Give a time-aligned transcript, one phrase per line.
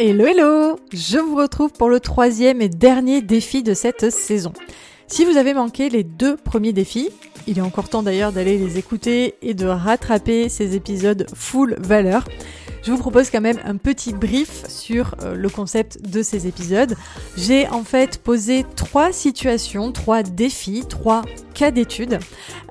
[0.00, 4.52] Hello hello Je vous retrouve pour le troisième et dernier défi de cette saison.
[5.08, 7.10] Si vous avez manqué les deux premiers défis,
[7.48, 12.24] il est encore temps d'ailleurs d'aller les écouter et de rattraper ces épisodes full valeur
[12.82, 16.94] je vous propose quand même un petit brief sur euh, le concept de ces épisodes.
[17.36, 21.22] J'ai en fait posé trois situations, trois défis, trois
[21.54, 22.20] cas d'études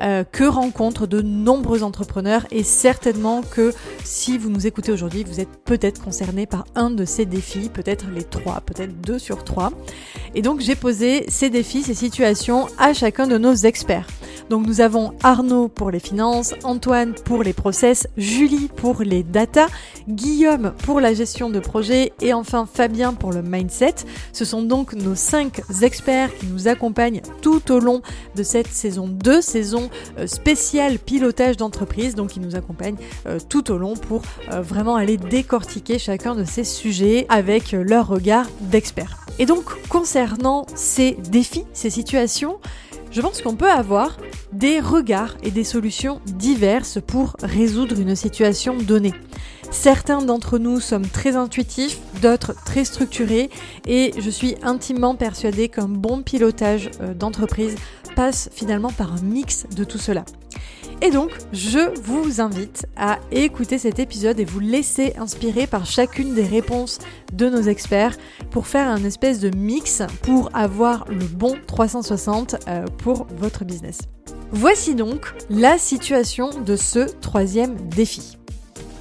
[0.01, 5.39] euh, que rencontrent de nombreux entrepreneurs et certainement que si vous nous écoutez aujourd'hui, vous
[5.39, 9.71] êtes peut-être concerné par un de ces défis, peut-être les trois, peut-être deux sur trois.
[10.35, 14.07] Et donc j'ai posé ces défis, ces situations à chacun de nos experts.
[14.49, 19.67] Donc nous avons Arnaud pour les finances, Antoine pour les process, Julie pour les data,
[20.07, 23.95] Guillaume pour la gestion de projet et enfin Fabien pour le mindset.
[24.33, 28.01] Ce sont donc nos cinq experts qui nous accompagnent tout au long
[28.35, 32.97] de cette saison 2, saison euh, spéciale pilotage d'entreprise, donc ils nous accompagnent
[33.27, 38.07] euh, tout au long pour euh, vraiment aller décortiquer chacun de ces sujets avec leur
[38.07, 39.25] regard d'experts.
[39.39, 42.59] Et donc concernant ces défis, ces situations,
[43.11, 44.17] je pense qu'on peut avoir
[44.51, 49.13] des regards et des solutions diverses pour résoudre une situation donnée.
[49.71, 53.49] Certains d'entre nous sommes très intuitifs, d'autres très structurés
[53.85, 57.75] et je suis intimement persuadée qu'un bon pilotage euh, d'entreprise
[58.15, 60.25] passe finalement par un mix de tout cela.
[61.01, 66.33] Et donc, je vous invite à écouter cet épisode et vous laisser inspirer par chacune
[66.33, 66.97] des réponses
[67.33, 68.17] de nos experts
[68.49, 73.99] pour faire un espèce de mix pour avoir le bon 360 euh, pour votre business.
[74.51, 78.37] Voici donc la situation de ce troisième défi.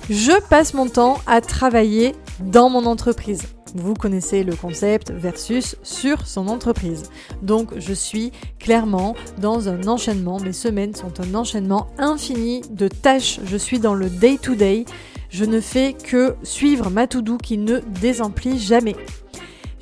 [0.09, 3.43] Je passe mon temps à travailler dans mon entreprise.
[3.75, 7.11] Vous connaissez le concept versus sur son entreprise.
[7.43, 8.31] Donc je suis
[8.61, 13.41] clairement dans un enchaînement, mes semaines sont un enchaînement infini de tâches.
[13.45, 14.85] Je suis dans le day-to-day.
[15.29, 18.95] Je ne fais que suivre ma to-do qui ne désemplit jamais.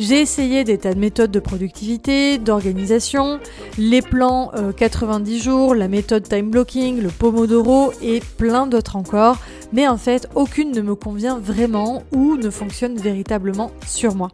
[0.01, 3.39] J'ai essayé des tas de méthodes de productivité, d'organisation,
[3.79, 9.37] les plans 90 euh, jours, la méthode time blocking, le Pomodoro et plein d'autres encore,
[9.73, 14.31] mais en fait aucune ne me convient vraiment ou ne fonctionne véritablement sur moi.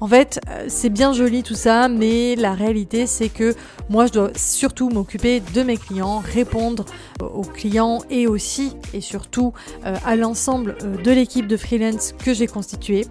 [0.00, 3.54] En fait, euh, c'est bien joli tout ça, mais la réalité c'est que
[3.90, 6.86] moi je dois surtout m'occuper de mes clients, répondre
[7.20, 9.52] aux clients et aussi et surtout
[9.84, 13.04] euh, à l'ensemble de l'équipe de freelance que j'ai constituée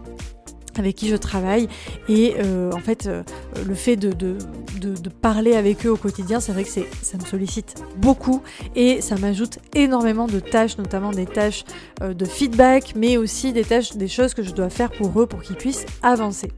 [0.79, 1.67] avec qui je travaille.
[2.09, 3.23] Et euh, en fait euh,
[3.65, 4.37] le fait de,
[5.21, 8.41] parler avec eux au quotidien c'est vrai que ça me sollicite beaucoup.
[8.75, 11.63] Et ça m'ajoute énormément de tâches notamment des tâches
[12.01, 15.27] euh, de feedback mais aussi des tâches des choses que je dois faire pour eux
[15.27, 16.51] pour qu'ils puissent avancer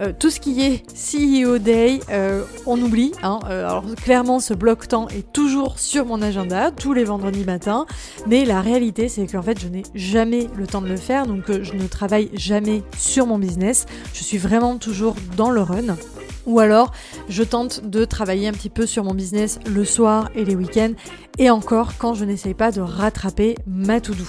[0.00, 3.12] euh, tout ce qui est CEO Day, euh, on oublie.
[3.22, 3.38] Hein.
[3.48, 7.86] Euh, alors clairement, ce bloc temps est toujours sur mon agenda, tous les vendredis matins.
[8.26, 11.26] Mais la réalité, c'est qu'en fait, je n'ai jamais le temps de le faire.
[11.26, 13.86] Donc, je ne travaille jamais sur mon business.
[14.12, 15.96] Je suis vraiment toujours dans le run.
[16.44, 16.92] Ou alors,
[17.28, 20.92] je tente de travailler un petit peu sur mon business le soir et les week-ends.
[21.38, 24.24] Et encore, quand je n'essaye pas de rattraper ma to-do.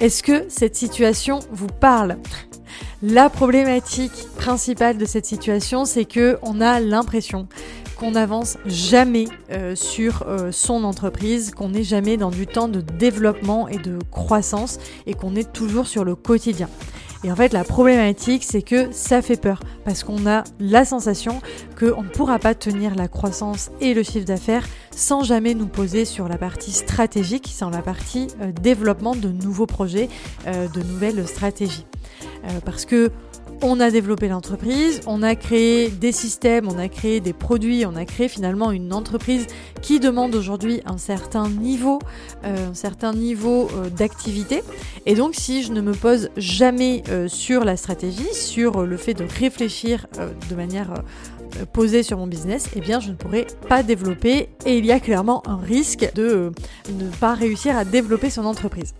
[0.00, 2.16] Est-ce que cette situation vous parle?
[3.02, 7.48] La problématique principale de cette situation, c'est que on a l'impression
[7.98, 12.80] qu'on n'avance jamais euh, sur euh, son entreprise, qu'on n'est jamais dans du temps de
[12.80, 16.68] développement et de croissance et qu'on est toujours sur le quotidien.
[17.24, 21.40] Et en fait, la problématique, c'est que ça fait peur parce qu'on a la sensation
[21.78, 26.04] qu'on ne pourra pas tenir la croissance et le chiffre d'affaires sans jamais nous poser
[26.04, 30.08] sur la partie stratégique, sans la partie euh, développement de nouveaux projets,
[30.46, 31.86] de nouvelles stratégies.
[32.44, 33.10] Euh, parce que
[33.64, 37.94] on a développé l'entreprise, on a créé des systèmes, on a créé des produits, on
[37.94, 39.46] a créé finalement une entreprise
[39.82, 42.00] qui demande aujourd'hui un certain niveau,
[42.44, 44.64] euh, un certain niveau euh, d'activité.
[45.06, 49.24] Et donc, si je ne me pose jamais sur la stratégie, sur le fait de
[49.24, 50.06] réfléchir
[50.48, 50.94] de manière
[51.72, 54.48] posée sur mon business, eh bien, je ne pourrai pas développer.
[54.64, 56.52] Et il y a clairement un risque de
[56.88, 58.94] ne pas réussir à développer son entreprise.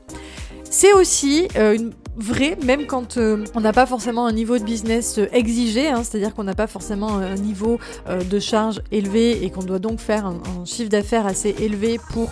[0.65, 5.19] C'est aussi une vrai, même quand euh, on n'a pas forcément un niveau de business
[5.19, 7.79] euh, exigé, hein, c'est-à-dire qu'on n'a pas forcément un niveau
[8.09, 12.31] euh, de charge élevé et qu'on doit donc faire un, chiffre d'affaires assez élevé pour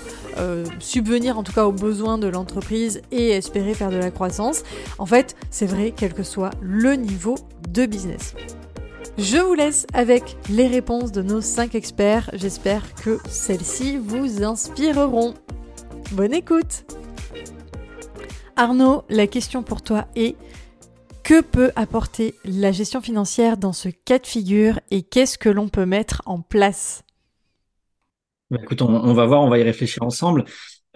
[0.79, 4.63] subvenir en tout cas aux besoins de l'entreprise et espérer faire de la croissance.
[4.99, 7.35] En fait, c'est vrai, quel que soit le niveau
[7.69, 8.35] de business.
[9.19, 12.31] Je vous laisse avec les réponses de nos 5 experts.
[12.33, 15.35] J'espère que celles-ci vous inspireront.
[16.13, 16.85] Bonne écoute
[18.61, 20.37] Arnaud, la question pour toi est
[21.25, 25.71] que peut apporter la gestion financière dans ce cas de figure et qu'est-ce que l'on
[25.71, 27.03] peut mettre en place?
[28.51, 30.45] Bah, Écoute, on, va voir, on va y réfléchir ensemble.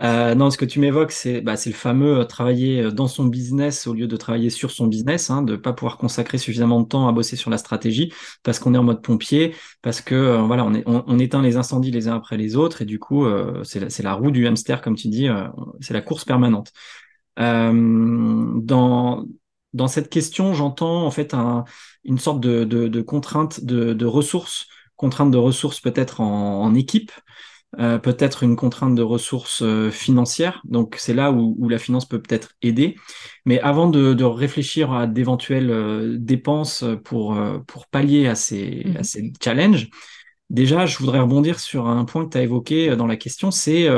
[0.03, 3.25] Euh, non, ce que tu m'évoques, c'est bah, le fameux euh, travailler euh, dans son
[3.25, 6.83] business au lieu de travailler sur son business, hein, de ne pas pouvoir consacrer suffisamment
[6.83, 8.13] de temps à bosser sur la stratégie
[8.43, 12.17] parce qu'on est en mode pompier, parce que voilà, on, éteint les incendies les uns
[12.17, 13.25] après les autres et du coup,
[13.63, 15.29] c'est la, roue du hamster comme tu dis,
[15.81, 16.73] c'est la course permanente.
[17.37, 19.27] Dans
[19.75, 21.65] dans cette question, j'entends en fait un,
[22.05, 26.75] une sorte de, de, de contrainte de, de, ressources, contrainte de ressources peut-être en, en
[26.75, 27.11] équipe,
[27.81, 30.63] euh, peut-être une contrainte de ressources euh, financières.
[30.65, 32.97] Donc c'est là où, où, la finance peut peut-être aider.
[33.47, 39.01] Mais avant de, de réfléchir à d'éventuelles euh, dépenses pour, pour pallier à ces, à
[39.01, 39.89] mmh ces challenges,
[40.51, 43.89] déjà je voudrais rebondir sur un point que tu as évoqué dans la question, c'est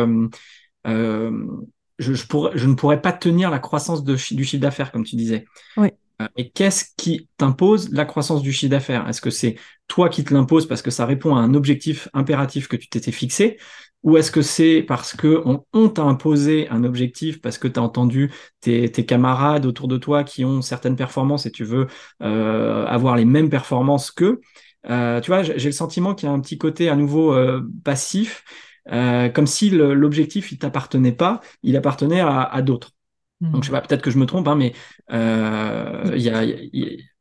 [2.00, 5.04] euh, je, je, je, ne pourrais pas tenir la croissance de, du chiffre d'affaires, comme
[5.04, 5.44] tu disais.
[5.76, 5.88] Oui.
[6.36, 9.06] Et qu'est-ce qui t'impose la croissance du chiffre d'affaires?
[9.08, 9.56] Est-ce que c'est
[9.86, 13.12] toi qui te l'impose parce que ça répond à un objectif impératif que tu t'étais
[13.12, 13.58] fixé?
[14.02, 17.82] Ou est-ce que c'est parce que on, t'a imposé un objectif parce que tu as
[17.82, 21.86] entendu tes, tes, camarades autour de toi qui ont certaines performances et tu veux
[22.22, 24.40] euh, avoir les mêmes performances qu'eux?
[24.88, 27.62] Euh, Tu vois, j'ai le sentiment qu'il y a un petit côté à nouveau euh,
[27.84, 28.44] passif,
[28.92, 32.95] euh, comme si l'objectif il t'appartenait pas, il appartenait à, à d'autres.
[33.40, 34.72] Donc je sais pas, peut-être que je me trompe, hein, mais
[35.12, 36.42] euh, il y, a,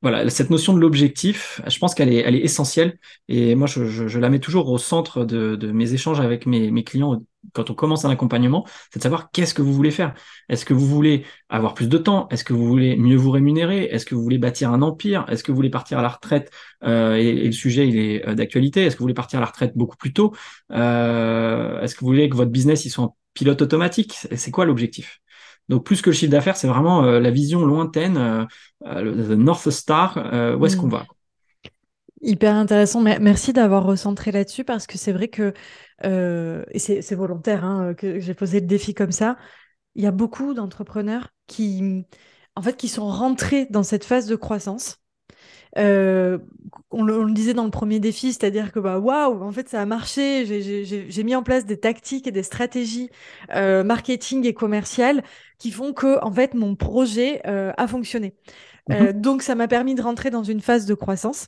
[0.02, 1.62] voilà cette notion de l'objectif.
[1.68, 2.98] Je pense qu'elle est, elle est essentielle.
[3.28, 6.46] Et moi je, je, je, la mets toujours au centre de, de mes échanges avec
[6.46, 7.22] mes, mes, clients
[7.54, 10.14] quand on commence un accompagnement, c'est de savoir qu'est-ce que vous voulez faire.
[10.48, 12.28] Est-ce que vous voulez avoir plus de temps?
[12.30, 13.84] Est-ce que vous voulez mieux vous rémunérer?
[13.84, 15.26] Est-ce que vous voulez bâtir un empire?
[15.28, 16.50] Est-ce que vous voulez partir à la retraite?
[16.84, 18.86] Euh, et, et, le sujet il est euh, d'actualité.
[18.86, 20.34] Est-ce que vous voulez partir à la retraite beaucoup plus tôt?
[20.72, 24.14] Euh, Est-ce que vous voulez que votre business il soit en pilote automatique?
[24.36, 25.22] C'est quoi l'objectif?
[25.70, 28.46] Donc plus que le chiffre d'affaires, c'est vraiment euh, la vision lointaine, euh,
[28.86, 30.18] euh, le North Star,
[30.58, 30.92] où est-ce qu'on mm.
[30.92, 31.06] va.
[32.22, 33.02] Hyper intéressant.
[33.02, 35.54] Merci d'avoir recentré là-dessus parce que c'est vrai que,
[36.04, 39.38] et c'est volontaire hein, que j'ai posé le défi comme ça,
[39.94, 42.06] il y a beaucoup d'entrepreneurs qui,
[42.56, 44.98] en fait, qui sont rentrés dans cette phase de croissance
[45.78, 46.38] euh,
[46.92, 49.86] on, le, disait dans le premier défi, c'est-à-dire que bah waouh, en fait ça a
[49.86, 50.46] marché.
[50.46, 53.10] J'ai mis en place des tactiques et des stratégies
[53.54, 55.24] euh, marketing et commerciales
[55.58, 58.36] qui font que en fait mon projet euh, a fonctionné.
[58.88, 59.14] Mhm.
[59.14, 61.48] donc ça m'a permis de rentrer dans une phase de croissance.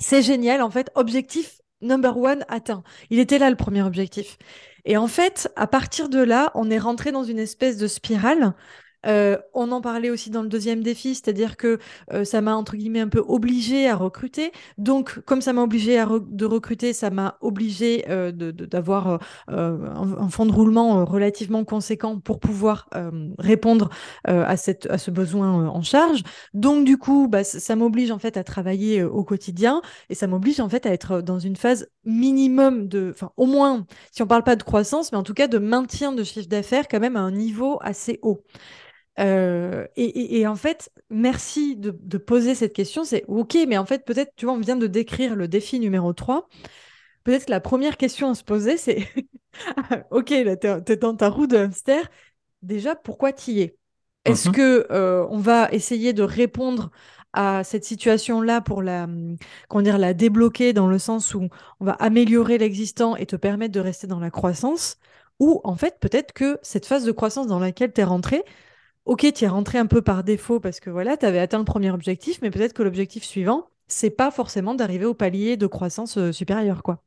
[0.00, 2.82] C'est génial, en fait, objectif number one atteint.
[3.10, 4.38] Il était là le premier objectif.
[4.84, 8.54] Et en fait, à partir de là, on est rentré dans une espèce de spirale
[9.06, 11.78] euh, on en parlait aussi dans le deuxième défi, c'est-à-dire que
[12.12, 14.52] euh, ça m'a entre guillemets un peu obligé à recruter.
[14.76, 20.52] Donc, comme ça m'a obligé de recruter, ça m'a obligé euh, d'avoir un, fonds de
[20.52, 22.88] roulement relativement conséquent pour pouvoir
[23.38, 23.90] répondre
[24.24, 26.22] à, ce besoin en charge.
[26.54, 29.80] Donc, du coup, bah, ça, m'oblige en fait à travailler au quotidien
[30.10, 33.86] et ça m'oblige en fait à être dans une phase minimum de, enfin, au moins,
[34.12, 36.88] si on parle pas de croissance, mais en tout cas de maintien de chiffre d'affaires
[36.88, 38.42] quand même à un niveau assez haut.
[39.18, 43.04] Euh, et, en fait, merci de, poser cette question.
[43.04, 46.12] C'est OK, mais en fait, peut-être, tu vois, on vient de décrire le défi numéro
[46.12, 46.48] 3.
[47.24, 49.08] Peut-être que la première question à se poser, c'est
[50.10, 52.08] OK, là, t'es dans ta roue de hamster.
[52.62, 53.76] Déjà, pourquoi tu y es?
[54.24, 56.90] Est-ce mmh que euh, on va essayer de répondre
[57.32, 59.06] à cette situation-là pour la,
[59.68, 61.48] comment dire, la débloquer dans le sens où
[61.80, 64.98] on va améliorer l'existant et te permettre de rester dans la croissance?
[65.38, 68.44] Ou en fait, peut-être que cette phase de croissance dans laquelle tu es rentré,
[69.08, 71.64] ok, tu es rentré un peu par défaut parce que voilà, tu avais atteint le
[71.64, 76.18] premier objectif, mais peut-être que l'objectif suivant, c'est pas forcément d'arriver au palier de croissance
[76.18, 77.02] euh, supérieure, quoi.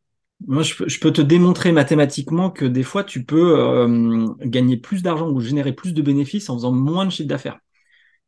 [0.47, 5.29] Moi, je peux, te démontrer mathématiquement que des fois, tu peux euh, gagner plus d'argent
[5.29, 7.59] ou générer plus de bénéfices en faisant moins de chiffre d'affaires.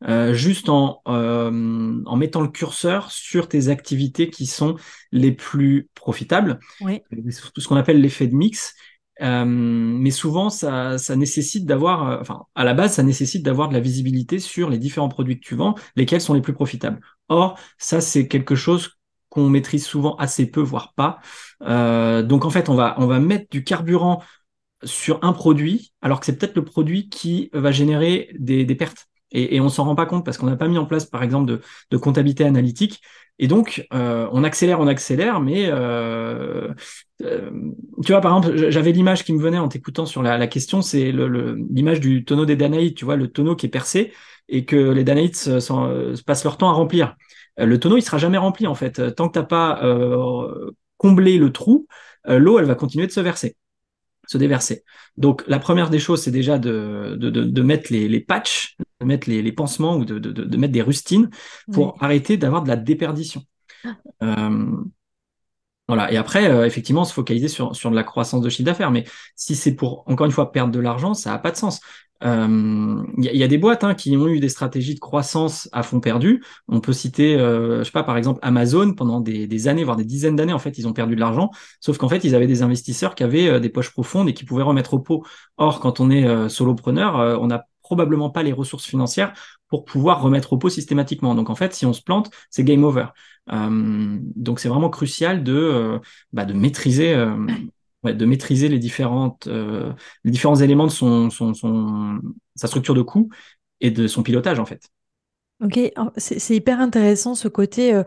[0.08, 4.76] Euh, juste en, en mettant le curseur sur tes activités qui sont
[5.12, 6.60] les plus profitables.
[6.82, 7.02] Oui.
[7.56, 8.76] Tout ce qu'on appelle l'effet de mix.
[9.22, 13.70] Euh, mais souvent, ça, ça nécessite d'avoir, euh, enfin, à la base, ça nécessite d'avoir
[13.70, 17.00] de la visibilité sur les différents produits que tu vends, lesquels sont les plus profitables.
[17.30, 18.98] Or, ça, c'est quelque chose
[19.30, 21.20] qu'on maîtrise souvent assez peu, voire pas.
[21.62, 24.24] Euh, donc, en fait, on va, on va mettre du carburant
[24.84, 29.08] sur un produit, alors que c'est peut-être le produit qui va générer des, des pertes.
[29.32, 31.24] Et, et on s'en rend pas compte parce qu'on n'a pas mis en place, par
[31.24, 33.02] exemple, de, de comptabilité analytique.
[33.40, 36.74] Et donc, euh, on accélère, on accélère, mais euh,
[37.24, 37.52] euh,
[38.04, 41.12] tu vois, par exemple, j'avais l'image qui me venait en t'écoutant sur la, question, c'est
[41.12, 44.14] l'image du tonneau des Danaïdes, tu vois, le tonneau qui est percé
[44.50, 47.16] et que les Danaïdes se, se, passent leur temps à remplir.
[47.58, 49.16] le tonneau il sera jamais rempli en fait.
[49.16, 49.82] Tant que t'as pas
[50.98, 51.88] comblé le trou,
[52.28, 53.56] l'eau elle va continuer de se verser
[54.28, 54.84] se déverser.
[55.18, 59.06] Donc la première des choses, c'est déjà de, de, de, mettre les, les patchs, de
[59.06, 61.30] mettre les, les pansements ou de, de, mettre des rustines
[61.72, 63.44] pour arrêter d'avoir de la déperdition.
[63.84, 63.96] Ah.
[64.24, 64.84] Euh,
[65.88, 66.12] voilà.
[66.12, 68.92] Et après, euh, effectivement, se focaliser sur, sur de la croissance de chiffre d'affaires.
[68.92, 69.04] Mais
[69.36, 71.82] si c'est pour, encore une fois, perdre de l'argent, ça n'a pas de sens.
[72.24, 75.84] Il euh, y, a des boîtes hein, qui ont eu des stratégies de croissance à
[75.84, 76.42] fond perdu.
[76.70, 80.06] On peut citer, euh, je sais pas, par exemple Amazon pendant des, années, voire des
[80.06, 81.52] dizaines d'années, en fait, ils ont perdu de l'argent.
[81.82, 84.46] Sauf qu'en fait, ils avaient des investisseurs qui avaient euh, des poches profondes et qui
[84.46, 85.26] pouvaient remettre au pot.
[85.58, 89.34] Or, quand on est solopreneur, on n'a probablement pas les ressources financières
[89.68, 91.36] pour pouvoir remettre au pot systématiquement.
[91.36, 93.08] Donc en fait, si on se plante, c'est game over.
[93.50, 96.00] donc c'est vraiment crucial de,
[96.32, 97.16] bah, de maîtriser
[98.04, 99.94] de maîtriser les, différentes, euh,
[100.24, 102.20] les différents éléments de son, son, son,
[102.56, 103.30] sa structure de coût
[103.80, 104.90] et de son pilotage, en fait.
[105.62, 105.80] Ok,
[106.18, 107.94] c'est hyper intéressant ce côté.
[107.94, 108.04] Euh,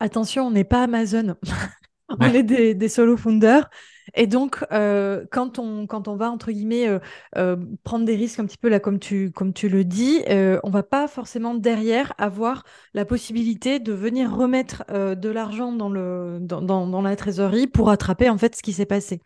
[0.00, 1.36] attention, on n'est pas Amazon.
[2.08, 3.68] on est des, des solo founders.
[4.14, 6.98] Et donc, euh, quand, on, quand on va, entre guillemets, euh,
[7.36, 10.22] euh, prendre des risques un petit peu là, comme tu, comme tu le dis,
[10.62, 16.38] on va pas forcément derrière avoir la possibilité de venir remettre de l'argent dans, le,
[16.40, 19.20] dans, dans, la trésorerie pour attraper en fait ce qui s'est passé.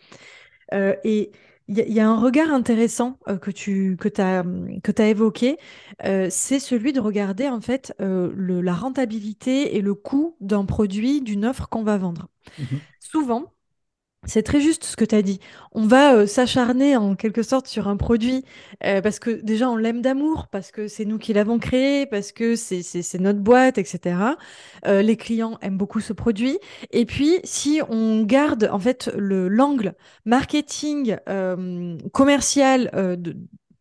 [0.72, 1.32] et
[1.68, 4.42] il y, a un regard intéressant que tu que as,
[4.82, 5.56] que as évoqué,
[6.02, 11.44] c'est celui de regarder en fait le, la rentabilité et le coût d'un produit, d'une
[11.44, 12.28] offre qu'on va vendre.
[12.58, 13.52] Mmh Souvent,
[14.24, 15.40] c'est très juste ce que tu as dit.
[15.72, 18.44] On va euh, s'acharner en quelque sorte sur un produit
[18.84, 22.30] euh, parce que déjà on l'aime d'amour, parce que c'est nous qui l'avons créé, parce
[22.30, 24.16] que c'est notre boîte, etc.
[24.86, 26.58] Euh, les clients aiment beaucoup ce produit.
[26.92, 31.16] Et puis si on garde en fait le l'angle marketing
[32.12, 33.36] commercial de,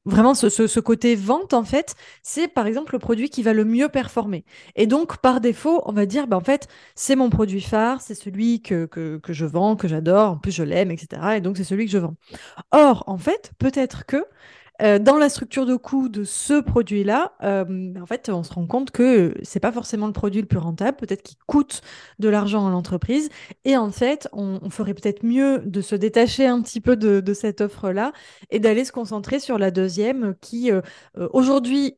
[0.05, 1.93] Vraiment, ce, côté vente, en fait,
[2.24, 4.46] c'est par exemple le produit qui va le mieux performer.
[4.75, 8.15] Et donc, par défaut, on va dire, bah, en fait, c'est mon produit phare, c'est
[8.15, 11.36] celui que, que, que, je vends, que j'adore, en plus je l'aime, etc.
[11.38, 12.15] Et donc, c'est celui que je vends.
[12.72, 14.25] Or, en fait, peut-être que
[14.82, 18.66] euh, dans la structure de coût de ce produit-là, euh, en fait, on se rend
[18.66, 21.82] compte que c'est pas forcément le produit le plus rentable, peut-être qu'il coûte
[22.18, 23.30] de l'argent à l'entreprise.
[23.64, 27.62] Et en fait, on, ferait peut-être mieux de se détacher un petit peu de, cette
[27.62, 28.12] offre-là
[28.50, 30.82] et d'aller se concentrer sur la deuxième qui, euh,
[31.34, 31.98] aujourd'hui,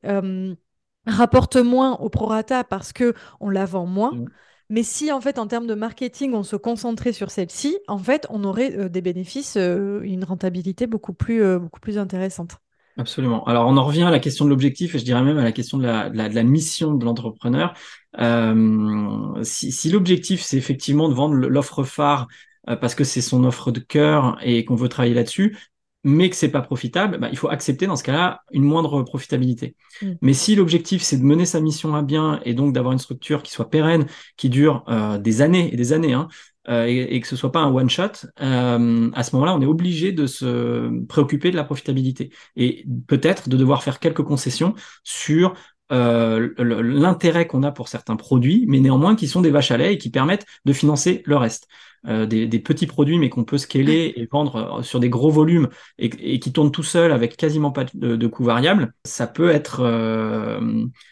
[1.06, 4.14] rapporte moins au prorata parce que on la vend moins.
[4.14, 4.26] Mmh.
[4.70, 8.26] Mais si en fait en termes de marketing on se concentrait sur celle-ci, en fait
[8.30, 12.58] on aurait des bénéfices, une rentabilité beaucoup plus, beaucoup plus intéressante.
[12.98, 13.44] Absolument.
[13.46, 15.52] Alors, on en revient à la question de l'objectif et je dirais même à la
[15.52, 17.74] question de la, de la, mission de l'entrepreneur.
[18.20, 22.28] Euh, si, si l'objectif, c'est effectivement de vendre l'offre phare
[22.70, 25.58] euh, parce que c'est son offre de cœur et qu'on veut travailler là-dessus,
[26.04, 29.76] mais que c'est pas profitable, bah, il faut accepter dans ce cas-là une moindre profitabilité.
[30.02, 30.12] Mm.
[30.22, 33.44] Mais si l'objectif c'est de mener sa mission à bien et donc d'avoir une structure
[33.44, 34.06] qui soit pérenne,
[34.38, 36.28] qui dure euh, des années et des années, hein,
[36.70, 39.66] euh, et, que ce soit pas un one shot, euh, à ce moment-là, on est
[39.66, 45.56] obligé de se préoccuper de la profitabilité et peut-être de devoir faire quelques concessions sur
[45.90, 49.98] l'intérêt qu'on a pour certains produits, mais néanmoins qui sont des vaches à lait et
[49.98, 51.68] qui permettent de financer le reste.
[52.06, 56.38] Euh, des, petits produits, mais qu'on peut scaler et vendre sur des gros volumes et,
[56.38, 59.82] qui tournent tout seul avec quasiment pas de, de coûts variables, ça peut être.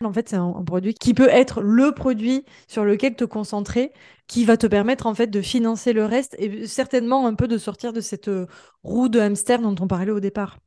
[0.04, 3.94] En fait, c'est un, un, produit qui peut être le produit sur lequel te concentrer
[4.32, 7.58] qui va te permettre en fait de financer le reste et certainement un peu de
[7.58, 8.48] sortir de cette euh,
[8.82, 10.58] roue de hamster dont on parlait au départ.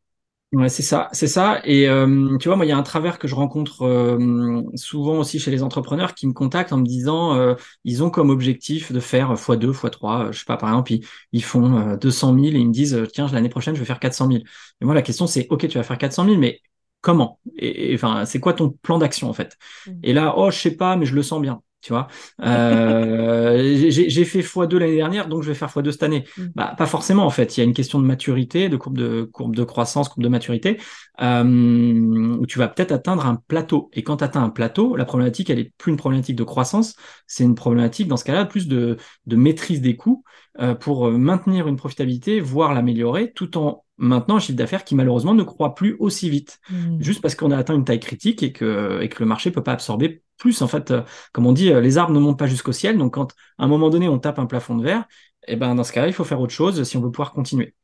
[0.52, 1.60] Ouais, c'est ça, c'est ça.
[1.64, 5.18] Et euh, tu vois, moi, il y a un travers que je rencontre euh, souvent
[5.18, 9.00] aussi chez les entrepreneurs qui me contactent en me disant, ils ont comme objectif de
[9.00, 10.30] faire x2, x3.
[10.30, 10.92] Je sais pas, par exemple,
[11.32, 14.28] ils, font 200 000 et ils me disent, tiens, l'année prochaine, je vais faire 400
[14.28, 14.44] 000.
[14.80, 16.60] Et moi, la question, c'est, ok, tu vas faire 400 000, mais
[17.00, 17.40] comment?
[17.56, 19.56] Et enfin, c'est quoi ton plan d'action en fait?
[19.86, 19.92] Mmh.
[20.04, 22.08] Et là, oh, je sais pas, mais je le sens bien tu vois.
[22.42, 26.24] Euh, j'ai fait x2 l'année dernière, donc je vais faire x2 cette année.
[26.38, 26.42] Mm.
[26.54, 27.56] Bah, pas forcément en fait.
[27.56, 30.30] Il y a une question de maturité, de courbe de courbe de croissance, courbe de
[30.30, 30.80] maturité,
[31.20, 33.90] euh, où tu vas peut-être atteindre un plateau.
[33.92, 36.96] Et quand tu atteins un plateau, la problématique, elle est plus une problématique de croissance,
[37.26, 40.24] c'est une problématique dans ce cas-là plus de, de maîtrise des coûts
[40.60, 45.34] euh, pour maintenir une profitabilité, voire l'améliorer, tout en maintenant un chiffre d'affaires qui malheureusement
[45.34, 47.02] ne croît plus aussi vite, mm.
[47.02, 49.62] juste parce qu'on a atteint une taille critique et que, et que le marché peut
[49.62, 50.62] pas absorber plus.
[50.62, 52.98] En fait, euh, comme on dit, euh, les arbres ne montent pas jusqu'au ciel.
[52.98, 55.04] Donc, quand à un moment donné on tape un plafond de verre,
[55.46, 57.32] et eh ben dans ce cas-là, il faut faire autre chose si on veut pouvoir
[57.32, 57.74] continuer.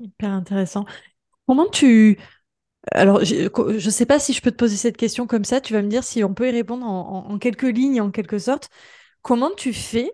[0.00, 0.86] hyper intéressant.
[1.46, 2.18] Comment tu
[2.90, 5.60] alors, je ne sais pas si je peux te poser cette question comme ça.
[5.60, 8.70] Tu vas me dire si on peut y répondre en quelques lignes, en quelque sorte.
[9.22, 10.10] Comment tu fais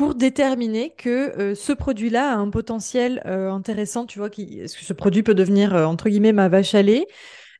[0.00, 4.82] pour déterminer que euh, ce produit-là a un potentiel euh, intéressant, tu vois, est-ce que
[4.82, 7.06] ce produit peut devenir, euh, entre guillemets, ma vache à lait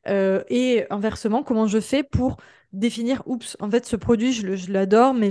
[0.07, 2.37] Et inversement, comment je fais pour
[2.73, 5.29] définir, oups, en fait, ce produit, je l'adore, mais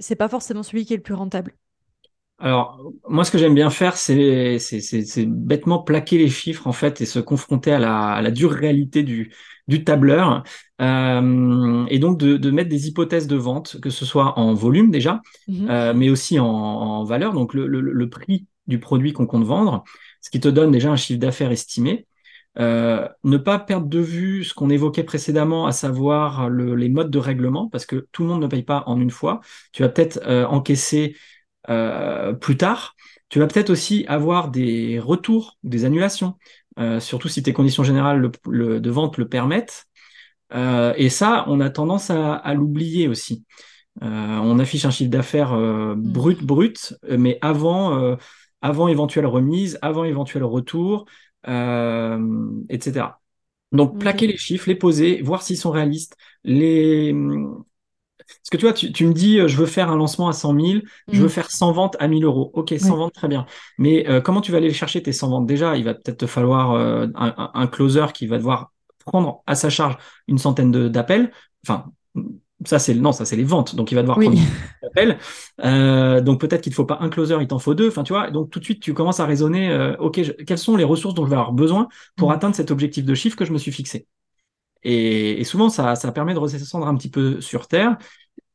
[0.00, 1.54] c'est pas forcément celui qui est le plus rentable
[2.40, 4.58] alors, moi, ce que j'aime bien faire, c'est
[5.26, 9.02] bêtement plaquer les chiffres, en fait, et se confronter à la, à la dure réalité
[9.02, 9.34] du,
[9.66, 10.44] du tableur,
[10.80, 14.90] euh, et donc de, de, mettre des hypothèses de vente, que ce soit en volume
[14.92, 15.68] déjà, mhm.
[15.68, 19.44] euh, mais aussi en, en, valeur, donc le, le, le prix du produit qu'on compte
[19.44, 19.82] vendre,
[20.20, 22.06] ce qui te donne déjà un chiffre d'affaires estimé.
[22.58, 27.10] Euh, ne pas perdre de vue ce qu'on évoquait précédemment, à savoir le, les modes
[27.10, 29.40] de règlement, parce que tout le monde ne paye pas en une fois.
[29.72, 31.14] Tu vas peut-être euh, encaisser
[31.68, 32.94] euh, plus tard.
[33.28, 36.36] Tu vas peut-être aussi avoir des retours, des annulations,
[36.78, 39.86] euh, surtout si tes conditions générales de vente le permettent.
[40.54, 43.44] Euh, et ça, on a tendance à, l'oublier aussi.
[44.00, 46.00] on affiche un chiffre d'affaires mm.
[46.00, 48.16] brut, brut, mais avant,
[48.62, 51.04] avant éventuelle remise, avant éventuel retour,
[51.44, 53.20] etc.
[53.72, 57.14] Donc, plaquer les chiffres, les poser, voir s'ils sont réalistes, les,
[58.28, 60.54] parce que tu vois, tu, me dis, euh, je veux faire un lancement à 100
[60.60, 60.78] 000,
[61.10, 61.30] je veux mm.
[61.30, 62.50] faire 100 ventes à 1000 euros.
[62.54, 63.46] Ok, 100 ventes, très bien.
[63.78, 65.46] Mais euh, comment tu vas aller chercher tes 100 ventes?
[65.46, 68.72] Déjà, il va peut-être te falloir euh, un, closer qui va devoir
[69.04, 69.96] prendre à sa charge
[70.28, 71.32] une centaine d'appels.
[71.66, 71.86] Enfin,
[72.64, 73.74] ça c'est non, ça c'est les ventes.
[73.74, 74.36] Donc il va devoir prendre
[74.82, 76.24] des appels.
[76.24, 77.88] donc peut-être qu'il ne faut pas un closer, il t'en faut deux.
[77.88, 78.30] Enfin, tu vois.
[78.30, 79.94] Donc tout de suite, tu commences à raisonner.
[79.98, 82.32] ok, quelles sont les ressources dont je vais avoir besoin pour mm.
[82.32, 84.06] atteindre cet objectif de chiffre que je me suis fixé?
[84.82, 87.96] Et, souvent, ça, ça, permet de redescendre un petit peu sur Terre.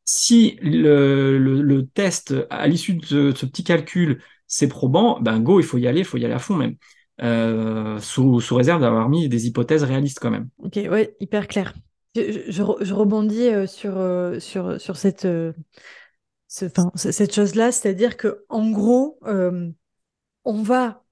[0.05, 5.63] Si le, le, test, à l'issue de ce, petit calcul, c'est probant, ben go, il
[5.63, 6.75] faut y aller, il faut y aller à fond même.
[7.21, 10.49] Euh, sous, sous, réserve d'avoir mis des hypothèses réalistes quand même.
[10.57, 11.73] Ok, ouais, hyper clair.
[12.15, 15.27] Je, je, rebondis euh, sur, euh, sur, sur cette,
[16.47, 19.19] ce, cette chose-là, c'est-à-dire que en gros,
[20.43, 21.03] on va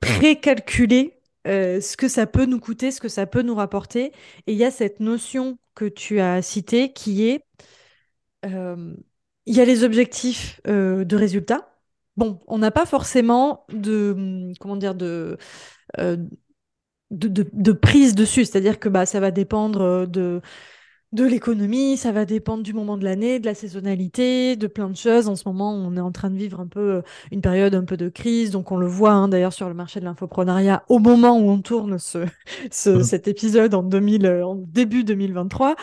[0.00, 4.12] précalculer euh, ce que ça peut nous coûter, ce que ça peut nous rapporter.
[4.46, 7.44] Et il y a cette notion que tu as citée qui est,
[8.46, 8.94] euh,
[9.46, 11.70] il y a les objectifs euh, de résultats.
[12.16, 15.36] Bon, on n'a pas forcément de, comment dire, de,
[15.98, 16.28] de,
[17.10, 20.40] de, prise dessus, c'est-à-dire que bah, ça va dépendre de
[21.14, 24.96] de l'économie, ça va dépendre du moment de l'année, de la saisonnalité, de plein de
[24.96, 25.28] choses.
[25.28, 27.84] En ce moment, on est en train de vivre un peu euh, une période un
[27.84, 30.98] peu de crise, donc on le voit hein, d'ailleurs sur le marché de l'infoprenariat au
[30.98, 32.18] moment où on tourne ce,
[32.88, 33.02] mmh.
[33.02, 35.76] cet épisode en, 2000, euh, en début 2023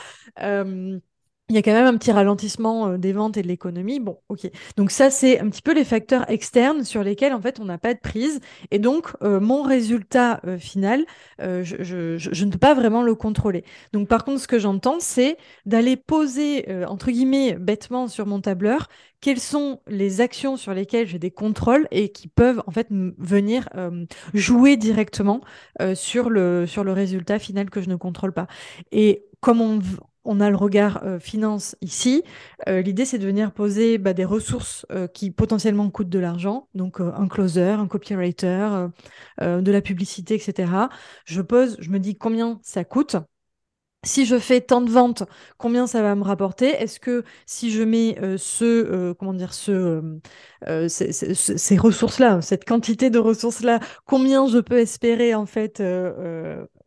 [1.52, 4.00] il y a quand même un petit ralentissement euh, des ventes et de l'économie.
[4.00, 4.50] Bon, ok.
[4.78, 7.78] Donc ça, c'est un petit peu les facteurs externes sur lesquels, en fait, on n'a
[7.78, 8.40] pas de prise.
[8.72, 11.06] Et donc, euh, mon résultat euh, final,
[11.40, 13.66] je, ne peux pas vraiment le contrôler.
[13.92, 15.36] Donc, par contre, ce que j'entends, c'est
[15.66, 18.88] d'aller poser, entre guillemets, bêtement sur mon tableur,
[19.20, 23.68] quelles sont les actions sur lesquelles j'ai des contrôles et qui peuvent, en fait, venir
[24.34, 25.42] jouer directement
[25.96, 28.48] sur, le, sur le résultat final que je ne contrôle pas.
[28.92, 29.80] Et comme on,
[30.24, 32.24] on a le regard euh, finance ici.
[32.68, 36.68] Euh, l'idée, c'est de venir poser bah, des ressources euh, qui potentiellement coûtent de l'argent,
[36.76, 38.88] donc un closer, un copywriter,
[39.40, 40.72] de la publicité, etc.
[41.26, 43.16] Je pose, je me dis combien ça coûte
[44.04, 45.24] si je fais tant de ventes,
[45.58, 46.68] combien ça va me rapporter?
[46.70, 50.20] Est-ce que si je mets euh, ce, euh, comment dire, ce,
[50.68, 55.84] euh, ces, ressources-là, cette quantité de ressources-là, combien je peux espérer en fait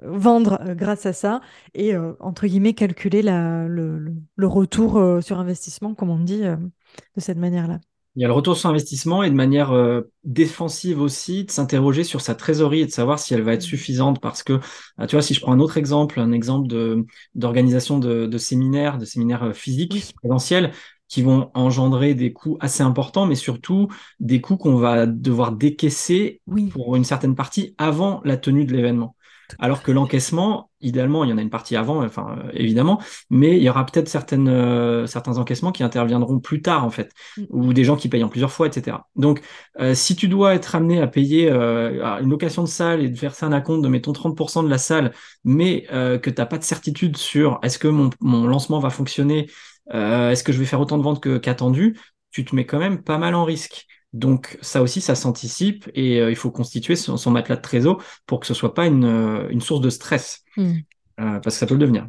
[0.03, 1.41] vendre grâce à ça?
[1.75, 7.79] Et entre guillemets calculer le, retour sur investissement, comme on dit, de cette manière-là
[8.17, 12.05] il y a le retour sur investissement et de manière euh, défensive aussi, de s'interroger
[12.05, 13.67] sur sa trésorerie et de savoir si elle va être mmh.
[13.67, 14.61] suffisante parce que,
[14.99, 18.39] ah, tu vois, si je prends un autre exemple, un exemple de d'organisation de, de,
[18.39, 20.73] séminaires, de séminaires euh, physiques, présentiels,
[21.09, 23.89] qui vont engendrer des coûts assez importants, mais surtout
[24.21, 26.41] des coûts qu'on va devoir décaisser
[26.73, 29.17] pour une certaine partie avant la tenue de l'événement.
[29.59, 33.57] Alors que l'encaissement, idéalement, il y en a une partie avant, enfin euh, évidemment, mais
[33.57, 37.45] il y aura peut-être certaines euh, certains encaissements qui interviendront plus tard en fait, mm.
[37.51, 38.99] ou des gens qui payent en plusieurs fois, etc.
[39.17, 39.41] Donc,
[39.81, 43.45] euh, si tu dois être amené à payer une location de salle et de verser
[43.45, 45.13] un acompte de mettons 30% de la salle,
[45.45, 49.49] mais que tu n'as pas de certitude sur est-ce que mon, mon lancement va fonctionner,
[49.93, 51.97] est-ce que je vais faire autant de ventes que qu'attendu,
[52.31, 53.87] tu te mets quand même pas mal en risque.
[54.15, 58.39] Donc ça aussi, ça s'anticipe et euh, il faut constituer son, matelas de trésor pour
[58.39, 60.71] que ce soit pas une, euh, une source de stress, hmm.
[61.19, 62.07] euh, parce que ça peut le devenir.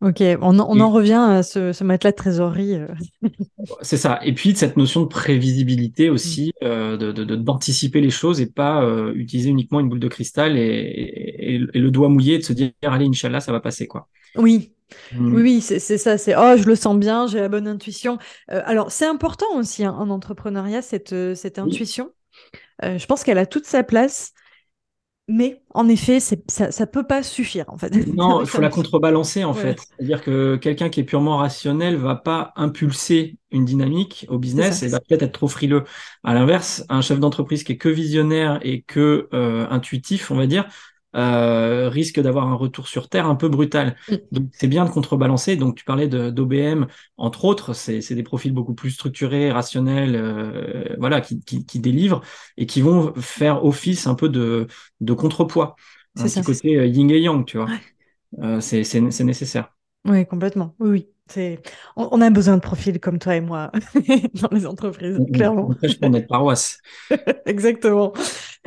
[0.00, 2.76] Ok, on, en revient à ce, matelas de trésorerie.
[3.82, 4.20] C'est ça.
[4.22, 6.96] Et puis cette notion de prévisibilité aussi, hmm.
[6.96, 11.90] de d'anticiper les choses et pas utiliser uniquement une boule de cristal et, et, le
[11.90, 14.06] doigt mouillé de se dire allez, Inch'Allah, ça va passer quoi.
[14.36, 14.70] Oui,
[15.12, 15.34] Mmh.
[15.34, 18.18] Oui, c'est ça, c'est oh, je le sens bien, j'ai la bonne intuition.
[18.50, 22.12] Euh, alors, c'est important aussi hein, en entrepreneuriat, cette, euh, cette intuition.
[22.84, 24.32] Euh, je pense qu'elle a toute sa place.
[25.30, 27.90] Mais en effet, ça, ça peut pas suffire en fait.
[28.16, 29.78] Non, il faut la contrebalancer en fait.
[29.78, 34.88] C'est-à-dire que quelqu'un qui est purement rationnel va pas impulser une dynamique au business et
[34.88, 35.84] va peut-être être trop frileux.
[36.24, 40.46] À l'inverse, un chef d'entreprise qui est que visionnaire et que euh, intuitif, on va
[40.46, 40.66] dire,
[41.18, 43.96] euh, risque d'avoir un retour sur terre un peu brutal.
[44.08, 44.14] Mm.
[44.32, 45.56] Donc c'est bien de contrebalancer.
[45.56, 51.20] Donc tu parlais d'OBM, entre autres, c'est des profils beaucoup plus structurés, rationnels, euh, voilà,
[51.20, 52.22] qui, qui, qui, délivrent
[52.56, 54.66] et qui vont faire office un peu de,
[55.00, 55.76] de contrepoids.
[56.14, 57.68] C'est ce côté euh, yin et yang, tu vois.
[58.40, 59.74] Euh, c'est nécessaire.
[60.04, 60.74] Oui, complètement.
[60.78, 61.08] Oui, oui.
[61.96, 63.70] On, a besoin de profils comme toi et moi
[64.40, 65.70] dans les entreprises, clairement.
[65.82, 66.78] On pour notre paroisse.
[67.46, 68.14] Exactement.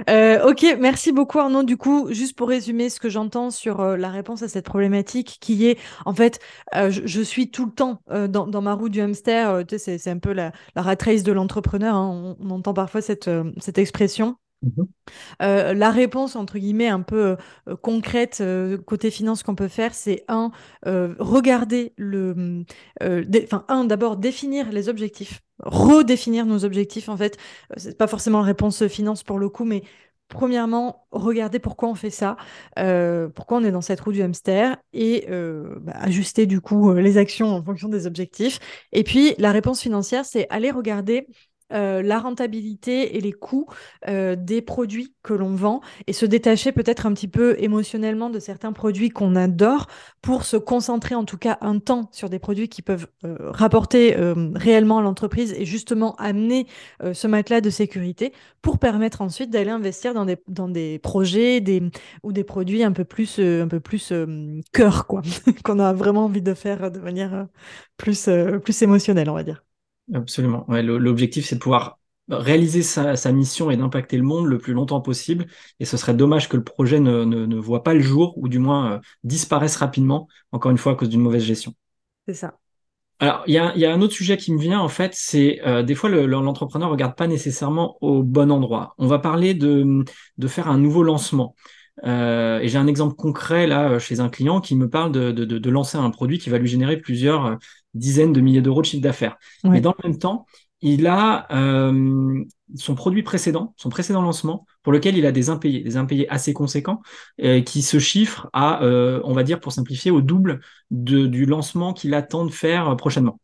[0.09, 1.63] Euh, ok, merci beaucoup Arnaud.
[1.63, 5.37] Du coup, juste pour résumer ce que j'entends sur euh, la réponse à cette problématique,
[5.41, 6.39] qui est, en fait,
[6.75, 9.65] euh, je, suis tout le temps dans, dans, ma roue du hamster.
[9.67, 11.95] tu sais, c'est un peu la, la rat race de l'entrepreneur.
[11.95, 12.35] Hein.
[12.39, 14.37] On, on, entend parfois cette, cette expression.
[14.63, 14.87] Mhm.
[15.41, 17.37] Euh, la réponse, entre guillemets, un peu
[17.67, 20.51] euh, concrète euh, côté finance qu'on peut faire, c'est un,
[20.83, 22.63] regarder le.
[23.01, 27.37] Enfin, un, d'abord, définir les objectifs, redéfinir nos objectifs, en fait.
[27.77, 29.83] c'est pas forcément réponse finance pour le coup, mais
[30.27, 32.37] premièrement, regarder pourquoi on fait ça,
[33.35, 37.47] pourquoi on est dans cette roue du hamster et bah, ajuster du coup les actions
[37.55, 38.59] en fonction des objectifs.
[38.93, 41.27] Et puis la réponse financière, c'est aller regarder
[41.73, 43.67] euh, la rentabilité et les coûts
[44.07, 48.39] euh, des produits que l'on vend et se détacher peut-être un petit peu émotionnellement de
[48.39, 49.87] certains produits qu'on adore
[50.21, 54.15] pour se concentrer en tout cas un temps sur des produits qui peuvent euh, rapporter
[54.55, 56.67] réellement à l'entreprise et justement amener
[57.13, 61.81] ce matelas de sécurité pour permettre ensuite d'aller investir dans des, dans des projets des,
[62.23, 64.13] ou des produits un peu plus, un peu plus
[64.71, 65.21] cœur, quoi,
[65.63, 67.47] qu'on a vraiment envie de faire de manière
[67.97, 68.29] plus,
[68.63, 69.63] plus émotionnelle, on va dire.
[70.13, 70.65] Absolument.
[70.69, 75.01] Ouais, L'objectif, c'est de pouvoir réaliser sa, mission et d'impacter le monde le plus longtemps
[75.01, 75.47] possible.
[75.79, 78.59] Et ce serait dommage que le projet ne, ne, voit pas le jour ou du
[78.59, 81.73] moins euh, disparaisse rapidement, encore une fois, à cause d'une mauvaise gestion.
[82.27, 82.57] C'est ça.
[83.19, 85.61] Alors, il y a, y a, un autre sujet qui me vient, en fait, c'est
[85.65, 88.95] euh, des fois l'entrepreneur ne regarde pas nécessairement au bon endroit.
[88.97, 90.03] On va parler de,
[90.37, 91.55] de faire un nouveau lancement.
[92.03, 95.45] Euh, et j'ai un exemple concret là chez un client qui me parle de, de,
[95.45, 97.59] de, lancer un produit qui va lui générer plusieurs
[97.93, 99.37] dizaines de milliers d'euros de chiffre d'affaires.
[99.63, 100.45] Mais dans le même temps,
[100.81, 102.43] il a euh,
[102.75, 106.53] son produit précédent, son précédent lancement, pour lequel il a des impayés, des impayés assez
[106.53, 107.01] conséquents,
[107.43, 111.45] euh, qui se chiffrent à, euh, on va dire pour simplifier, au double de, du
[111.45, 113.39] lancement qu'il attend de faire prochainement.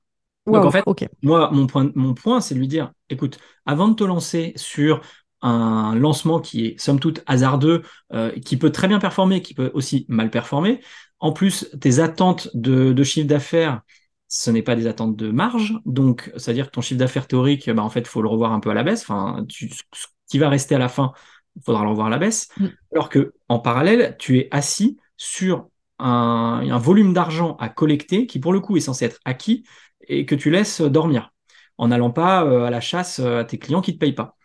[0.48, 0.84] Donc en fait,
[1.22, 5.02] moi, mon point, mon point, c'est de lui dire, écoute, avant de te lancer sur
[5.42, 7.84] un lancement qui est somme toute hasardeux,
[8.44, 10.80] qui peut très bien performer, qui peut aussi mal performer,
[11.20, 13.82] en plus tes attentes de, de chiffre d'affaires
[14.28, 15.80] ce n'est pas des attentes de marge.
[15.86, 18.60] Donc, c'est-à-dire que ton chiffre d'affaires théorique, bah, en fait, il faut le revoir un
[18.60, 19.02] peu à la baisse.
[19.02, 21.14] Enfin, tu, ce qui va rester à la fin,
[21.56, 22.50] il faudra le revoir à la baisse.
[22.58, 22.68] Mm.
[22.94, 28.40] Alors que, en parallèle, tu es assis sur un, un volume d'argent à collecter qui,
[28.40, 29.64] pour le coup, est censé être acquis
[30.08, 31.32] et que tu laisses dormir
[31.78, 34.14] en n'allant pas euh, à la chasse euh, à tes clients qui ne te payent
[34.14, 34.36] pas.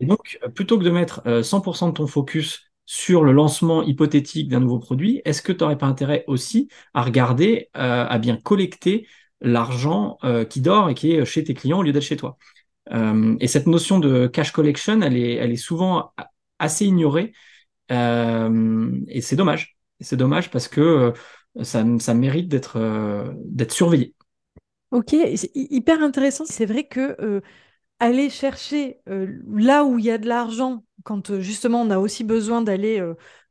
[0.00, 4.48] Et donc, plutôt que de mettre 100% euh, de ton focus sur le lancement hypothétique
[4.48, 9.06] d'un nouveau produit, est-ce que tu n'aurais pas intérêt aussi à regarder, à bien collecter
[9.40, 12.36] l'argent euh, qui dort et qui est chez tes clients au lieu d'être chez toi.
[12.92, 16.12] Euh, et cette notion de cash collection, elle est, elle est souvent
[16.58, 17.32] assez ignorée
[17.92, 19.76] euh, et c'est dommage.
[20.00, 21.12] C'est dommage parce que
[21.62, 22.78] ça, ça mérite d'être
[23.44, 24.14] d'être surveillé.
[24.90, 25.14] Ok,
[25.54, 26.44] hyper intéressant.
[26.46, 27.42] C'est vrai que
[28.00, 32.62] aller chercher là où il y a de l'argent, quand justement on a aussi besoin
[32.62, 33.00] d'aller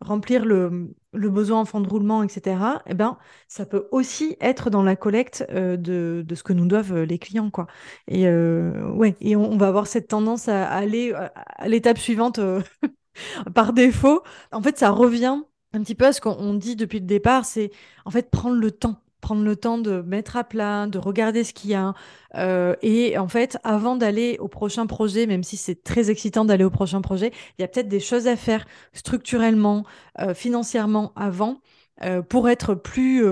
[0.02, 2.58] remplir le, besoin en fonds de roulement, etc.,
[2.88, 6.66] eh ben, ça peut aussi être dans la collecte euh, de, de, ce que nous
[6.68, 7.50] doivent euh, les clients.
[7.50, 7.68] Quoi.
[8.08, 12.40] Et, euh, ouais, et on, va avoir cette tendance à, aller à, l'étape suivante
[13.56, 14.24] par défaut.
[14.52, 15.42] En fait, ça revient
[15.74, 17.72] un petit peu à ce qu'on dit depuis le départ, c'est
[18.06, 21.54] en fait prendre le temps prendre le temps de mettre à plat, de regarder ce
[21.54, 21.94] qu'il y a.
[22.36, 26.64] Euh, et en fait, avant d'aller au prochain projet, même si c'est très excitant d'aller
[26.64, 29.86] au prochain projet, il y a peut-être des choses à faire structurellement,
[30.20, 31.62] euh, financièrement avant.
[32.02, 33.26] Euh, pour être plus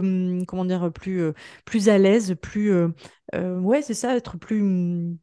[0.45, 1.31] comment dire plus
[1.63, 2.69] plus à l'aise plus
[3.33, 5.17] ouais c'est ça être plus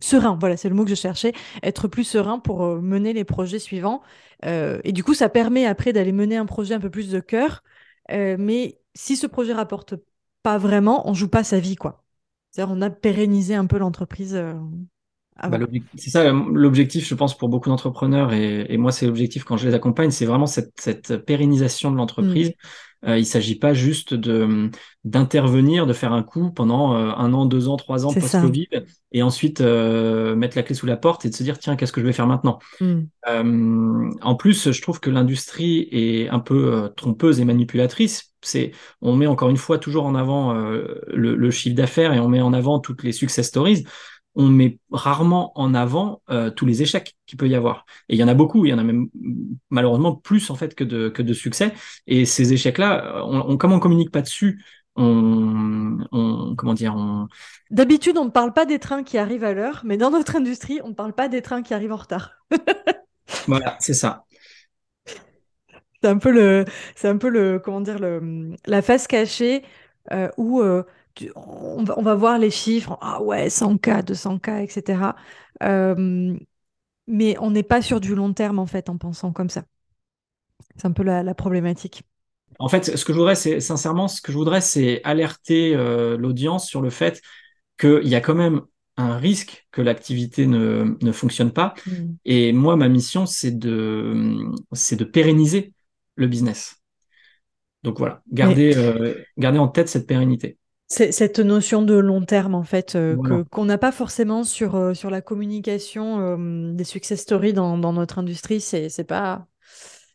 [0.00, 3.58] serein voilà c'est le mot que je cherchais être plus serein pour mener les projets
[3.58, 4.02] suivants
[4.44, 7.62] et du coup ça permet après d'aller mener un projet un peu plus de cœur
[8.10, 9.94] mais si ce projet rapporte
[10.42, 12.04] pas vraiment, on joue pas sa vie, quoi.
[12.50, 14.34] C'est-à-dire, on a pérennisé un peu l'entreprise.
[14.34, 14.54] Euh,
[15.48, 15.58] bah,
[15.96, 19.74] c'est ça l'objectif, je pense, pour beaucoup d'entrepreneurs, et, moi, c'est l'objectif quand je les
[19.74, 22.50] accompagne, c'est vraiment cette, pérennisation de l'entreprise.
[22.50, 22.52] Mm.
[23.06, 24.70] Euh, il s'agit pas juste de
[25.04, 28.68] d'intervenir, de faire un coup pendant euh, un an, deux ans, trois ans post-Covid,
[29.12, 31.92] et ensuite euh, mettre la clé sous la porte et de se dire tiens qu'est-ce
[31.92, 32.58] que je vais faire maintenant?
[32.80, 33.04] Hmm.
[34.20, 38.34] En plus, je trouve que l'industrie est un peu trompeuse et manipulatrice.
[38.42, 42.28] C'est on met encore une fois toujours en avant le, le, chiffre d'affaires et on
[42.28, 43.84] met en avant toutes les success stories
[44.40, 47.84] on met rarement en avant euh, tous les échecs qu'il peut y avoir.
[48.08, 49.08] Et il y en a beaucoup, il y en a même
[49.68, 51.74] malheureusement plus en fait que de, que de succès.
[52.06, 54.64] Et ces échecs-là, on, comme on communique pas dessus,
[54.96, 57.28] on, on comment dire, on...
[57.70, 60.80] D'habitude, on ne parle pas des trains qui arrivent à l'heure, mais dans notre industrie,
[60.82, 62.32] on ne parle pas des trains qui arrivent en retard.
[63.46, 64.24] voilà, c'est ça.
[66.02, 66.64] C'est un peu le,
[66.96, 69.64] c'est un peu le, comment dire, le, la face cachée
[70.12, 70.82] euh, où euh,
[71.34, 75.14] on, va, voir les chiffres, ah ouais, 100K, 200K, etc.
[77.06, 79.64] mais on n'est pas sur du long terme, en fait, en pensant comme ça.
[80.76, 82.02] C'est un peu la, problématique.
[82.58, 86.16] En fait, ce que je voudrais, c'est sincèrement, ce que je voudrais, c'est alerter euh,
[86.16, 87.20] l'audience sur le fait
[87.78, 88.62] qu'il y a quand même
[88.96, 91.74] un risque que l'activité ne, fonctionne pas.
[91.86, 91.92] Mmh.
[92.24, 95.72] Et moi, ma mission, c'est de, c'est de pérenniser
[96.16, 96.76] le business.
[97.82, 100.58] Donc voilà, garder, euh, garder en tête cette pérennité
[100.90, 103.16] cette notion de long terme, en fait, euh,
[103.50, 107.92] qu'on n'a pas forcément sur, euh, sur la communication euh, des success stories dans, dans
[107.92, 109.46] notre industrie, c'est, c'est pas,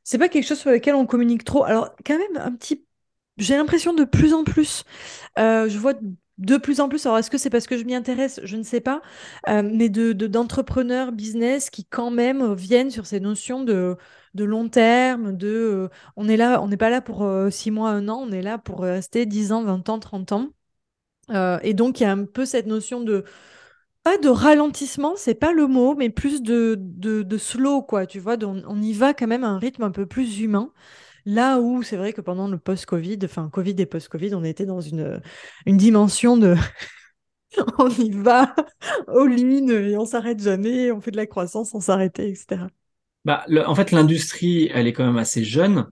[0.03, 1.63] c'est pas quelque chose sur lequel on communique trop.
[1.63, 2.85] Alors, quand même, un petit,
[3.37, 4.83] j'ai l'impression de plus en plus,
[5.37, 5.93] je vois
[6.37, 8.63] de plus en plus, alors est-ce que c'est parce que je m'y intéresse, je ne
[8.63, 9.01] sais pas,
[9.47, 13.95] mais de, d'entrepreneurs business qui quand même viennent sur ces notions de,
[14.33, 18.09] de long terme, de on est là, on n'est pas là pour six mois, un
[18.09, 20.49] an, on est là pour rester 10 ans, 20 ans, 30 ans.
[21.31, 23.23] Euh, et donc, il y a un peu cette notion de
[24.03, 28.05] pas de ralentissement, c'est pas le mot, mais plus de, de, slow, quoi.
[28.05, 30.71] Tu vois, on, y va quand même à un rythme un peu plus humain.
[31.25, 34.79] Là où c'est vrai que pendant le post-Covid, enfin Covid et post-Covid, on était dans
[34.79, 35.21] une,
[35.65, 36.55] une dimension de
[37.79, 38.55] on y va
[39.07, 42.67] au in et on s'arrête jamais, on fait de la croissance sans s'arrêter, etc.
[43.23, 45.87] Bah, en fait, l'industrie, elle est quand même assez jeune.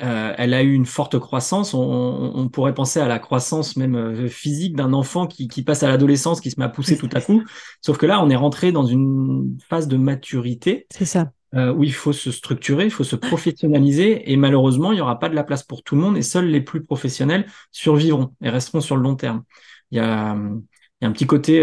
[0.00, 1.74] Euh, elle a eu une forte croissance.
[1.74, 6.40] On, pourrait penser à la croissance même euh, physique d'un enfant qui, passe à l'adolescence,
[6.40, 7.42] qui se met à pousser tout à coup.
[7.80, 10.86] Sauf que là, on est rentré dans une phase de maturité.
[10.90, 11.32] C'est ça.
[11.54, 15.18] Euh, où il faut se structurer, il faut se professionnaliser, et malheureusement, il n'y aura
[15.18, 18.48] pas de la place pour tout le monde, et seuls les plus professionnels survivront et
[18.48, 19.42] resteront sur le long terme.
[19.90, 21.62] Il y a, un petit côté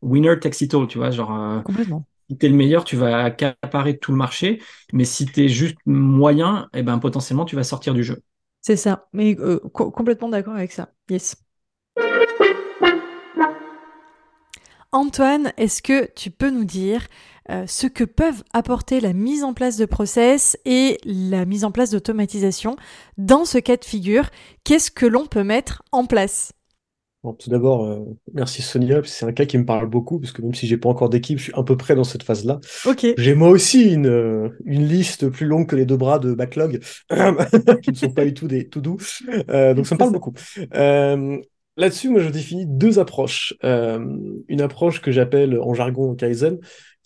[0.00, 1.62] winner takes it all, tu vois, genre.
[1.64, 4.62] Complètement si tu es le meilleur, tu vas accaparer tout le marché.
[4.92, 8.22] Mais si tu es juste moyen, eh ben, potentiellement, tu vas sortir du jeu.
[8.60, 9.08] C'est ça.
[9.12, 10.90] Mais euh, complètement d'accord avec ça.
[11.10, 11.34] Yes.
[14.92, 17.08] Antoine, est-ce que tu peux nous dire
[17.48, 21.72] euh, ce que peuvent apporter la mise en place de process et la mise en
[21.72, 22.76] place d'automatisation
[23.18, 24.30] dans ce cas de figure?
[24.62, 26.52] Qu'est-ce que l'on peut mettre en place?
[27.22, 28.00] Bon, tout d'abord, euh,
[28.32, 30.88] merci Sonia, c'est un cas qui me parle beaucoup, parce que même si j'ai pas
[30.88, 32.60] encore d'équipe, je suis un peu près dans cette phase-là.
[32.86, 33.06] Ok.
[33.18, 36.80] J'ai moi aussi une, euh, une liste plus longue que les deux bras de backlog,
[37.82, 38.96] qui ne sont pas du tout des tout doux.
[39.50, 40.32] Euh, donc ça me parle beaucoup.
[41.76, 43.54] Là-dessus, moi, je définis deux approches.
[43.62, 46.58] une approche que j'appelle en jargon Kaizen,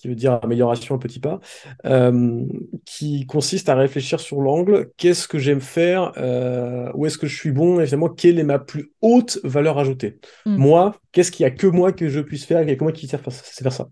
[0.04, 1.40] qui veut dire amélioration à petits pas,
[1.86, 2.44] euh,
[2.84, 7.34] qui consiste à réfléchir sur l'angle, qu'est-ce que j'aime faire, euh, où est-ce que je
[7.34, 10.18] suis bon, évidemment, quelle est ma plus haute valeur ajoutée?
[10.44, 10.56] Hmm.
[10.56, 12.84] Moi, qu'est-ce qu'il y a que moi que je puisse faire, il y a que
[12.84, 13.88] moi qui sais faire, ça.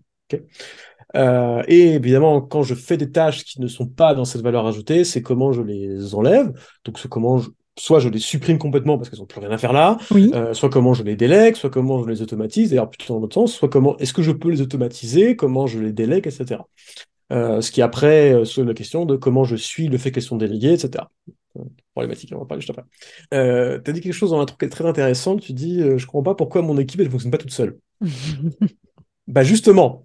[1.15, 4.67] Euh, et évidemment, quand je fais des tâches qui ne sont pas dans cette valeur
[4.67, 6.53] ajoutée, c'est comment je les enlève.
[6.85, 9.57] Donc, c'est comment je, soit je les supprime complètement parce qu'elles n'ont plus rien à
[9.57, 13.13] faire là, euh, soit comment je les délègue, soit comment je les automatise, d'ailleurs plutôt
[13.13, 16.27] dans l'autre sens, soit comment est-ce que je peux les automatiser, comment je les délègue,
[16.27, 16.61] etc.
[17.31, 20.23] Euh, ce qui après euh, soulève la question de comment je suis le fait qu'elles
[20.23, 21.05] sont déléguées, etc.
[21.93, 22.83] problématique, on va parler juste après.
[23.31, 26.05] tu as dit quelque chose dans un truc qui est très intéressant, tu dis je
[26.05, 27.77] comprends pas pourquoi mon équipe ne fonctionne pas toute seule.
[29.27, 30.03] bah justement,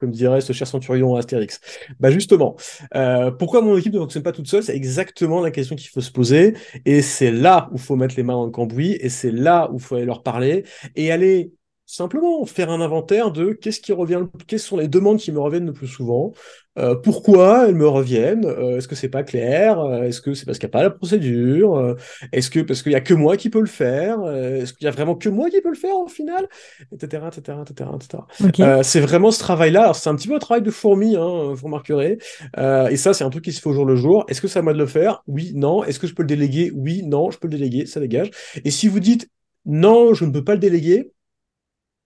[0.00, 1.60] comme dirait ce cher centurion Astérix.
[2.00, 2.56] Bah justement,
[2.94, 4.62] euh, pourquoi mon équipe ne fonctionne pas toute seule?
[4.62, 8.22] C'est exactement la question qu'il faut se poser, et c'est là où faut mettre les
[8.22, 10.64] mains dans le cambouis, et c'est là où faut aller leur parler,
[10.96, 11.52] et aller
[11.90, 15.66] simplement faire un inventaire de qu'est-ce qui revient, quelles sont les demandes qui me reviennent
[15.66, 16.32] le plus souvent,
[16.78, 20.46] euh, pourquoi elles me reviennent, euh, est-ce que c'est pas clair, euh, est-ce que c'est
[20.46, 21.96] parce qu'il n'y a pas la procédure,
[22.30, 24.88] est-ce que parce qu'il y a que moi qui peux le faire, est-ce qu'il y
[24.88, 26.48] a vraiment que moi qui peux le faire au final,
[26.92, 28.82] etc., etc., etc., etc.
[28.84, 29.82] c'est vraiment ce travail-là.
[29.82, 32.18] Alors c'est un petit peu un travail de fourmi, hein, vous remarquerez.
[32.56, 34.24] et ça, c'est un truc qui se fait au jour le jour.
[34.28, 35.24] Est-ce que c'est à moi de le faire?
[35.26, 35.82] Oui, non.
[35.82, 36.70] Est-ce que je peux le déléguer?
[36.74, 37.32] Oui, non.
[37.32, 38.30] Je peux le déléguer, ça dégage.
[38.64, 39.28] Et si vous dites
[39.66, 41.12] non, je ne peux pas le déléguer,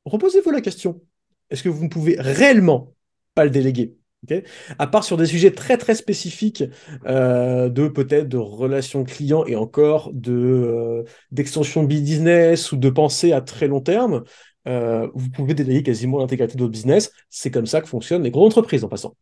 [0.05, 1.01] reposez-vous la question.
[1.51, 2.95] Est-ce que vous ne pouvez réellement
[3.35, 3.97] pas le déléguer
[4.79, 6.64] à part sur des sujets très très spécifiques
[7.07, 13.33] euh, de peut-être de relations clients et encore de euh, d'extension business ou de pensée
[13.33, 14.25] à très long terme,
[14.67, 17.12] euh, vous pouvez déléguer quasiment l'intégralité de votre business.
[17.31, 19.14] C'est comme ça que fonctionnent les grandes entreprises en passant.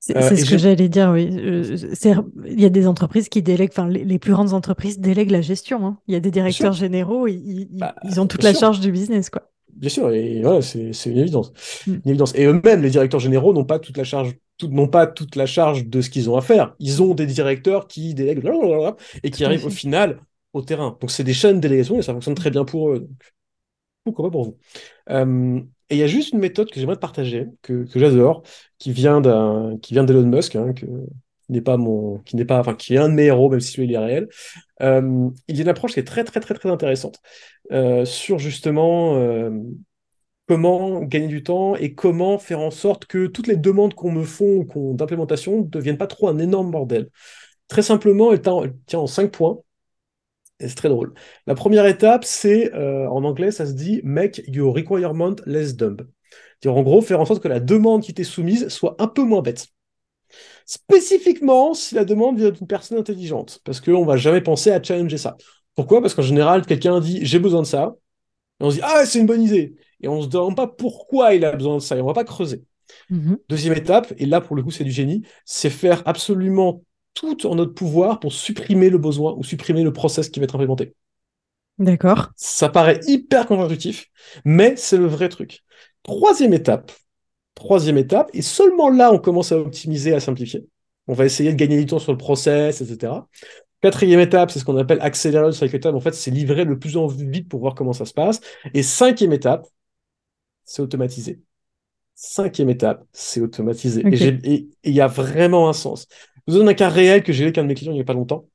[0.00, 1.30] C'est ce que j'allais dire, oui.
[1.30, 5.86] Il y a des entreprises qui délèguent, enfin, les, plus grandes entreprises délèguent la gestion.
[5.86, 5.98] Hein.
[6.08, 9.30] Il y a des directeurs généraux, ils, bah, ils, ont toute la charge du business,
[9.30, 9.51] quoi.
[9.72, 11.52] Bien sûr, et voilà, c'est une évidence.
[11.86, 11.92] Mm.
[11.92, 12.34] une évidence.
[12.34, 15.86] Et eux-mêmes, les directeurs généraux, n'ont pas toute la charge, n'ont pas toute la charge
[15.86, 16.74] de ce qu'ils ont à faire.
[16.78, 18.48] Ils ont des directeurs qui délèguent
[19.22, 20.20] et qui arrivent au final
[20.52, 20.96] au terrain.
[21.00, 23.00] Donc c'est des chaînes de délégation et ça fonctionne très bien pour eux.
[23.00, 23.10] Donc,
[24.04, 24.58] pourquoi pas pour vous
[25.10, 28.42] euh, Et il y a juste une méthode que j'aimerais partager, que, que j'adore,
[28.78, 32.44] qui vient d'un, qui vient d'Elon Musk, hein, que, qui n'est pas mon, qui n'est
[32.44, 34.28] pas, enfin, qui est un de mes héros, même si celui-là est réel.
[34.82, 37.20] Euh, il y a une approche qui est très, très, très, très intéressante
[37.72, 39.50] euh, sur justement euh,
[40.48, 44.24] comment gagner du temps et comment faire en sorte que toutes les demandes qu'on me
[44.24, 47.10] font d'implémentation ne deviennent pas trop un énorme bordel.
[47.68, 48.42] Très simplement, elle,
[48.86, 49.58] tient en cinq points.
[50.60, 51.14] C'est très drôle.
[51.46, 56.06] La première étape, c'est, en anglais, ça se dit make your requirement less dumb.
[56.66, 59.42] En gros, faire en sorte que la demande qui t'est soumise soit un peu moins
[59.42, 59.68] bête.
[60.64, 65.18] Spécifiquement si la demande vient d'une personne intelligente, parce qu'on va jamais penser à challenger
[65.18, 65.36] ça.
[65.74, 66.00] Pourquoi?
[66.00, 67.94] Parce qu'en général, quelqu'un dit j'ai besoin de ça,
[68.60, 71.34] et on se dit ah c'est une bonne idée, et on se demande pas pourquoi
[71.34, 72.62] il a besoin de ça, et on va pas creuser.
[73.10, 73.38] Mhm.
[73.48, 76.82] Deuxième étape, et là pour le coup c'est du génie, c'est faire absolument
[77.14, 80.54] tout en notre pouvoir pour supprimer le besoin ou supprimer le process qui va être
[80.54, 80.94] implémenté.
[81.78, 82.30] D'accord.
[82.36, 84.10] Ça paraît hyper contre-intuitif,
[84.44, 85.60] mais c'est le vrai truc.
[86.02, 86.92] Troisième étape,
[87.54, 90.66] Troisième étape, et seulement là, on commence à optimiser, à simplifier.
[91.06, 93.28] On va essayer de gagner du temps sur le process, etc.
[93.82, 95.96] Quatrième étape, c'est ce qu'on appelle accélérer le cycle time.
[95.96, 98.40] En fait, c'est livrer le plus en vite pour voir comment ça se passe.
[98.74, 99.66] Et cinquième étape,
[100.64, 101.40] c'est automatiser.
[102.14, 104.04] Cinquième étape, c'est automatiser.
[104.44, 106.06] Et il y a vraiment un sens.
[106.46, 107.96] Je vous donne un cas réel que j'ai eu avec un de mes clients il
[107.96, 108.48] n'y a pas longtemps.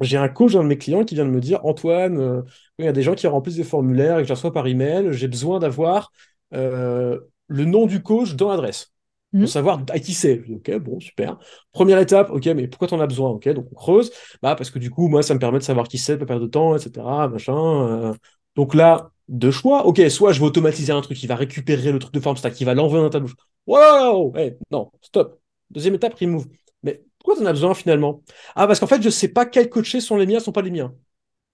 [0.00, 2.42] J'ai un coach d'un de mes clients qui vient de me dire Antoine, euh,
[2.78, 5.08] il y a des gens qui remplissent des formulaires et que je reçois par email.
[5.12, 6.12] J'ai besoin d'avoir
[6.52, 8.92] euh, le nom du coach dans l'adresse.
[9.36, 9.46] Pour hmm.
[9.48, 10.42] savoir à qui c'est.
[10.50, 11.38] Ok, bon, super.
[11.72, 13.30] Première étape, ok, mais pourquoi t'en as besoin?
[13.30, 14.10] Ok, donc on creuse.
[14.40, 16.42] Bah, parce que du coup, moi, ça me permet de savoir qui c'est, pas perdre
[16.42, 17.28] de temps, etc.
[17.28, 17.54] Machin.
[17.56, 18.14] Euh.
[18.54, 19.86] Donc là, deux choix.
[19.86, 22.54] Ok, soit je vais automatiser un truc qui va récupérer le truc de forme stack,
[22.54, 23.34] qui va l'envoyer dans ta bouche.
[23.66, 25.38] Wow hey, Non, stop.
[25.70, 26.46] Deuxième étape, remove.
[26.82, 28.22] Mais pourquoi t'en as besoin finalement?
[28.54, 30.70] Ah, parce qu'en fait, je sais pas quels coachés sont les miens, sont pas les
[30.70, 30.94] miens.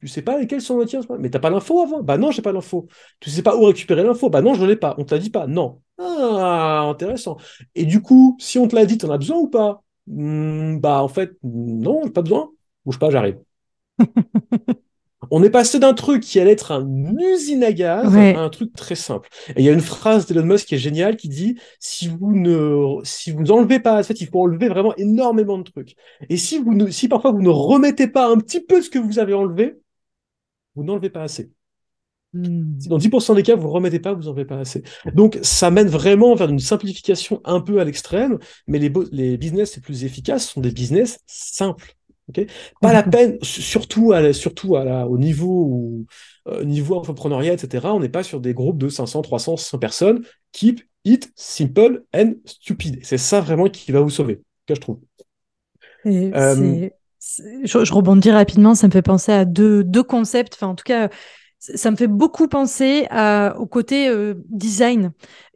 [0.03, 2.03] Tu sais pas lesquels sont les tiens, mais t'as pas l'info avant?
[2.03, 2.89] Bah non, j'ai pas l'info.
[3.21, 4.31] Tu sais pas où récupérer l'info?
[4.31, 4.97] Bah non, je l'ai pas.
[4.99, 5.47] On te l'a dit pas.
[5.47, 5.81] Non.
[5.99, 7.37] Ah, intéressant.
[7.77, 9.83] Et du coup, si on te l'a dit, t'en as besoin ou pas?
[10.09, 12.51] Hmm, Bah en fait, non, j'ai pas besoin.
[12.85, 13.39] Bouge pas, j'arrive.
[15.31, 16.87] on est passé d'un truc qui allait être un
[17.19, 19.29] usine à gaz à un truc très simple.
[19.51, 22.35] Et il y a une phrase d'Elon Musk qui est géniale qui dit si vous
[22.35, 25.95] ne si vous enlevez pas en fait il faut enlever vraiment énormément de trucs.
[26.29, 28.99] Et si vous ne, si parfois vous ne remettez pas un petit peu ce que
[28.99, 29.77] vous avez enlevé,
[30.75, 31.51] vous n'enlevez pas assez.
[32.33, 32.79] Hmm.
[32.87, 34.83] Dans 10% des cas, vous ne remettez pas, vous n'enlevez pas assez.
[35.15, 39.77] Donc, ça mène vraiment vers une simplification un peu à l'extrême, mais les, les business
[39.77, 41.95] les plus efficaces sont des business simples.
[42.81, 46.07] pas la peine, surtout, à, surtout à au niveau, où,
[46.49, 50.25] euh, niveau entrepreneuriat, etc., on n'est pas sur des groupes de 500, 300, 100 personnes.
[50.53, 53.01] Keep it simple and stupid.
[53.03, 55.01] C'est ça vraiment qui va vous sauver, que je trouve.
[56.07, 56.89] Euh,
[57.65, 61.09] je, rebondis rapidement, ça me fait penser à deux, deux concepts, enfin en tout cas,
[61.59, 65.13] ça me fait beaucoup penser à, au côté euh, design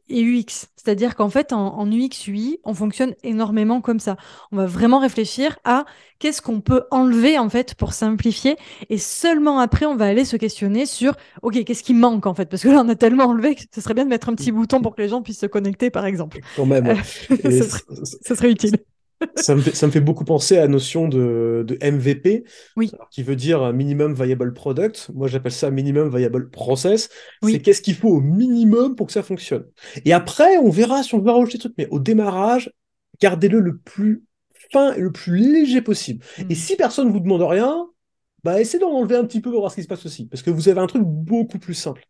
[0.09, 0.69] et UX.
[0.77, 4.17] C'est-à-dire qu'en fait, en, UX, UI, on fonctionne énormément comme ça.
[4.53, 5.85] On va vraiment réfléchir à
[6.21, 8.57] qu'est-ce qu'on peut enlever en fait pour simplifier.
[8.89, 12.49] Et seulement après, on va aller se questionner sur, OK, qu'est-ce qui manque en fait?
[12.49, 14.53] Parce que là, on a tellement enlevé que ce serait bien de mettre un petit
[14.53, 16.39] bouton pour que les gens puissent se connecter, par exemple.
[16.55, 16.87] Quand même.
[16.87, 17.63] Euh,
[18.23, 18.77] ça serait utile
[19.37, 22.45] ça, me fait, ça me fait beaucoup penser à la notion de, de MVP,
[22.77, 22.91] oui.
[23.11, 25.11] qui veut dire Minimum Viable Product.
[25.15, 27.09] Moi, j'appelle ça Minimum Viable Process.
[27.43, 29.67] C'est qu'est-ce qu'il faut au minimum pour que ça fonctionne.
[30.05, 31.79] Et après, on verra si on veut rajouter des trucs.
[31.79, 32.71] Mais au démarrage,
[33.21, 34.25] gardez-le le plus
[34.73, 36.25] fin et le plus léger possible.
[36.39, 36.55] Et hmm.
[36.55, 37.87] si personne ne vous demande rien,
[38.47, 40.41] bah, essayez d'en enlever un petit peu pour voir ce qui se passe aussi, parce
[40.41, 42.05] que vous avez un truc beaucoup plus simple.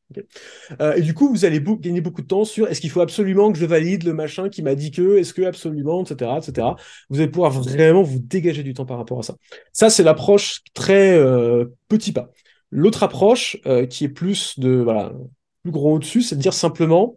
[0.82, 3.50] Euh, et du coup, vous allez gagner beaucoup de temps sur est-ce qu'il faut absolument
[3.50, 6.68] que je valide le machin qui m'a dit que, est-ce que absolument, etc., etc.
[7.08, 9.36] Vous allez pouvoir vraiment vous dégager du temps par rapport à ça.
[9.72, 12.28] Ça, c'est l'approche très euh, petit pas.
[12.70, 15.14] L'autre approche, euh, qui est plus de voilà,
[15.62, 17.16] plus gros au-dessus, c'est de dire simplement,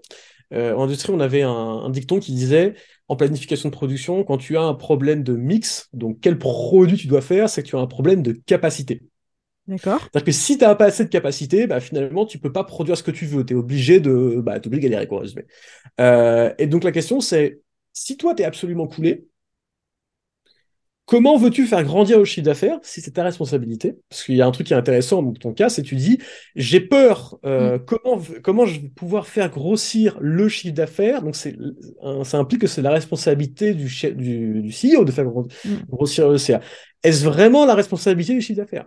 [0.52, 2.74] en industrie, on avait un, un dicton qui disait
[3.10, 7.08] en planification de production, quand tu as un problème de mix, donc quel produit tu
[7.08, 9.02] dois faire, c'est que tu as un problème de capacité.
[9.68, 10.00] D'accord.
[10.02, 12.98] C'est-à-dire que si tu n'as pas assez de capacité, bah, finalement, tu peux pas produire
[12.98, 13.46] ce que tu veux.
[13.46, 15.46] Tu es obligé de, bah, obligé de galérer, quoi, résumé.
[16.00, 17.62] Euh, et donc, la question, c'est
[17.94, 19.28] si toi, tu es absolument coulé,
[21.10, 23.98] Comment veux-tu faire grandir le chiffre d'affaires si c'est ta responsabilité?
[24.10, 26.20] Parce qu'il y a un truc qui est intéressant dans ton cas, c'est tu dis
[26.56, 27.40] j'ai peur.
[27.48, 27.86] Euh, mm.
[27.86, 31.24] Comment comment je vais pouvoir faire grossir le chiffre d'affaires?
[31.24, 31.56] Donc c'est
[32.24, 35.48] ça implique que c'est la responsabilité du, du, du CEO de faire mm.
[35.90, 36.62] grossir le CA.
[37.02, 38.86] Est-ce vraiment la responsabilité du chiffre d'affaires?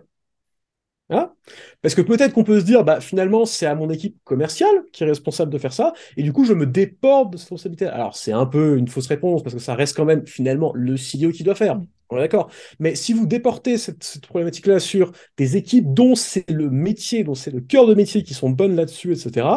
[1.09, 1.33] Hein?
[1.81, 5.03] Parce que peut-être qu'on peut se dire, bah, finalement, c'est à mon équipe commerciale qui
[5.03, 7.87] est responsable de faire ça, et du coup, je me déporte de cette responsabilité.
[7.87, 10.93] Alors, c'est un peu une fausse réponse, parce que ça reste quand même, finalement, le
[10.95, 11.79] CEO qui doit faire.
[12.13, 12.49] On est d'accord.
[12.79, 17.51] Mais si vous déportez cette, problématique-là sur des équipes dont c'est le métier, dont c'est
[17.51, 19.47] le cœur de métier, qui sont bonnes là-dessus, etc.,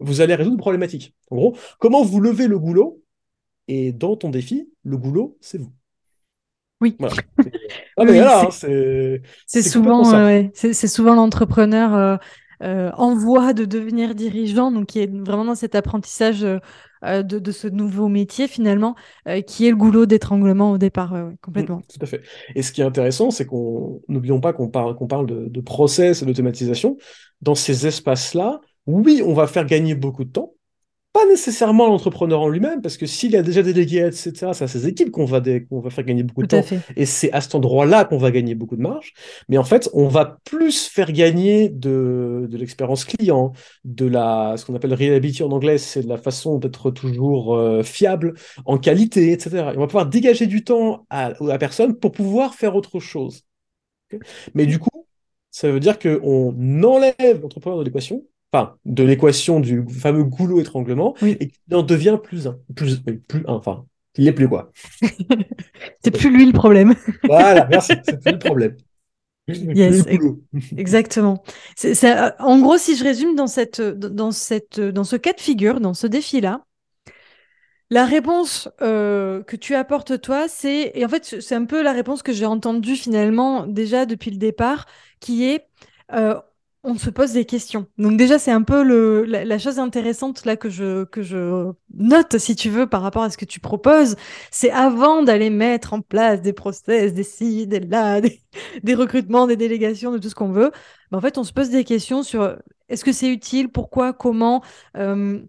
[0.00, 1.14] vous allez résoudre une problématique.
[1.30, 3.02] En gros, comment vous levez le goulot
[3.66, 5.72] Et dans ton défi, le goulot, c'est vous.
[6.80, 6.96] Oui.
[9.46, 10.04] c'est souvent,
[10.54, 12.16] c'est souvent l'entrepreneur euh,
[12.62, 16.58] euh, en voie de devenir dirigeant, donc qui est vraiment dans cet apprentissage euh,
[17.02, 18.94] de, ce nouveau métier finalement,
[19.46, 21.78] qui est le goulot d'étranglement au départ, complètement.
[21.78, 22.22] Mmh, tout à fait.
[22.54, 25.60] Et ce qui est intéressant, c'est qu'on n'oublions pas qu'on parle, qu'on parle de, de
[25.60, 26.96] process et d'automatisation.
[27.40, 30.54] Dans ces espaces-là, oui, on va faire gagner beaucoup de temps,
[31.12, 34.86] pas nécessairement l'entrepreneur en lui-même, parce que s'il a déjà délégué, etc., c'est à ses
[34.86, 36.62] équipes qu'on va, faire gagner beaucoup de temps.
[36.96, 39.14] Et c'est à cet endroit-là qu'on va gagner beaucoup de marge.
[39.48, 43.52] Mais en fait, on va plus faire gagner de, de l'expérience client,
[43.84, 47.82] de la, ce qu'on appelle reliability en anglais, c'est de la façon d'être toujours euh,
[47.82, 48.34] fiable,
[48.66, 49.72] en qualité, etc.
[49.76, 53.44] on va pouvoir dégager du temps à, la personne pour pouvoir faire autre chose.
[54.54, 55.06] Mais du coup,
[55.50, 61.14] ça veut dire qu'on enlève l'entrepreneur de l'équation enfin, de l'équation du fameux goulot étranglement,
[61.22, 63.84] et qui en devient plus un, plus, plus un, enfin,
[64.16, 64.72] il n'est plus quoi.
[66.02, 66.94] c'est plus lui le problème.
[67.24, 68.76] voilà, merci, c'est plus le problème.
[69.48, 70.04] Yes,
[70.76, 71.42] exactement.
[72.38, 75.94] En gros, si je résume dans, cette, dans, cette, dans ce cas de figure, dans
[75.94, 76.66] ce défi-là,
[77.90, 81.92] la réponse euh, que tu apportes toi, c'est et en fait c'est un peu la
[81.92, 84.86] réponse que j'ai entendue finalement déjà depuis le départ,
[85.20, 85.66] qui est
[86.12, 86.38] euh,
[86.84, 87.86] on se pose des questions.
[87.98, 88.82] Donc déjà, c'est un peu
[89.24, 93.30] la, chose intéressante là que je, que je note, si tu veux, par rapport à
[93.30, 94.16] ce que tu proposes.
[94.50, 98.20] C'est avant d'aller mettre en place des process, des ci, des là,
[98.82, 100.70] des, recrutements, des délégations, de tout ce qu'on veut.
[101.10, 102.56] Ben, en fait, on se pose des questions sur
[102.88, 104.62] est-ce que c'est utile, pourquoi, comment,
[104.96, 105.40] euh,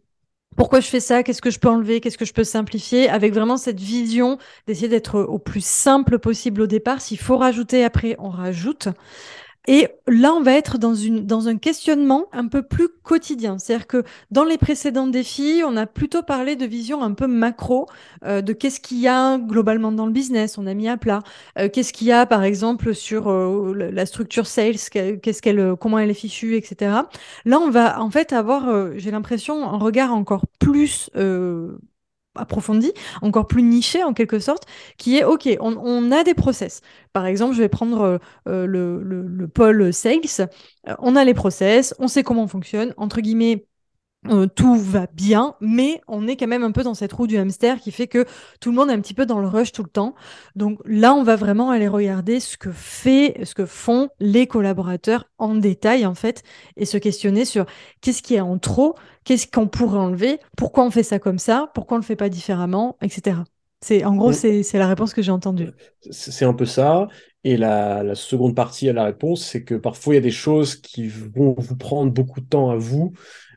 [0.58, 3.34] pourquoi je fais ça, qu'est-ce que je peux enlever, qu'est-ce que je peux simplifier, avec
[3.34, 7.02] vraiment cette vision d'essayer d'être au plus simple possible au départ.
[7.02, 8.90] S'il faut rajouter après, on rajoute.
[9.68, 13.60] Et là, on va être dans, une, dans un questionnement un peu plus quotidien.
[13.60, 17.88] C'est-à-dire que dans les précédents défis, on a plutôt parlé de vision un peu macro,
[18.26, 21.22] euh, de qu'est-ce qu'il y a globalement dans le business, on a mis à plat.
[21.58, 26.00] Euh, qu'est-ce qu'il y a, par exemple, sur euh, la structure sales, qu'est-ce qu'elle, comment
[26.00, 26.92] elle est fichue, etc.
[27.46, 31.12] Là, on va en fait avoir, j'ai l'impression, un regard encore plus
[32.40, 34.64] approfondi, encore plus niché en quelque sorte,
[34.98, 36.82] qui est OK, on, a des process.
[37.14, 38.18] Par exemple, je vais prendre euh,
[38.48, 40.20] euh, le, le, le, pôle sales.
[40.88, 42.94] Euh, on a les process, on sait comment on fonctionne.
[42.98, 43.66] Entre guillemets,
[44.28, 47.38] euh, tout va bien, mais on est quand même un peu dans cette roue du
[47.38, 48.26] hamster qui fait que
[48.60, 50.14] tout le monde est un petit peu dans le rush tout le temps.
[50.56, 55.30] Donc là, on va vraiment aller regarder ce que fait, ce que font les collaborateurs
[55.38, 56.44] en détail en fait,
[56.76, 57.66] et se questionner sur
[58.02, 61.72] qu'est-ce qui est en trop, qu'est-ce qu'on pourrait enlever, pourquoi on fait ça comme ça,
[61.74, 63.38] pourquoi on le fait pas différemment, etc.
[63.80, 64.64] C'est en gros, mm.
[64.64, 65.70] c'est la réponse que j'ai entendue.
[66.12, 67.08] C'est un peu ça.
[67.46, 70.30] Et la, la, seconde partie à la réponse, c'est que parfois il y a des
[70.30, 73.14] choses qui vont vous prendre beaucoup de temps à vous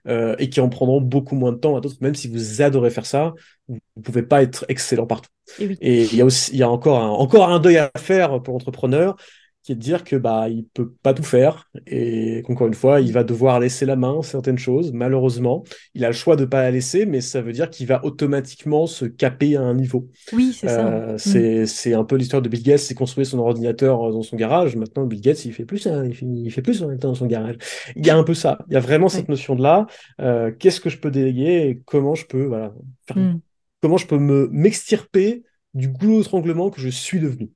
[0.08, 1.96] euh, et qui en prendront beaucoup moins de temps à d'autres.
[2.00, 3.34] Même si vous adorez faire ça,
[3.68, 5.30] vous ne pouvez pas être excellent partout.
[5.58, 8.42] Et, il y a aussi, il y a encore un, encore un deuil à faire
[8.42, 9.16] pour l'entrepreneur,
[9.62, 13.00] qui est de dire que bah il peut pas tout faire et qu'encore une fois
[13.00, 15.62] il va devoir laisser la main certaines choses malheureusement.
[15.94, 18.86] Il a le choix de pas la laisser mais ça veut dire qu'il va automatiquement
[18.86, 20.08] se caper à un niveau.
[20.32, 20.88] Oui c'est ça.
[20.88, 21.66] Euh, mm.
[21.66, 24.74] c'est un peu l'histoire de Bill Gates il construit son ordinateur dans son garage.
[24.74, 27.56] Maintenant Bill Gates il fait plus hein, il, fait, il fait plus dans son garage.
[27.94, 28.58] Il y a un peu ça.
[28.68, 29.86] Il y a vraiment cette notion de là
[30.20, 32.72] euh, qu'est-ce que je peux déléguer et comment je peux voilà
[33.14, 33.34] mm.
[33.80, 35.44] comment je peux me m'extirper
[35.74, 37.50] du goulot d'étranglement que je suis devenu?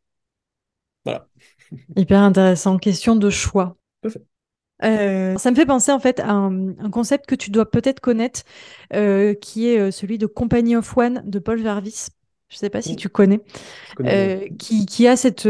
[1.05, 1.29] Voilà
[1.97, 2.79] Hyper intéressant.
[2.79, 3.77] Question de choix.
[4.85, 8.43] Euh, ça me fait penser en fait à un, concept que tu dois peut-être connaître,
[8.93, 12.09] euh, qui est euh, celui de Company of One de Paul Jarvis.
[12.49, 13.41] Je ne sais pas si tu connais,
[14.57, 15.49] qui, qui, a cette,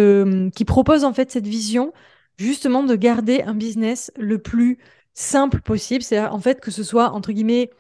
[0.54, 1.92] qui propose en fait cette vision
[2.38, 4.78] justement de garder un business le plus
[5.12, 7.70] simple possible, c'est en fait que ce soit entre guillemets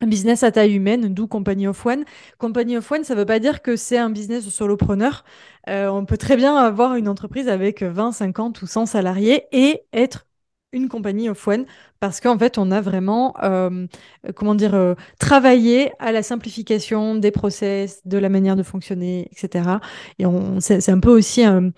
[0.00, 2.04] un business à taille humaine, d'où Company of One.
[2.38, 5.24] Company of One, ça ne veut pas dire que c'est un business de solopreneur.
[5.68, 9.82] Euh, on peut très bien avoir une entreprise avec 20, 50 ou 100 salariés et
[9.92, 10.26] être
[10.72, 11.66] une compagnie of one
[12.00, 13.86] parce qu'en fait, on a vraiment, euh,
[14.34, 19.80] comment dire, euh, travaillé à la simplification des process, de la manière de fonctionner, etc.
[20.18, 21.72] Et on, c'est, un peu aussi un,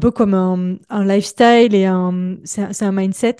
[0.00, 3.36] peu comme un, un lifestyle et un, c'est, un mindset.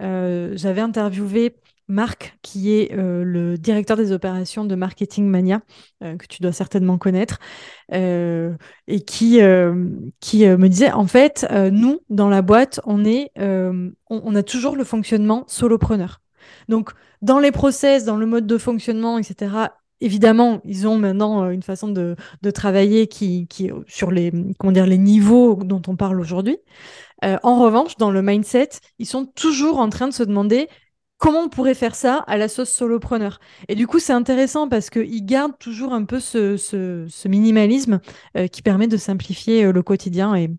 [0.00, 1.56] J'avais interviewé
[1.92, 5.60] Marc, qui est euh, le directeur des opérations de Marketing Mania,
[6.02, 7.38] euh, que tu dois certainement connaître,
[7.92, 8.54] euh,
[8.88, 9.40] et qui,
[10.20, 14.84] qui me disait, en fait, nous, dans la boîte, on, est, on, a toujours le
[14.84, 16.20] fonctionnement solopreneur.
[16.68, 16.90] Donc,
[17.20, 19.68] dans les process, dans le mode de fonctionnement, etc.,
[20.00, 24.86] évidemment, ils ont maintenant une façon de, de travailler qui, qui sur les, comment dire,
[24.86, 26.58] les niveaux dont on parle aujourd'hui.
[27.22, 30.68] en revanche, dans le mindset, ils sont toujours en train de se demander
[31.22, 34.90] comment on pourrait faire ça à la sauce solopreneur Et du coup, c'est intéressant parce
[34.90, 38.00] qu'il garde toujours un peu ce, minimalisme
[38.36, 40.50] euh, qui permet de simplifier euh, le quotidien et,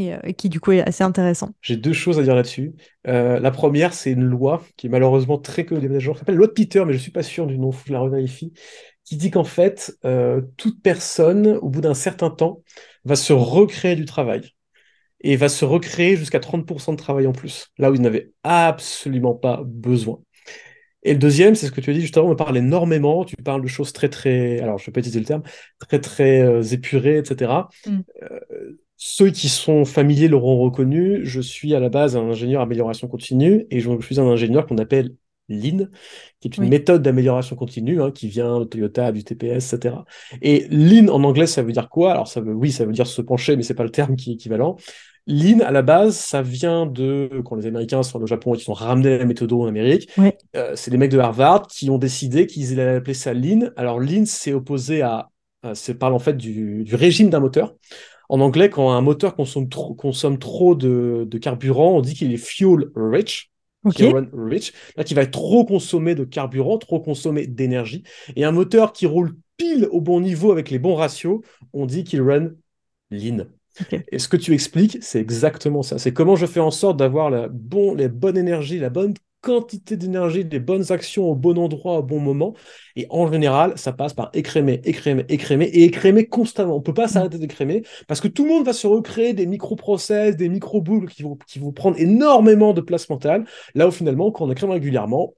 [0.00, 1.54] euh, et, qui du coup est assez intéressant.
[1.62, 2.74] J'ai deux choses à dire là-dessus.
[3.06, 6.46] la première, c'est une loi qui est malheureusement très connue des managers, qui s'appelle loi
[6.46, 8.52] de Peter, mais je suis pas sûr du nom, je la revérifie,
[9.04, 9.98] qui dit qu'en fait,
[10.58, 12.62] toute personne, au bout d'un certain temps,
[13.06, 14.52] va se recréer du travail
[15.20, 19.34] et va se recréer jusqu'à 30% de travail en plus, là où il n'avait absolument
[19.34, 20.20] pas besoin.
[21.02, 23.36] Et le deuxième, c'est ce que tu as dit juste avant, on parle énormément, tu
[23.36, 25.42] parles de choses très très, alors je ne vais pas utiliser le terme,
[25.78, 27.68] très très euh, épurées, etc.
[27.86, 28.00] Mm.
[28.22, 28.40] Euh,
[28.96, 33.66] ceux qui sont familiers l'auront reconnu, je suis à la base un ingénieur amélioration continue
[33.70, 35.14] et je suis un ingénieur qu'on appelle
[35.48, 35.86] Lean,
[36.40, 39.96] qui est une méthode d'amélioration continue hein, qui vient de Toyota, du TPS, etc.
[40.42, 42.12] Et Lean en anglais, ça veut dire quoi?
[42.12, 44.30] Alors ça veut, oui, ça veut dire se pencher, mais c'est pas le terme qui
[44.30, 44.76] est équivalent.
[45.30, 48.70] Lean, à la base, ça vient de quand les Américains sont au Japon et qu'ils
[48.70, 50.10] ont ramené la méthode en Amérique.
[50.56, 53.70] Euh, c'est des mecs de Harvard qui ont décidé qu'ils allaient appeler ça Lean.
[53.76, 55.30] Alors Lean, c'est opposé à,
[55.74, 57.76] c'est parle en fait du, régime d'un moteur.
[58.28, 62.36] En anglais, quand un moteur consomme trop, consomme trop de, carburant, on dit qu'il est
[62.36, 63.50] fuel rich.
[63.84, 68.02] rich, là qui va être trop consommé de carburant, trop consommé d'énergie.
[68.34, 71.40] Et un moteur qui roule pile au bon niveau avec les bons ratios,
[71.72, 72.50] on dit qu'il run
[73.10, 73.46] lean.
[74.12, 75.98] Et ce que tu expliques, c'est exactement ça.
[75.98, 79.96] C'est comment je fais en sorte d'avoir la, bon, les bonnes énergies, la bonne quantité
[79.96, 82.54] d'énergie, les bonnes actions au bon endroit, au bon moment.
[82.96, 86.76] Et en général, ça passe par écrémer, écrémer, écrémer et écrémer constamment.
[86.76, 87.10] On peut pas mm.
[87.10, 91.22] s'arrêter d'écrémer parce que tout le monde va se recréer des micro-process, des micro-boules qui
[91.22, 93.44] vont, qui vont prendre énormément de place mentale.
[93.74, 95.34] Là où finalement, quand on écrème régulièrement,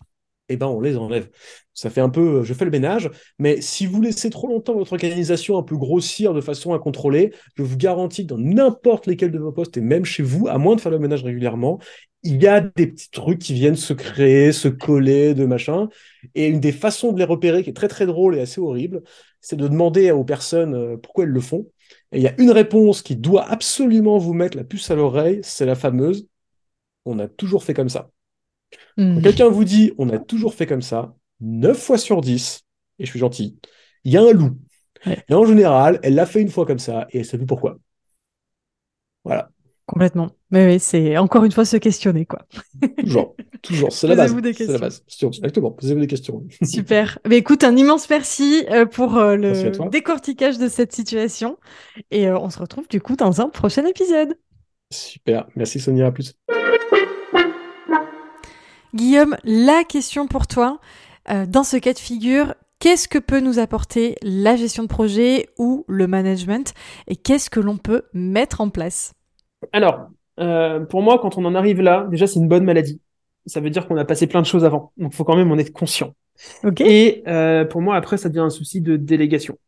[0.53, 1.31] eh ben, on les enlève.
[1.75, 4.75] Ça fait un peu, euh, je fais le ménage, mais si vous laissez trop longtemps
[4.75, 9.31] votre organisation un peu grossir de façon incontrôlée, je vous garantis que dans n'importe lesquels
[9.33, 11.79] de vos postes, et même chez vous, à moins de faire le ménage régulièrement,
[12.23, 15.89] il y a des petits trucs qui viennent se créer, se coller, de machin.
[16.35, 19.03] Et une des façons de les repérer, qui est très très drôle et assez horrible,
[19.41, 21.67] c'est de demander aux personnes euh, pourquoi elles le font.
[22.13, 25.41] Et il y a une réponse qui doit absolument vous mettre la puce à l'oreille,
[25.43, 26.27] c'est la fameuse
[27.05, 28.11] on a toujours fait comme ça.
[28.97, 29.23] Quand hmm.
[29.23, 32.63] quelqu'un vous dit on a toujours fait comme ça, 9 fois sur 10,
[32.99, 33.59] et je suis gentil,
[34.05, 34.57] il y a un loup.
[35.07, 37.79] Et en général, elle l'a fait une fois comme ça et elle sait plus pourquoi.
[39.25, 39.51] Voilà.
[39.87, 40.31] Complètement.
[40.51, 42.47] Mais oui, c'est encore une fois se questionner, quoi.
[42.99, 43.93] toujours, toujours.
[43.93, 44.35] C'est la base.
[44.57, 45.05] C'est la base.
[45.21, 45.73] Exactement.
[45.73, 46.45] Posez-vous des questions.
[46.63, 47.19] Super.
[47.27, 51.59] Mais écoute, un immense merci euh, pour euh, le décortiquage de cette situation.
[52.11, 54.35] Et euh, on se retrouve du coup dans un prochain épisode.
[54.91, 55.47] Super.
[55.57, 56.07] Merci Sonia.
[56.07, 56.35] À plus.
[58.95, 60.79] Guillaume, la question pour toi,
[61.31, 65.49] euh, dans ce cas de figure, qu'est-ce que peut nous apporter la gestion de projet
[65.57, 66.75] ou le management
[67.09, 69.15] et qu'est-ce que l'on peut mettre en place?
[69.73, 70.09] Alors,
[70.41, 73.01] euh, pour moi, quand on en arrive là, déjà, c'est une bonne maladie.
[73.47, 74.93] Ça veut dire qu'on a passé plein de choses avant.
[74.99, 76.13] Donc, il faut quand même en être conscient.
[76.81, 79.59] Et euh, pour moi, après, ça devient un souci de délégation.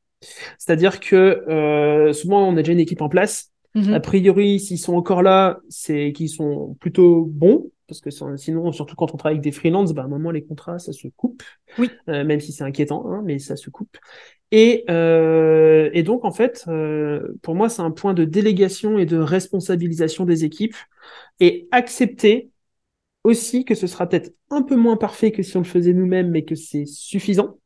[0.59, 3.54] C'est-à-dire que souvent, on a déjà une équipe en place.
[3.75, 3.93] Mm-hmm.
[3.93, 8.97] A priori, s'ils sont encore là, c'est qu'ils sont plutôt bons parce que sinon, surtout
[8.97, 11.43] quand on travaille avec des freelances, bah, à un moment, les contrats, ça se coupe.
[11.79, 11.91] Oui.
[12.09, 13.99] Euh, même si c'est inquiétant, hein, mais ça se coupe.
[14.51, 19.07] Et, euh, et donc, en fait, euh, pour moi, c'est un point de délégation et
[19.07, 20.77] de responsabilisation des équipes.
[21.41, 22.51] Et accepter
[23.23, 26.31] aussi que ce sera peut-être un peu moins parfait que si on le faisait nous-mêmes,
[26.31, 27.59] mais que c'est suffisant.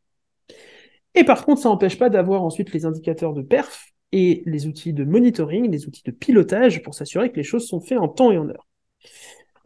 [1.14, 4.92] Et par contre, ça n'empêche pas d'avoir ensuite les indicateurs de perf et les outils
[4.92, 8.30] de monitoring, les outils de pilotage pour s'assurer que les choses sont faites en temps
[8.30, 8.66] et en heure.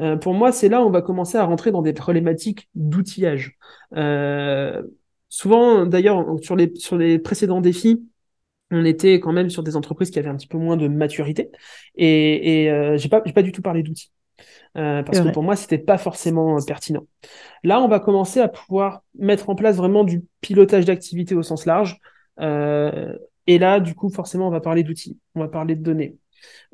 [0.01, 3.57] Euh, pour moi, c'est là où on va commencer à rentrer dans des problématiques d'outillage.
[3.95, 4.83] Euh,
[5.29, 8.03] souvent, d'ailleurs, sur les, sur les précédents défis,
[8.71, 11.51] on était quand même sur des entreprises qui avaient un petit peu moins de maturité.
[11.95, 14.11] Et, et euh, j'ai pas, pas du tout parlé d'outils.
[14.79, 17.07] Euh, parce que pour moi, c'était pas forcément pertinent.
[17.63, 21.67] Là, on va commencer à pouvoir mettre en place vraiment du pilotage d'activité au sens
[21.67, 21.99] large.
[23.55, 26.17] Et là, du coup, forcément, on va parler d'outils, on va parler de données,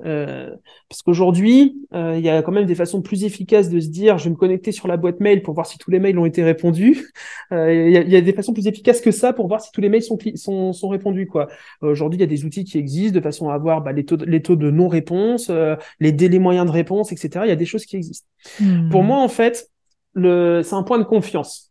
[0.07, 0.55] Euh,
[0.89, 4.17] parce qu'aujourd'hui, euh, il y a quand même des façons plus efficaces de se dire,
[4.17, 6.27] je vais me connecter sur la boîte mail pour voir si tous les mails ont
[6.27, 7.09] été répondus.
[7.51, 9.73] Euh, il y, a, y, a, des façons plus efficaces que ça pour voir si
[9.73, 11.27] tous les mails sont, sont, sont répondus.
[11.27, 11.49] quoi.
[11.81, 14.17] Aujourd'hui, il y a des outils qui existent de façon à avoir bah, les, taux,
[14.17, 15.51] les taux de non-réponse,
[15.99, 17.47] les délais moyens de réponse, etc.
[17.47, 18.29] Il y a des choses qui existent.
[18.61, 18.91] Hmm.
[18.91, 19.71] Pour moi, en fait,
[20.15, 21.68] c'est un point de confiance.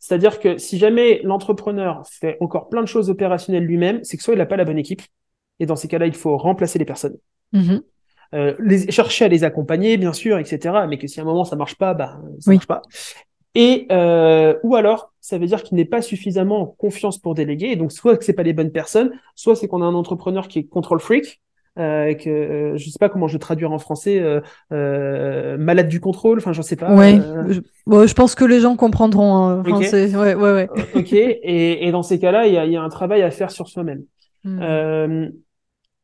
[0.00, 4.34] C'est-à-dire que si jamais l'entrepreneur fait encore plein de choses opérationnelles lui-même, c'est que soit
[4.34, 5.02] il n'a pas la bonne équipe,
[5.60, 7.16] et dans ces cas-là, il faut remplacer les personnes.
[7.52, 7.82] Mm-hmm.
[8.32, 10.86] Euh, les, chercher à les accompagner, bien sûr, etc.
[10.88, 12.82] Mais que si à un moment ça marche pas, bah ça marche pas.
[13.54, 17.66] Et euh, ou alors, ça veut dire qu'il n'est pas suffisamment en confiance pour déléguer.
[17.66, 20.48] Et donc, soit que c'est pas les bonnes personnes, soit c'est qu'on a un entrepreneur
[20.48, 21.40] qui est control freak,
[21.78, 24.40] euh, que euh, je sais pas comment je traduire en français, euh,
[24.72, 26.38] euh malade du contrôle.
[26.38, 26.94] Enfin, j'en sais pas.
[26.94, 27.20] Ouais.
[27.48, 29.36] Je, bon, je pense que les gens comprendront.
[29.36, 29.62] Hein.
[29.62, 30.68] ouais, ouais, ouais.
[30.94, 31.12] ok.
[31.12, 33.68] Et, et, dans ces cas-là, il y a, y a, un travail à faire sur
[33.68, 34.04] soi-même.
[34.42, 35.28] Hmm.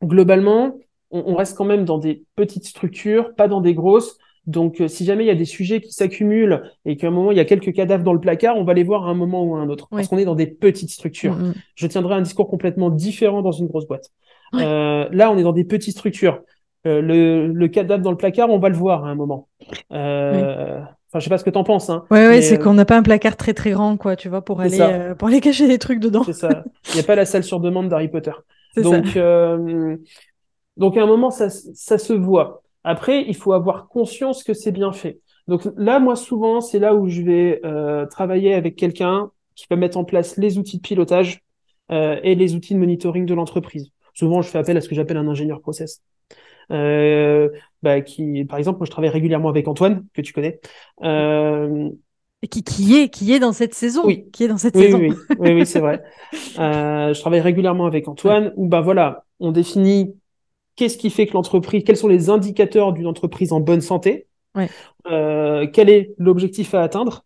[0.05, 0.77] globalement,
[1.11, 4.19] on, reste quand même dans des petites structures, pas dans des grosses.
[4.47, 7.33] Donc, euh, si jamais il y a des sujets qui s'accumulent et qu'à un moment
[7.33, 9.45] il y a quelques cadavres dans le placard, on va les voir à un moment
[9.45, 11.35] ou à un autre, parce qu'on est dans des petites structures.
[11.35, 11.55] Mm, mm.
[11.75, 14.11] Je tiendrai un discours complètement différent dans une grosse boîte.
[14.59, 16.41] Euh, là, on est dans des petites structures.
[16.87, 19.49] Euh, le, le, cadavre dans le placard, on va le voir à un moment.
[19.93, 21.89] Euh, Enfin, je sais pas ce que t'en penses.
[21.89, 24.43] Hein, ouais, ouais, c'est qu'on n'a pas un placard très très grand, quoi, tu vois,
[24.43, 26.25] pour aller euh, pour aller cacher des trucs dedans.
[26.25, 26.65] C'est ça.
[26.89, 28.33] Il n'y a pas la salle sur demande d'Harry Potter.
[28.77, 29.97] Donc, euh,
[30.77, 32.63] donc à un moment, ça, ça se voit.
[32.85, 35.21] Après, il faut avoir conscience que c'est bien fait.
[35.49, 39.77] Donc là, moi, souvent, c'est là où je vais euh, travailler avec quelqu'un qui va
[39.77, 41.41] mettre en place les outils de pilotage
[41.91, 43.91] euh, et les outils de monitoring de l'entreprise.
[44.17, 46.01] Souvent, je fais appel à ce que j'appelle un ingénieur process.
[46.73, 47.51] Euh,
[47.83, 50.59] bah, qui, par exemple, moi, je travaille régulièrement avec Antoine, que tu connais.
[51.03, 51.91] Euh,
[52.51, 54.07] qui, qui, est, qui est dans cette saison.
[54.07, 54.31] Oui.
[54.33, 54.99] Qui est dans cette oui, saison.
[54.99, 56.03] Oui, oui, oui, c'est vrai.
[56.59, 60.15] Euh, je travaille régulièrement avec Antoine, où bah voilà, on définit
[60.75, 64.71] qu'est-ce qui fait que l'entreprise, quels sont les indicateurs d'une entreprise en bonne santé, ouais.
[65.05, 67.26] quel est l'objectif à atteindre,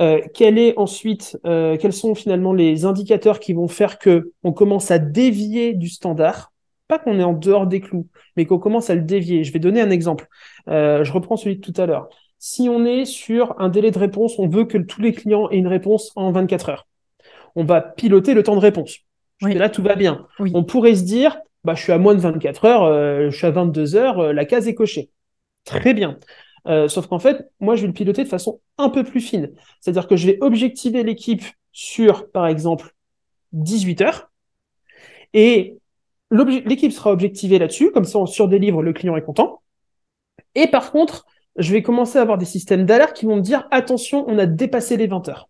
[0.00, 4.52] euh, quel est ensuite, euh, quels sont finalement les indicateurs qui vont faire que on
[4.52, 6.52] commence à dévier du standard,
[6.88, 9.44] pas qu'on est en dehors des clous, mais qu'on commence à le dévier.
[9.44, 10.28] Je vais donner un exemple.
[10.68, 12.08] Euh, je reprends celui de tout à l'heure.
[12.38, 15.58] Si on est sur un délai de réponse, on veut que tous les clients aient
[15.58, 16.86] une réponse en 24 heures.
[17.54, 18.98] On va piloter le temps de réponse.
[19.42, 19.54] Oui.
[19.54, 20.26] Là, tout va bien.
[20.38, 20.50] Oui.
[20.54, 23.50] On pourrait se dire, bah, je suis à moins de 24 heures, je suis à
[23.50, 25.10] 22 heures, la case est cochée.
[25.64, 26.18] Très bien.
[26.68, 29.52] Euh, sauf qu'en fait, moi, je vais le piloter de façon un peu plus fine.
[29.80, 32.94] C'est-à-dire que je vais objectiver l'équipe sur, par exemple,
[33.52, 34.30] 18 heures.
[35.34, 35.78] Et
[36.30, 39.62] l'équipe sera objectivée là-dessus, comme ça on surdélivre, le client est content.
[40.54, 43.66] Et par contre, je vais commencer à avoir des systèmes d'alerte qui vont me dire
[43.70, 45.48] attention, on a dépassé les 20 heures.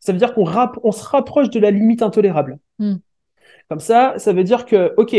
[0.00, 0.46] Ça veut dire qu'on
[0.82, 2.58] on se rapproche de la limite intolérable.
[2.78, 2.96] Mm.
[3.68, 5.16] Comme ça, ça veut dire que, OK,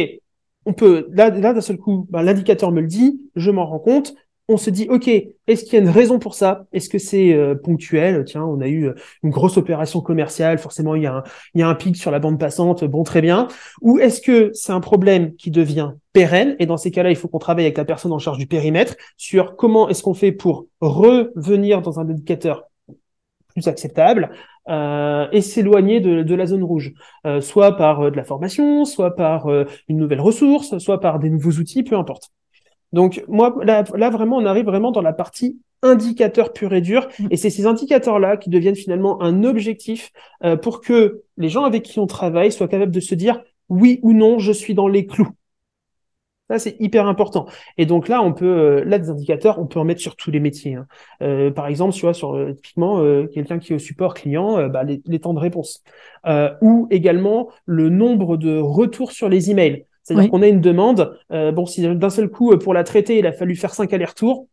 [0.65, 3.79] on peut, là, là d'un seul coup, ben, l'indicateur me le dit, je m'en rends
[3.79, 4.13] compte,
[4.49, 6.65] on se dit, OK, est-ce qu'il y a une raison pour ça?
[6.73, 8.25] Est-ce que c'est euh, ponctuel?
[8.25, 11.23] Tiens, on a eu euh, une grosse opération commerciale, forcément, il y, a un,
[11.53, 13.47] il y a un pic sur la bande passante, bon, très bien.
[13.81, 16.55] Ou est-ce que c'est un problème qui devient pérenne?
[16.57, 18.95] Et dans ces cas-là, il faut qu'on travaille avec la personne en charge du périmètre
[19.17, 22.63] sur comment est-ce qu'on fait pour revenir dans un indicateur
[23.49, 24.31] plus acceptable
[24.67, 26.93] euh, et s'éloigner de, la zone rouge,
[27.27, 29.47] euh, soit par de la formation, soit par
[29.87, 32.31] une nouvelle ressource, soit par des nouveaux outils, peu importe.
[32.93, 37.07] Donc moi, là, là vraiment, on arrive vraiment dans la partie indicateur pur et dur,
[37.19, 37.27] mmh.
[37.31, 40.11] et c'est ces indicateurs-là qui deviennent finalement un objectif
[40.43, 43.99] euh, pour que les gens avec qui on travaille soient capables de se dire oui
[44.03, 45.29] ou non, je suis dans les clous.
[46.49, 47.45] Ça, c'est hyper important.
[47.77, 50.31] Et donc là, on peut, euh, là, des indicateurs, on peut en mettre sur tous
[50.31, 50.73] les métiers.
[50.75, 50.87] Hein.
[51.21, 54.67] Euh, par exemple, tu vois, sur typiquement euh, quelqu'un qui est au support client, euh,
[54.67, 55.83] bah, les, les, temps de réponse,
[56.61, 59.85] ou également le nombre de retours sur les emails.
[60.09, 60.29] C'est-à-dire oui.
[60.29, 61.17] qu'on a une demande.
[61.29, 64.47] bon, si d'un seul coup pour la traiter, il a fallu faire cinq allers-retours.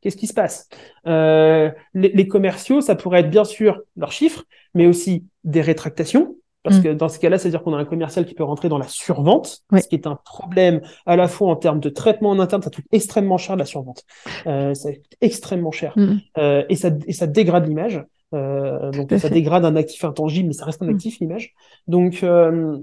[0.00, 0.68] Qu'est-ce qui se passe?
[1.04, 4.44] Les, les commerciaux, ça pourrait être bien sûr leurs chiffres,
[4.74, 6.36] mais aussi des rétractations,
[6.66, 6.82] parce mm.
[6.82, 9.62] que dans ce cas-là, c'est-à-dire qu'on a un commercial qui peut rentrer dans la survente,
[9.70, 9.80] oui.
[9.80, 12.70] ce qui est un problème à la fois en termes de traitement en interne, ça
[12.70, 14.04] coûte extrêmement cher la survente.
[14.48, 15.92] Euh, ça coûte extrêmement cher.
[15.96, 16.16] Mm.
[16.38, 18.04] Euh, et, ça, et ça dégrade l'image.
[18.34, 19.30] Euh, donc ça fait.
[19.30, 20.94] dégrade un actif intangible, mais ça reste un mm.
[20.94, 21.54] actif, l'image.
[21.86, 22.78] Donc, euh,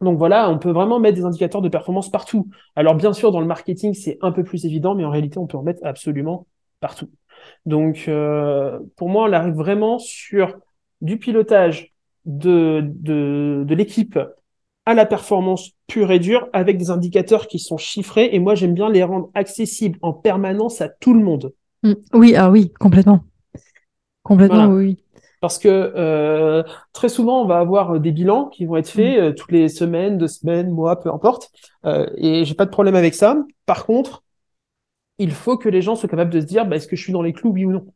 [0.00, 2.48] donc voilà, on peut vraiment mettre des indicateurs de performance partout.
[2.76, 5.46] Alors bien sûr, dans le marketing, c'est un peu plus évident, mais en réalité, on
[5.46, 6.46] peut en mettre absolument
[6.80, 7.10] partout.
[7.66, 10.56] Donc euh, pour moi, on arrive vraiment sur
[11.00, 11.92] du pilotage
[12.26, 14.18] de, de, de l'équipe
[14.86, 18.74] à la performance pure et dure avec des indicateurs qui sont chiffrés et moi j'aime
[18.74, 21.52] bien les rendre accessibles en permanence à tout le monde.
[21.82, 21.92] Mmh.
[22.14, 23.20] Oui, ah oui, complètement.
[24.22, 24.74] Complètement, voilà.
[24.74, 24.98] oui.
[25.40, 26.62] Parce que euh,
[26.92, 30.18] très souvent, on va avoir des bilans qui vont être faits euh, toutes les semaines,
[30.18, 31.50] deux semaines, mois, peu importe.
[31.84, 33.36] Euh, et j'ai pas de problème avec ça.
[33.66, 34.24] Par contre,
[35.18, 37.12] il faut que les gens soient capables de se dire, bah, est-ce que je suis
[37.12, 37.86] dans les clous, oui ou non,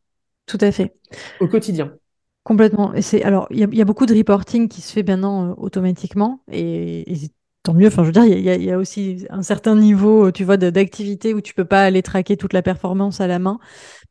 [0.45, 0.93] Tout à fait.
[1.39, 1.97] au quotidien.
[2.43, 2.93] Complètement.
[2.93, 5.03] Et c'est alors il y, a- il y a beaucoup de reporting qui se fait
[5.03, 7.29] maintenant euh, automatiquement et, et
[7.63, 7.87] tant mieux.
[7.87, 10.31] Enfin, je veux dire, il y a, il y a aussi un certain niveau, euh,
[10.31, 13.59] tu vois, d'activité où tu peux pas aller traquer toute la performance à la main.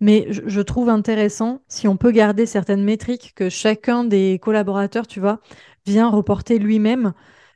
[0.00, 5.06] Mais je, je trouve intéressant si on peut garder certaines métriques que chacun des collaborateurs,
[5.06, 5.40] tu vois,
[5.86, 7.14] vient reporter lui-même.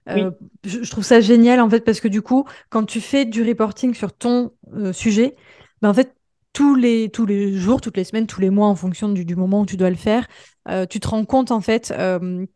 [0.08, 0.30] Euh,
[0.64, 3.42] je, je trouve ça génial en fait parce que du coup, quand tu fais du
[3.42, 5.36] reporting sur ton euh, sujet,
[5.82, 6.14] ben en fait
[6.52, 9.36] tous les tous les jours, toutes les semaines, tous les mois, en fonction du, du
[9.36, 10.26] moment où tu dois le faire,
[10.68, 12.46] euh, tu te rends compte en fait, euh,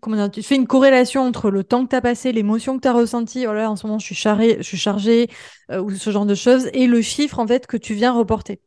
[0.00, 2.82] comment dire, tu fais une corrélation entre le temps que tu as passé, l'émotion que
[2.82, 5.28] tu as ressentie, oh là là, en ce moment je suis charré, je suis chargé,
[5.70, 8.60] euh, ou ce genre de choses, et le chiffre en fait que tu viens reporter.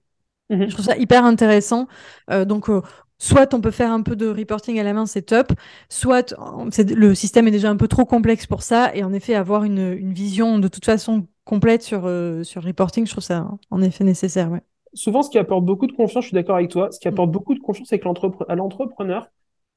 [0.49, 0.69] Mhm.
[0.69, 1.87] Je trouve ça hyper intéressant.
[2.29, 2.81] Euh, donc, euh,
[3.17, 5.53] soit on peut faire un peu de reporting à la main, c'est top.
[5.89, 6.33] Soit
[6.77, 8.93] le système est déjà un peu trop complexe pour ça.
[8.95, 13.05] Et en effet, avoir une, une vision de toute façon complète sur, euh, sur reporting,
[13.05, 14.51] je trouve ça en effet nécessaire.
[14.51, 14.61] Ouais.
[14.93, 17.09] souvent, ce qui apporte beaucoup de confiance, je suis d'accord avec toi, ce qui Mm.
[17.09, 18.05] apporte beaucoup de confiance avec
[18.47, 19.27] à l'entrepreneur,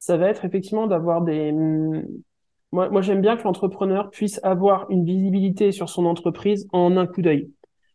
[0.07, 1.51] ça va être effectivement d'avoir des...
[1.51, 2.03] hum,
[2.73, 7.07] Moi, moi j'aime bien que l'entrepreneur puisse avoir une visibilité sur son entreprise en un
[7.07, 7.51] coup d'œil.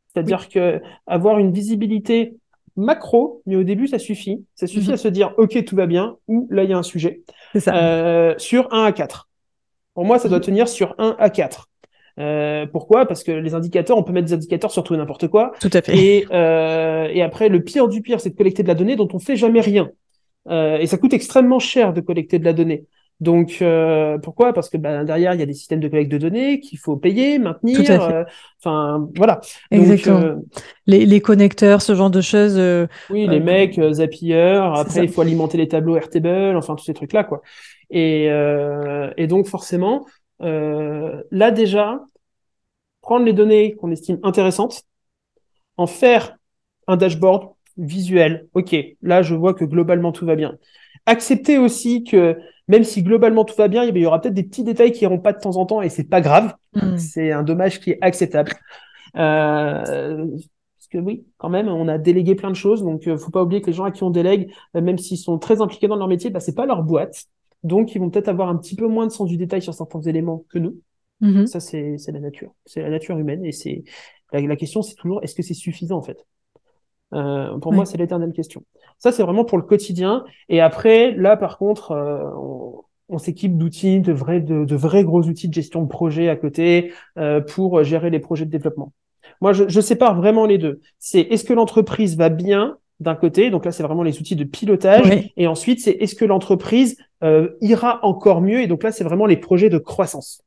[0.08, 2.34] C'est-à-dire que avoir une visibilité
[2.76, 4.44] macro, mais au début, ça suffit.
[4.56, 4.94] Ça suffit Mhm.
[4.94, 7.22] à se dire, OK, tout va bien, ou là, il y a un sujet.
[7.54, 7.76] C'est ça.
[7.76, 9.30] Euh, sur 1 à 4.
[9.94, 10.44] Pour moi, ça doit Mhm.
[10.46, 11.68] tenir sur 1 à 4.
[12.20, 13.06] Euh, pourquoi?
[13.06, 15.52] Parce que les indicateurs, on peut mettre des indicateurs sur tout et n'importe quoi.
[15.62, 15.96] Tout à fait.
[15.98, 19.08] Et, euh, et après, le pire du pire, c'est de collecter de la donnée dont
[19.14, 19.90] on fait jamais rien.
[20.50, 22.86] Euh, et ça coûte extrêmement cher de collecter de la donnée.
[23.20, 24.54] Donc, euh, pourquoi?
[24.54, 26.96] Parce que bah, derrière, il y a des systèmes de collecte de données qu'il faut
[26.96, 27.80] payer, maintenir.
[28.02, 28.24] Euh,
[28.64, 29.42] Enfin, voilà.
[29.72, 30.22] Donc, Exactement.
[30.22, 30.36] euh,
[30.88, 32.58] Les, les connecteurs, ce genre de choses.
[33.10, 37.26] oui, les mecs, Zapier, après il faut alimenter les tableaux Airtable, enfin tous ces trucs-là,
[37.26, 37.42] quoi.
[37.90, 40.06] Et, euh, et donc forcément,
[40.42, 42.00] euh, là déjà,
[43.02, 44.84] prendre les données qu'on estime intéressantes,
[45.78, 46.38] en faire
[46.88, 48.48] un dashboard visuel.
[48.54, 50.58] Ok, là je vois que globalement tout va bien.
[51.06, 54.64] Accepter aussi que même si globalement tout va bien, il y aura peut-être des petits
[54.64, 56.54] détails qui iront pas de temps en temps et c'est pas grave.
[56.74, 56.98] hmm.
[56.98, 58.54] C'est un dommage qui est acceptable.
[59.16, 60.28] Euh,
[60.78, 63.42] parce que oui, quand même, on a délégué plein de choses, donc euh, faut pas
[63.42, 65.96] oublier que les gens à qui on délègue, euh, même s'ils sont très impliqués dans
[65.96, 67.26] leur métier, bah, c'est pas leur boîte.
[67.64, 70.02] Donc, ils vont peut-être avoir un petit peu moins de sens du détail sur certains
[70.02, 70.80] éléments que nous.
[71.22, 71.48] Mhm.
[71.48, 72.54] Ça, c'est c'est la nature.
[72.66, 73.84] C'est la nature humaine et c'est
[74.32, 76.26] la, la question, c'est toujours est-ce que c'est suffisant en fait?
[77.14, 78.64] Euh, Pour moi, c'est l'éternelle question.
[78.98, 80.24] Ça, c'est vraiment pour le quotidien.
[80.48, 85.04] Et après, là, par contre, euh, on, on s'équipe d'outils, de vrais, de, de vrais
[85.04, 88.94] gros outils de gestion de projet à côté euh, pour gérer les projets de développement.
[89.42, 90.82] Moi, je, je sépare vraiment les deux.
[91.00, 94.44] C'est est-ce que l'entreprise va bien d'un côté, donc là, c'est vraiment les outils de
[94.44, 95.32] pilotage.
[95.38, 99.26] Et ensuite, c'est est-ce que l'entreprise euh, ira encore mieux Et donc là, c'est vraiment
[99.26, 100.42] les projets de croissance.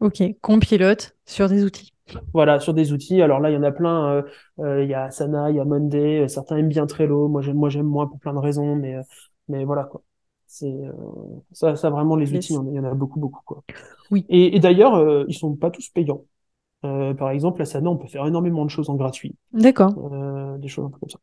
[0.00, 1.91] Ok, qu'on pilote sur des outils.
[2.32, 3.22] Voilà, sur des outils.
[3.22, 4.08] Alors là, il y en a plein.
[4.16, 4.22] euh,
[4.60, 6.20] euh, Il y a Asana, il y a Monday.
[6.22, 7.28] euh, Certains aiment bien Trello.
[7.28, 8.76] Moi, j'aime, moi, j'aime moins pour plein de raisons.
[8.76, 9.02] Mais, euh,
[9.48, 10.02] mais voilà quoi.
[10.46, 10.92] C'est euh,
[11.52, 12.52] ça, ça vraiment les outils.
[12.52, 13.62] Il y en a- il y en a beaucoup, beaucoup quoi.
[14.10, 14.26] Oui.
[14.28, 16.24] Et, et d'ailleurs, euh, ils sont pas tous payants.
[16.84, 19.94] Euh, par exemple, Asana, on peut faire énormément de choses en gratuit, D'accord.
[20.12, 21.18] euh, des choses un peu comme ça.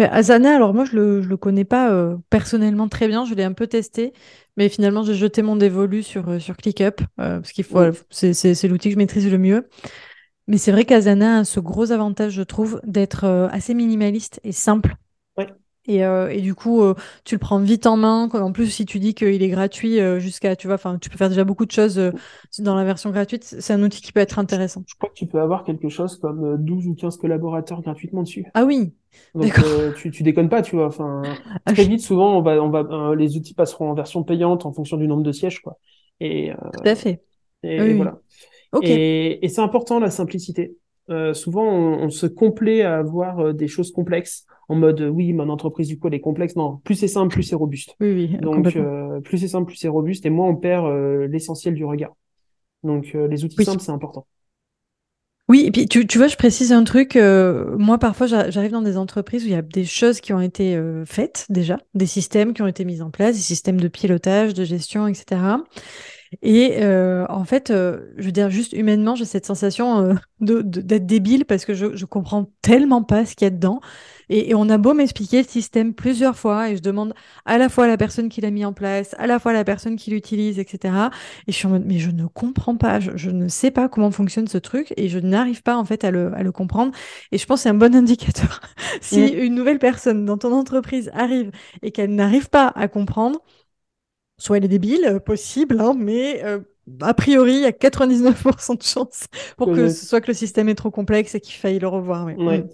[0.00, 3.34] Ben, Asana, alors moi je le, je le connais pas euh, personnellement très bien, je
[3.34, 4.14] l'ai un peu testé,
[4.56, 8.66] mais finalement j'ai jeté mon dévolu sur, euh, sur ClickUp, euh, parce qu'il faut, c'est,
[8.66, 9.68] l'outil que je maîtrise le mieux.
[10.48, 14.96] Mais c'est vrai qu'Asana a ce gros avantage, je trouve, d'être assez minimaliste et simple.
[15.86, 18.28] Et, euh, et du coup, euh, tu le prends vite en main.
[18.32, 21.16] En plus, si tu dis qu'il est gratuit euh, jusqu'à, tu vois, enfin, tu peux
[21.16, 22.00] faire déjà beaucoup de choses
[22.58, 23.44] dans la version gratuite.
[23.44, 24.82] C'est un outil qui peut être intéressant.
[24.86, 28.22] Je crois que tu peux avoir quelque chose comme euh, 12 ou 15 collaborateurs gratuitement
[28.22, 28.44] dessus.
[28.52, 28.92] Ah oui,
[29.34, 30.86] Donc euh, tu, tu déconnes pas, tu vois.
[30.86, 31.22] Enfin,
[31.64, 34.72] Ah, très vite, souvent, on va, on va, les outils passeront en version payante en
[34.72, 35.78] fonction du nombre de sièges, quoi.
[36.20, 37.22] Et, tout à fait.
[37.62, 38.18] et, Oui, voilà.
[38.72, 38.84] Ok.
[38.84, 40.76] Et, et c'est important la simplicité.
[41.32, 45.88] Souvent, on, on se complaît à avoir des choses complexes en mode oui, mon entreprise
[45.88, 46.56] du coup elle est complexe.
[46.56, 47.96] Non, plus c'est simple, plus c'est robuste.
[48.00, 51.26] Oui, oui, Donc euh, plus c'est simple, plus c'est robuste, et moins on perd euh,
[51.26, 52.12] l'essentiel du regard.
[52.82, 53.64] Donc euh, les outils Oui.
[53.64, 54.26] simples, c'est important.
[55.48, 57.16] Oui, et puis tu, tu vois, je précise un truc.
[57.16, 60.32] euh, moi, parfois, j'a- j'arrive dans des entreprises où il y a des choses qui
[60.32, 63.80] ont été euh, faites déjà, des systèmes qui ont été mis en place, des systèmes
[63.80, 65.64] de pilotage, de gestion, etc.
[66.42, 71.44] Et euh, en fait, je veux dire, juste humainement, j'ai cette sensation de, d'être débile
[71.44, 73.80] parce que je, je comprends tellement pas ce qu'il y a dedans.
[74.30, 77.14] Et, on a beau m'expliquer le système plusieurs fois et je demande
[77.44, 79.54] à la fois à la personne qui l'a mis en place, à la fois à
[79.54, 80.94] la personne qui l'utilise, etc.
[81.46, 83.88] Et je suis en mode, mais je ne comprends pas, je, je ne sais pas
[83.88, 86.92] comment fonctionne ce truc et je n'arrive pas en fait à le, à le comprendre.
[87.32, 88.60] Et je pense que c'est un bon indicateur.
[89.00, 91.50] si une nouvelle personne dans ton entreprise arrive
[91.82, 93.40] et qu'elle n'arrive pas à comprendre,
[94.38, 96.60] soit elle est débile, euh, possible, hein, mais euh,
[97.00, 99.26] a priori, il y a 99% de chances
[99.56, 102.26] pour que, ce soit que le système est trop complexe et qu'il faille le revoir.
[102.26, 102.64] Ouais.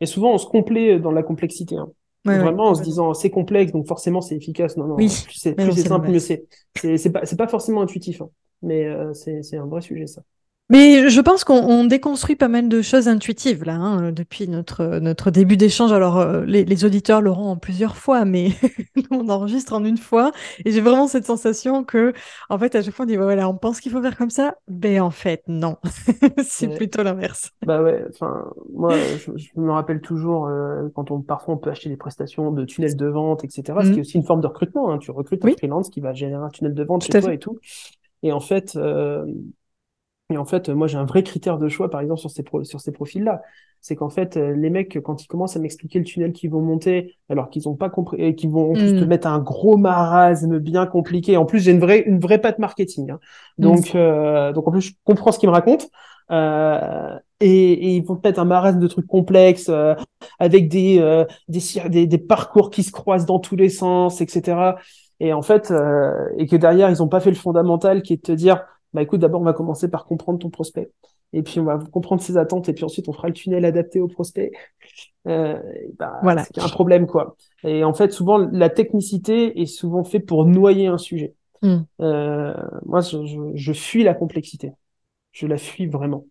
[0.00, 1.76] Et souvent, on se complaît dans la complexité.
[1.76, 1.90] Hein.
[2.24, 4.78] Vraiment en se disant c'est complexe, donc forcément c'est efficace.
[4.78, 6.46] Non, non, oui, plus c'est simple, mieux c'est.
[6.74, 8.30] C'est pas, pas forcément intuitif, hein.
[8.62, 10.22] mais euh, c'est un vrai sujet ça.
[10.70, 15.30] Mais je pense qu'on déconstruit pas mal de choses intuitives là hein, depuis notre notre
[15.30, 15.92] début d'échange.
[15.92, 18.48] Alors euh, les, les, auditeurs l'auront en plusieurs fois, mais
[19.10, 20.32] on enregistre en une fois
[20.64, 22.14] et j'ai vraiment cette sensation que
[22.48, 24.54] en fait à chaque fois on dit voilà on pense qu'il faut faire comme ça,
[24.66, 25.76] mais en fait non,
[26.42, 27.50] c'est plutôt l'inverse.
[27.66, 31.90] Bah ouais, enfin moi je, me rappelle toujours euh, quand on parfois on peut acheter
[31.90, 33.62] des prestations de tunnels de vente etc.
[33.82, 34.00] Ce qui est mmh.
[34.00, 34.90] aussi une forme de recrutement.
[34.90, 34.96] Hein.
[34.96, 37.58] Tu recrutes un freelance qui va générer un tunnel de vente chez toi et tout.
[38.22, 39.26] Et en fait, euh,
[40.30, 42.80] et en fait, moi, j'ai un vrai critère de choix, par exemple, sur ces, sur
[42.80, 43.42] ces profils-là.
[43.80, 46.62] C'est qu'en fait, euh, les mecs, quand ils commencent à m'expliquer le tunnel qu'ils vont
[46.62, 49.06] monter, alors qu'ils n'ont pas compris, et qu'ils vont en plus te mm.
[49.06, 51.36] mettre un gros marasme bien compliqué.
[51.36, 53.10] En plus, j'ai une vraie, une vraie patte marketing.
[53.10, 53.20] Hein.
[53.58, 53.96] Donc, mm.
[53.98, 55.86] euh, donc en plus, je comprends ce qu'ils me racontent.
[56.30, 59.94] Euh, et, et, ils vont te mettre un marasme de trucs complexes, euh,
[60.38, 64.76] avec des, euh, des, des, des, parcours qui se croisent dans tous les sens, etc.
[65.20, 65.72] Et en fait,
[66.38, 68.64] et que derrière, ils n'ont pas fait le fondamental qui est de te dire,
[68.94, 70.90] bah écoute, d'abord on va commencer par comprendre ton prospect,
[71.32, 74.00] et puis on va comprendre ses attentes, et puis ensuite on fera le tunnel adapté
[74.00, 74.52] au prospect.
[75.26, 75.60] Euh,
[75.98, 77.36] bah, voilà, c'est un problème quoi.
[77.64, 81.34] Et en fait, souvent la technicité est souvent fait pour noyer un sujet.
[81.62, 81.82] Hmm.
[82.00, 84.72] Euh, moi, je, je, je, fuis la complexité.
[85.32, 86.26] Je la fuis vraiment.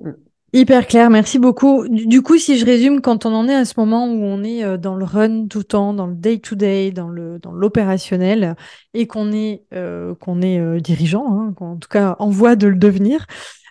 [0.00, 0.12] Hmm.
[0.52, 1.86] Hyper clair, merci beaucoup.
[1.88, 4.64] Du coup, si je résume, quand on en est à ce moment où on est
[4.64, 8.56] euh, dans le run tout le temps, dans le day-to-day, dans le dans l'opérationnel,
[8.92, 12.66] et qu'on est euh, qu'on est euh, dirigeant, hein, en tout cas en voie de
[12.66, 13.26] le devenir,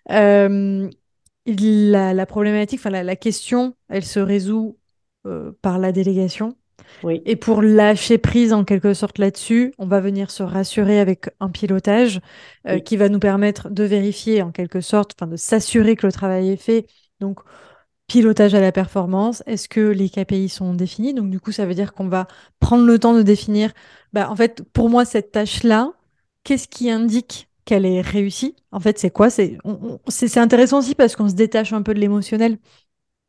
[0.07, 4.77] la, la, problématique, enfin la, la, question, elle se résout
[5.61, 6.55] par la délégation.
[7.25, 11.49] Et pour lâcher prise en quelque sorte là-dessus, on va venir se rassurer avec un
[11.49, 12.19] pilotage
[12.67, 16.11] euh, qui va nous permettre de vérifier en quelque sorte, enfin de s'assurer que le
[16.11, 16.87] travail est fait.
[17.19, 17.39] Donc
[18.07, 21.13] pilotage à la performance, est-ce que les KPI sont définis?
[21.13, 22.27] Donc du coup, ça veut dire qu'on va
[22.59, 23.71] prendre le temps de définir.
[24.13, 25.93] Bah, en fait, pour moi, cette tâche-là,
[26.43, 28.55] qu'est-ce qui indique qu'elle est réussie?
[28.71, 29.29] En fait, c'est quoi?
[29.29, 29.57] C'est
[30.37, 32.57] intéressant aussi parce qu'on se détache un peu de l'émotionnel.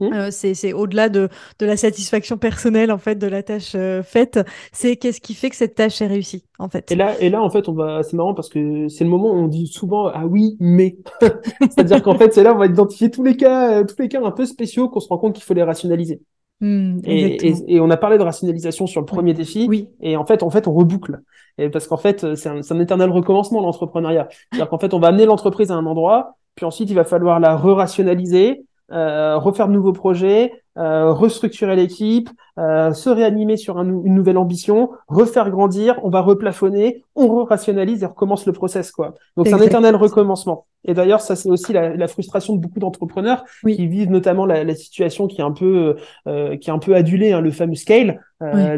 [0.01, 0.13] Mmh.
[0.15, 1.29] Euh, c'est au-delà de,
[1.59, 4.41] de, la satisfaction personnelle en fait de la tâche euh, faite.
[4.73, 6.91] C'est qu'est-ce qui fait que cette tâche est réussie en fait.
[6.91, 8.03] Et là, et là en fait, on va.
[8.03, 10.97] C'est marrant parce que c'est le moment où on dit souvent ah oui mais.
[11.61, 14.25] C'est-à-dire qu'en fait c'est là on va identifier tous les cas, euh, tous les cas
[14.25, 16.23] un peu spéciaux qu'on se rend compte qu'il faut les rationaliser.
[16.63, 19.67] Mmh, et, et, et, on a parlé de rationalisation sur le premier défi.
[19.67, 19.89] Oui.
[20.03, 21.21] Et en fait, en fait, on reboucle.
[21.57, 24.29] Et parce qu'en fait, c'est un, un, éternel recommencement l'entrepreneuriat.
[24.31, 27.41] C'est-à-dire qu'en fait, on va amener l'entreprise à un endroit, puis ensuite il va falloir
[27.41, 32.29] la re-rationaliser, euh, refaire de nouveaux projets, euh, restructurer l'équipe,
[32.59, 38.07] euh, se réanimer sur une nouvelle ambition, refaire grandir, on va replafonner, on rationalise et
[38.07, 39.15] recommence le process quoi.
[39.37, 40.67] Donc c'est un éternel recommencement.
[40.85, 45.27] Et d'ailleurs ça c'est aussi la, frustration de beaucoup d'entrepreneurs qui vivent notamment la, situation
[45.27, 48.21] qui est un peu qui est un peu adulée, hein, le fameux scale,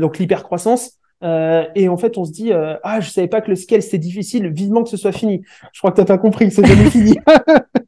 [0.01, 0.99] donc l'hypercroissance.
[1.23, 3.99] Euh, et en fait, on se dit ah je savais pas que le scale c'était
[3.99, 5.43] difficile, vivement que ce soit fini.
[5.73, 7.15] Je crois que t'as pas compris que c'est jamais fini.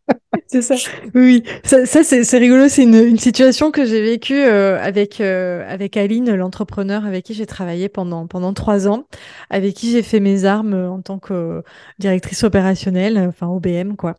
[0.47, 0.75] C'est ça.
[1.15, 2.69] Oui, ça, ça c'est rigolo.
[2.69, 7.35] C'est une, une, situation que j'ai vécue euh, avec euh, avec Aline, l'entrepreneur avec qui
[7.35, 9.07] j'ai travaillé pendant pendant trois ans,
[9.51, 11.63] avec qui j'ai fait mes armes en tant que
[11.99, 14.15] directrice opérationnelle, enfin OBM quoi.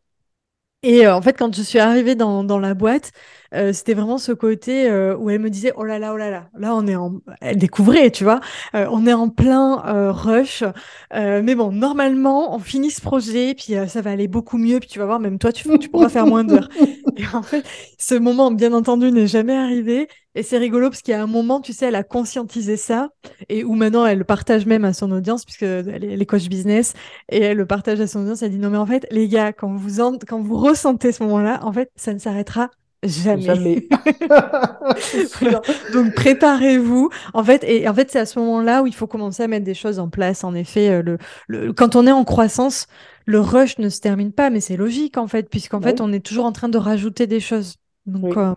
[0.88, 3.12] Et euh, en fait, quand je suis arrivée dans, dans la boîte,
[3.56, 6.30] euh, c'était vraiment ce côté euh, où elle me disait oh là là oh là
[6.30, 6.48] là.
[6.56, 8.40] Là on est en elle découvrait tu vois.
[8.74, 10.64] On est en plein rush.
[11.12, 15.00] Mais bon normalement on finit ce projet puis ça va aller beaucoup mieux puis tu
[15.00, 16.70] vas voir même toi tu, tu pourras faire moins d'heures.
[17.18, 17.66] Et en fait
[17.98, 21.28] ce moment bien entendu n'est jamais arrivé et c'est rigolo parce qu'il y a un
[21.28, 23.10] moment tu sais elle a conscientisé ça
[23.50, 26.94] et où maintenant elle le partage même à son audience puisque elle est, coach business
[27.30, 29.54] et elle le partage à son audience elle dit non mais en fait les gars
[29.54, 32.70] quand vous en, quand vous ressentez ce moment-là en fait ça ne s'arrêtera
[33.04, 33.88] Jamais.
[35.94, 37.10] Donc préparez-vous.
[37.34, 39.66] En fait, et en fait, c'est à ce moment-là où il faut commencer à mettre
[39.66, 40.44] des choses en place.
[40.44, 41.18] En effet, euh, le,
[41.48, 42.88] le, quand on est en croissance,
[43.26, 46.26] le rush ne se termine pas, mais c'est logique en fait, puisqu'en fait, on est
[46.26, 47.76] toujours en train de rajouter des choses.
[48.06, 48.54] Donc euh,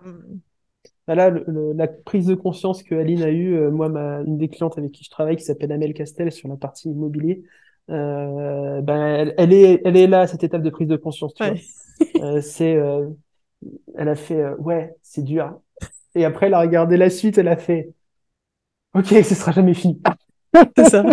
[1.08, 4.48] bah là, la prise de conscience que Aline a eue, euh, moi, ma, une des
[4.48, 7.44] clientes avec qui je travaille, qui s'appelle Amel Castel sur la partie immobilier,
[7.88, 12.42] euh, ben, elle, est, elle est là, cette étape de prise de conscience, tu vois.
[12.42, 12.78] c'est,
[13.96, 15.58] elle a fait, ouais, c'est dur.
[16.14, 17.90] Et après, elle a regardé la suite, elle a fait,
[18.94, 19.98] ok, ce sera jamais fini.
[20.76, 21.04] c'est ça.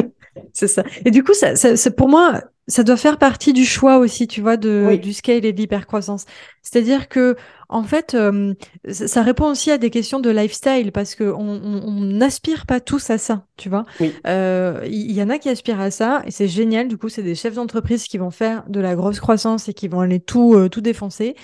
[0.51, 0.83] C'est ça.
[1.05, 4.41] Et du coup, ça, ça, pour moi, ça doit faire partie du choix aussi, tu
[4.41, 6.25] vois, de, du scale et de l'hypercroissance.
[6.61, 7.37] C'est-à-dire que
[7.70, 8.53] en fait, euh,
[8.89, 13.18] ça répond aussi à des questions de lifestyle parce que on n'aspire pas tous à
[13.18, 13.86] ça, tu vois.
[14.28, 16.88] Euh, il y, en a qui aspirent à ça et c'est génial.
[16.88, 19.88] Du coup, c'est des chefs d'entreprise qui vont faire de la grosse croissance et qui
[19.88, 21.36] vont aller tout euh, tout défoncer.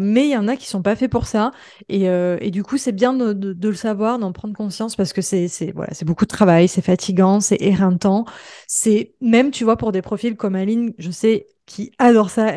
[0.00, 1.50] mais il y en a qui sont pas faits pour ça
[1.88, 5.22] et, et du coup, c'est bien de, de, le savoir, d'en prendre conscience parce que
[5.22, 8.24] c'est c'est voilà, c'est beaucoup de travail, c'est fatigant, c'est éreintant.
[8.66, 12.52] C'est même, tu vois, pour des profils comme Aline, je sais qui adore ça.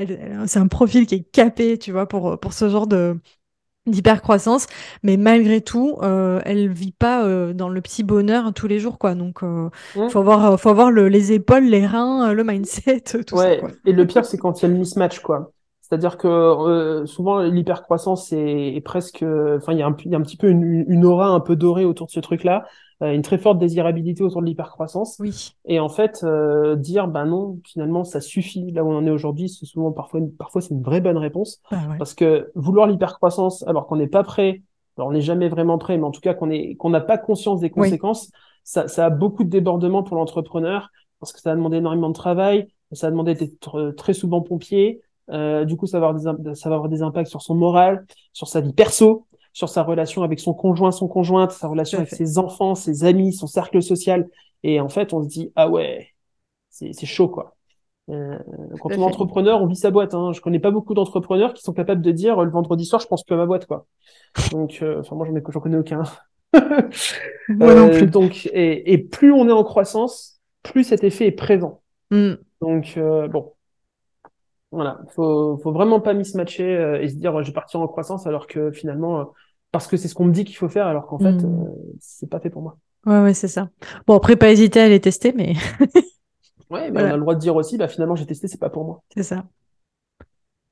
[0.47, 3.17] c'est un profil qui est capé, tu vois, pour, pour ce genre de
[3.87, 4.67] d'hypercroissance,
[5.01, 8.99] mais malgré tout, euh, elle vit pas euh, dans le petit bonheur tous les jours,
[8.99, 9.15] quoi.
[9.15, 9.69] Donc, euh,
[10.09, 13.55] faut avoir, faut avoir le, les épaules, les reins, le mindset, tout ça.
[13.57, 13.69] Quoi.
[13.85, 15.51] Et le pire, c'est quand il y a le mismatch, quoi.
[15.81, 20.15] C'est-à-dire que euh, souvent l'hypercroissance est, est, presque, enfin il y, a un, il y
[20.15, 22.65] a un petit peu une, une, aura un peu dorée autour de ce truc-là.
[23.03, 25.17] Euh, une très forte désirabilité autour de l'hypercroissance.
[25.19, 25.53] Oui.
[25.65, 28.71] Et en fait, euh, dire, ben non, finalement, ça suffit.
[28.71, 31.61] Là où on en est aujourd'hui, c'est souvent parfois, parfois c'est une vraie bonne réponse.
[31.69, 34.63] Bah Parce que vouloir l'hypercroissance alors qu'on n'est pas prêt,
[34.97, 37.19] alors on n'est jamais vraiment prêt, mais en tout cas qu'on est, qu'on n'a pas
[37.19, 38.31] conscience des conséquences,
[38.63, 40.89] ça, ça a beaucoup de débordements pour l'entrepreneur
[41.19, 45.01] parce que ça a demandé énormément de travail, ça a demandé d'être très souvent pompier.
[45.29, 48.05] Euh, du coup, ça va, avoir des, ça va avoir des impacts sur son moral,
[48.33, 49.26] sur sa vie perso,
[49.57, 53.33] sur sa relation avec son conjoint, son conjointe, sa relation avec ses enfants, ses amis,
[53.33, 54.29] son cercle social.
[54.61, 56.09] Et en fait, on se dit, ah ouais,
[56.69, 57.55] c'est chaud, quoi.
[58.11, 58.37] Euh,
[58.79, 60.13] quand on est entrepreneur, on vit sa boîte.
[60.13, 60.31] Hein.
[60.31, 63.23] Je connais pas beaucoup d'entrepreneurs qui sont capables de dire le vendredi soir, je pense
[63.23, 63.87] plus à ma boîte, quoi.
[64.51, 66.03] Donc, euh, enfin, moi, j'en connais aucun.
[66.53, 68.05] moi non euh, plus.
[68.05, 71.81] Donc, et, et, plus on est en croissance, plus cet effet est présent.
[72.11, 72.33] Mm.
[72.61, 73.53] Donc, euh, bon,
[74.71, 78.45] voilà, faut, faut vraiment pas mismatcher et se dire je vais partir en croissance alors
[78.45, 79.33] que finalement
[79.71, 81.65] parce que c'est ce qu'on me dit qu'il faut faire, alors qu'en fait, hmm.
[81.65, 82.77] euh, c'est pas fait pour moi.
[83.05, 83.69] Ouais, ouais, c'est ça.
[84.05, 85.53] Bon, après, pas hésiter à les tester, mais.
[86.69, 88.69] ouais, mais on a le droit de dire aussi, bah finalement, j'ai testé, c'est pas
[88.69, 89.03] pour moi.
[89.15, 89.45] C'est ça.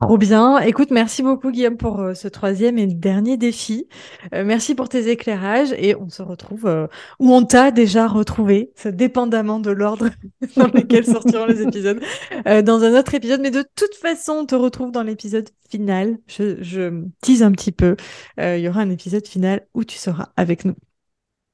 [0.06, 0.60] Trop bien.
[0.60, 3.90] Écoute, merci beaucoup Guillaume pour euh, ce troisième et dernier défi.
[4.36, 6.86] Euh, merci pour tes éclairages et on se retrouve euh,
[7.20, 10.10] où on t'a déjà retrouvé, dépendamment de l'ordre
[10.58, 12.00] dans lequel sortiront les épisodes,
[12.46, 13.42] dans un autre épisode.
[13.42, 16.20] Mais de toute façon, on te retrouve dans l'épisode final.
[16.28, 17.96] Je, je tease un petit peu.
[18.38, 20.76] Il y aura un épisode final où tu seras avec nous.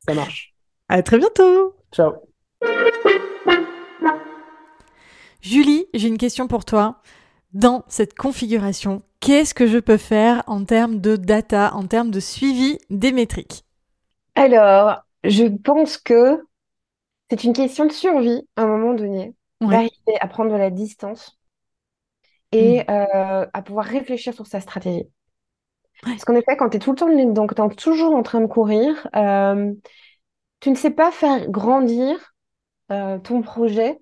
[0.06, 0.54] Ça marche.
[0.90, 1.78] À très bientôt.
[1.94, 2.16] Ciao.
[5.40, 7.02] Julie, j'ai une question pour toi
[7.54, 12.20] dans cette configuration, qu'est-ce que je peux faire en termes de data, en termes de
[12.20, 13.64] suivi des métriques?
[14.36, 16.42] Alors, je pense que
[17.30, 21.38] c'est une question de survie à un moment donné, d'arriver à prendre de la distance
[22.52, 22.86] et mm.
[22.90, 25.08] euh, à pouvoir réfléchir sur sa stratégie.
[26.04, 28.48] Parce qu'en effet, quand tu es tout le temps donc es toujours en train de
[28.48, 29.72] courir, euh,
[30.60, 32.34] tu ne sais pas faire grandir
[32.92, 34.00] euh, ton projet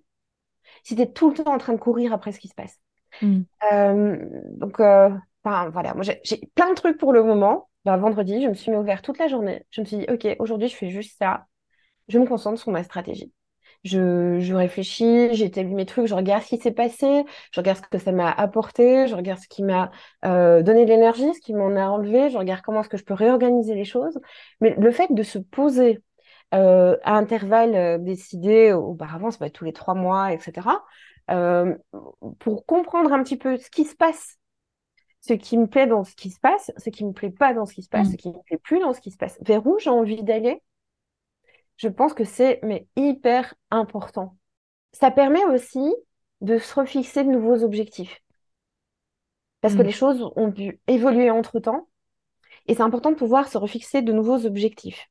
[0.84, 2.80] si tu es tout le temps en train de courir après ce qui se passe.
[3.22, 3.42] Mm.
[3.72, 4.18] Euh,
[4.58, 5.10] donc, euh,
[5.44, 6.22] voilà, moi j'ai
[6.56, 7.70] plein de trucs pour le moment.
[7.86, 9.66] Ben, vendredi, je me suis mis ouvert toute la journée.
[9.72, 11.46] Je me suis dit, OK, aujourd'hui, je fais juste ça.
[12.08, 13.32] Je me concentre sur ma stratégie.
[13.86, 17.90] Je, je réfléchis, j'établis mes trucs, je regarde ce qui s'est passé, je regarde ce
[17.90, 19.90] que ça m'a apporté, je regarde ce qui m'a
[20.26, 23.06] euh, donné de l'énergie, ce qui m'en a enlevé, je regarde comment est-ce que je
[23.06, 24.20] peux réorganiser les choses.
[24.60, 26.04] Mais le fait de se poser
[26.52, 30.68] à intervalles décidés auparavant, va être tous les trois mois, etc.
[31.30, 31.76] Euh,
[32.40, 34.38] pour comprendre un petit peu ce qui se passe,
[35.22, 37.66] ce qui me plaît dans ce qui se passe, ce qui me plaît pas dans
[37.66, 38.12] ce qui se passe, mm.
[38.12, 40.62] ce qui me plaît plus dans ce qui se passe, vers où j'ai envie d'aller,
[41.78, 44.38] je pense que c'est mais hyper important.
[44.92, 45.94] Ça permet aussi
[46.42, 48.22] de se refixer de nouveaux objectifs.
[49.62, 49.86] Parce que mm.
[49.86, 51.90] les choses ont dû évoluer entre temps.
[52.68, 55.10] Et c'est important de pouvoir se refixer de nouveaux objectifs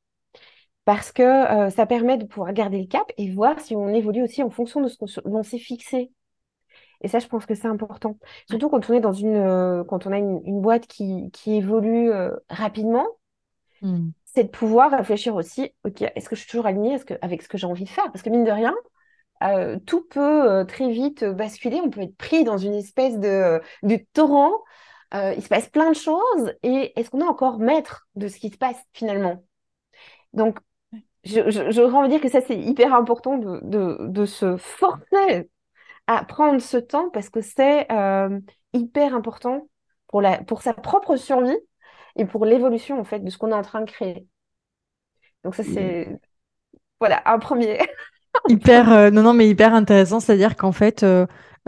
[0.89, 4.23] parce que euh, ça permet de pouvoir garder le cap et voir si on évolue
[4.23, 6.11] aussi en fonction de ce qu'on s'est fixé.
[7.03, 8.17] Et ça, je pense que c'est important.
[8.49, 12.11] Surtout quand on est dans une, euh, quand on a une, boîte qui, qui évolue
[12.11, 13.07] euh, rapidement,
[13.83, 14.09] hmm.
[14.25, 17.59] c'est de pouvoir réfléchir aussi, ok, est-ce que je suis toujours alignée avec ce que
[17.59, 18.11] j'ai envie de faire?
[18.11, 18.75] Parce que mine de rien,
[19.85, 21.83] tout peut très vite basculer.
[21.85, 24.53] On peut être pris dans une espèce de, de torrent.
[25.13, 26.55] il se passe plein de choses.
[26.63, 29.45] Et est-ce qu'on est encore maître de ce qui se passe finalement?
[30.33, 30.59] Donc,
[31.25, 35.49] je, je, envie de dire que ça, c'est hyper important de, se forcer
[36.07, 38.41] à prendre ce temps parce que c'est euh,
[38.73, 39.69] hyper important
[40.07, 41.59] pour, la, pour sa propre survie
[42.17, 44.27] et pour l'évolution en fait de ce qu'on est en train de créer.
[45.45, 46.19] Donc ça, c'est
[46.99, 47.79] voilà, un premier,
[48.49, 50.19] hyper, non, non, mais hyper intéressant.
[50.19, 51.05] C'est-à-dire qu'en fait,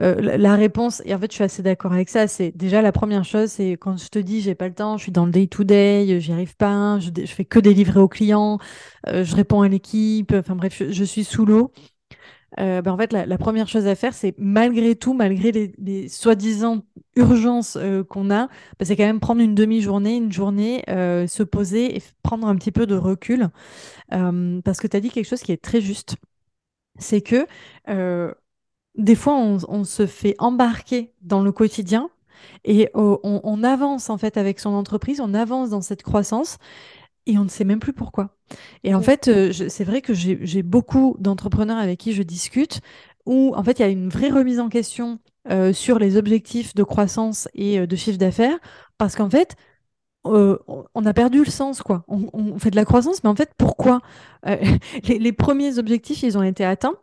[0.01, 2.27] la réponse, et en fait, je suis assez d'accord avec ça.
[2.27, 5.05] C'est déjà la première chose, c'est quand je te dis, j'ai pas le temps, je
[5.05, 8.59] suis dans le day-to-day, j'y arrive pas, je, je, fais que délivrer aux clients,
[9.07, 11.73] je réponds à l'équipe, enfin bref, je suis sous l'eau.
[12.59, 16.83] Euh, ben en fait, la, première chose à faire, c'est malgré tout, malgré les, soi-disant
[17.17, 18.49] urgences euh, qu'on a,
[18.79, 22.57] ben, c'est quand même prendre une demi-journée, une journée, euh, se poser et prendre un
[22.57, 23.49] petit peu de recul.
[24.09, 26.17] parce que tu as dit quelque chose qui est très juste.
[26.99, 27.47] C'est que
[28.97, 32.11] des fois, on, se fait embarquer dans le quotidien
[32.65, 36.59] et on, on, avance en fait avec son entreprise, on avance dans cette croissance
[37.27, 38.31] et on ne sait même plus pourquoi.
[38.85, 42.81] Et en fait, euh, c'est vrai que j'ai beaucoup d'entrepreneurs avec qui je discute
[43.27, 45.19] où en fait il y a une vraie remise en question
[45.51, 48.59] euh, sur les objectifs de croissance et euh, de chiffre d'affaires
[48.99, 49.57] parce qu'en fait
[50.25, 52.05] on a perdu le sens quoi.
[52.07, 54.03] On, fait de la croissance, mais en fait pourquoi?
[54.45, 56.97] Les, les, premiers objectifs ils ont été atteints.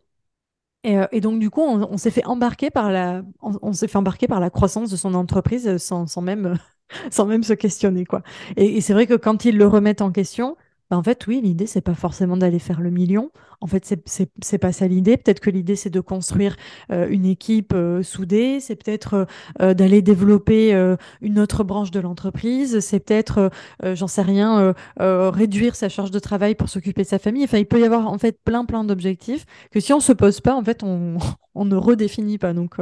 [0.83, 4.39] Et, donc du coup, on, s'est fait embarquer par la, on, s'est fait embarquer par
[4.39, 6.57] la croissance de son entreprise sans, sans même
[7.11, 8.21] sans même se questionner quoi.
[8.55, 10.55] Et, c'est vrai que quand ils le remettent en question,
[10.89, 13.29] bah, en fait, oui, l'idée, c'est pas forcément d'aller faire le million.
[13.59, 15.17] En fait, c'est pas ça l'idée.
[15.17, 16.55] Peut-être que l'idée, c'est de construire
[16.91, 18.59] euh, une équipe euh, soudée.
[18.61, 19.27] C'est peut-être
[19.61, 20.73] euh, d'aller développer
[21.21, 22.79] une autre branche de l'entreprise.
[22.79, 23.51] C'est peut-être,
[23.83, 27.43] j'en sais rien, réduire sa charge de travail pour s'occuper de sa famille.
[27.43, 30.41] Enfin, il peut y avoir en fait plein, plein d'objectifs que si on se pose
[30.41, 31.17] pas, en fait, on,
[31.65, 32.53] ne redéfinit pas.
[32.53, 32.75] Donc,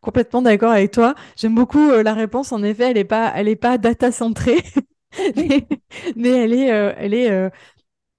[0.00, 1.14] complètement d'accord avec toi.
[1.36, 2.52] J'aime beaucoup la réponse.
[2.52, 4.62] En effet, elle n'est pas, elle est pas data centrée.
[6.16, 7.50] mais, elle est, euh, elle est, euh,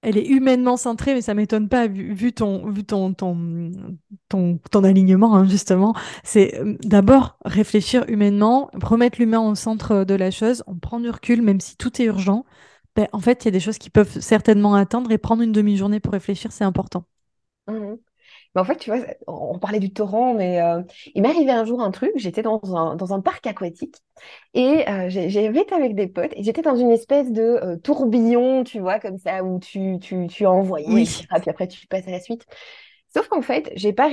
[0.02, 3.72] elle est humainement centrée, mais ça m'étonne pas vu, ton, vu ton, ton,
[4.28, 5.94] ton, alignement hein, justement.
[6.24, 11.10] C'est euh, d'abord réfléchir humainement, remettre l'humain au centre de la chose, on prend du
[11.10, 12.44] recul, même si tout est urgent.
[12.94, 15.52] Ben, en fait, il y a des choses qui peuvent certainement attendre et prendre une
[15.52, 17.04] demi-journée pour réfléchir, c'est important.
[17.68, 17.96] Mmh
[18.60, 20.82] en fait, tu vois, on parlait du torrent, mais euh,
[21.14, 22.12] il m'est arrivé un jour un truc.
[22.16, 23.96] J'étais dans un, dans un parc aquatique
[24.54, 28.64] et euh, j'ai été avec des potes et j'étais dans une espèce de euh, tourbillon,
[28.64, 31.04] tu vois, comme ça, où tu, tu, tu envoyé, oui.
[31.40, 32.46] puis après tu passes à la suite.
[33.14, 34.10] Sauf qu'en fait, j'ai pas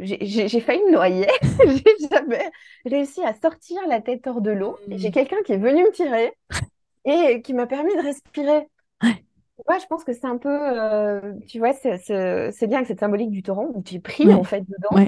[0.00, 1.26] j'ai failli me noyer.
[1.66, 2.50] j'ai jamais
[2.84, 4.76] réussi à sortir la tête hors de l'eau.
[4.88, 5.12] J'ai mmh.
[5.12, 6.32] quelqu'un qui est venu me tirer
[7.04, 8.68] et qui m'a permis de respirer.
[9.02, 9.24] Ouais,
[9.58, 13.42] je pense que c'est un peu, euh, tu vois, c'est bien que cette symbolique du
[13.42, 15.06] torrent où tu es pris en fait dedans.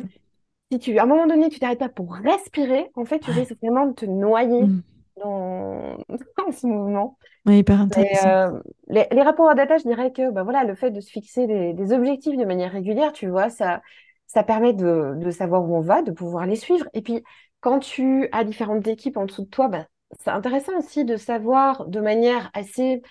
[0.73, 3.57] Si tu, à un moment donné, tu t'arrêtes pas pour respirer, en fait, tu risques
[3.63, 4.83] vraiment de te noyer mm.
[5.23, 5.97] dans...
[6.53, 7.19] ce mouvement.
[7.47, 8.29] Oui, hyper intéressant.
[8.29, 8.51] Euh,
[8.89, 11.93] les, rapports à data, je dirais que bah, voilà, le fait de se fixer des,
[11.93, 13.83] objectifs de manière régulière, tu vois, ça,
[14.27, 16.87] ça permet de, de, savoir où on va, de pouvoir les suivre.
[16.95, 17.23] Et puis,
[17.61, 19.87] quand tu as différentes équipes en dessous de toi, bah,
[20.21, 23.03] c'est intéressant aussi de savoir de manière assez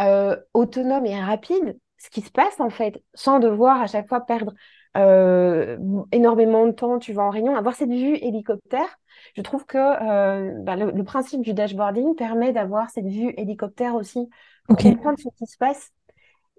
[0.00, 4.20] euh, autonome et rapide ce qui se passe en fait, sans devoir à chaque fois
[4.20, 4.54] perdre
[4.96, 5.76] euh,
[6.12, 8.98] énormément de temps, tu vas en réunion, avoir cette vue hélicoptère.
[9.36, 14.28] Je trouve que euh, bah, le, principe du dashboarding permet d'avoir cette vue hélicoptère aussi
[14.66, 15.90] pour comprendre ce qui se passe.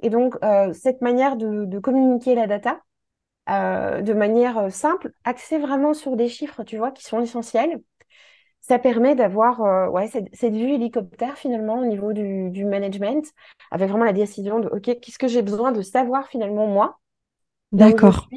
[0.03, 0.35] Et donc,
[0.73, 2.79] cette manière de, de, communiquer la data
[3.47, 7.81] de manière simple, axée vraiment sur des chiffres, tu vois, qui sont essentiels,
[8.61, 13.25] ça permet d'avoir euh, ouais, cette, vue hélicoptère finalement au niveau du, management,
[13.71, 16.99] avec vraiment la décision de OK, qu'est-ce que j'ai besoin de savoir finalement moi
[17.71, 18.29] D'accord.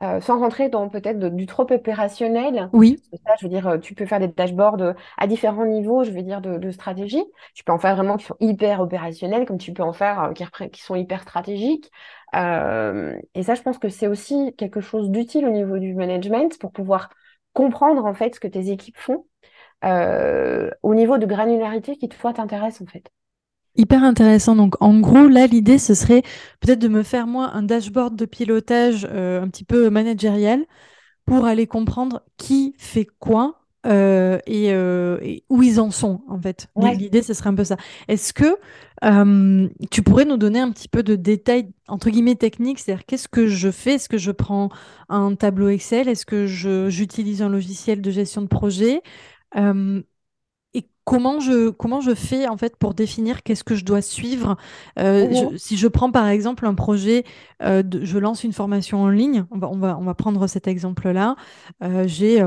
[0.00, 2.70] Euh, sans rentrer dans peut-être du trop opérationnel.
[2.72, 3.02] Oui.
[3.26, 6.22] ça, je veux dire, euh, tu peux faire des dashboards à différents niveaux, je veux
[6.22, 7.24] dire, de, stratégie.
[7.54, 10.44] Tu peux en faire vraiment qui sont hyper opérationnels, comme tu peux en faire qui,
[10.70, 11.90] qui, sont hyper stratégiques.
[12.32, 16.70] et ça, je pense que c'est aussi quelque chose d'utile au niveau du management pour
[16.70, 17.08] pouvoir
[17.52, 19.26] comprendre en fait ce que tes équipes font
[19.84, 23.10] euh, au niveau de granularité qui toi t'intéresse en fait.
[23.76, 24.56] Hyper intéressant.
[24.56, 26.22] Donc, en gros, là, l'idée, ce serait
[26.60, 30.66] peut-être de me faire, moi, un dashboard de pilotage euh, un petit peu managériel
[31.26, 36.68] pour aller comprendre qui fait quoi euh, et, où ils en sont, en fait.
[36.76, 37.76] L'idée, ce serait un peu ça.
[38.08, 38.56] Est-ce que
[39.90, 42.80] tu pourrais nous donner un petit peu de détails, entre guillemets, techniques?
[42.80, 43.94] C'est-à-dire, qu'est-ce que je fais?
[43.94, 44.70] Est-ce que je prends
[45.08, 46.08] un tableau Excel?
[46.08, 46.46] Est-ce que
[46.88, 49.02] j'utilise un logiciel de gestion de projet?
[50.74, 54.56] Et comment je, comment je fais en fait pour définir qu'est-ce que je dois suivre?
[54.98, 57.24] Mmh Si je prends par exemple un projet,
[57.60, 61.36] je lance une formation en ligne, on va, on va, on va prendre cet exemple-là.
[62.06, 62.42] j'ai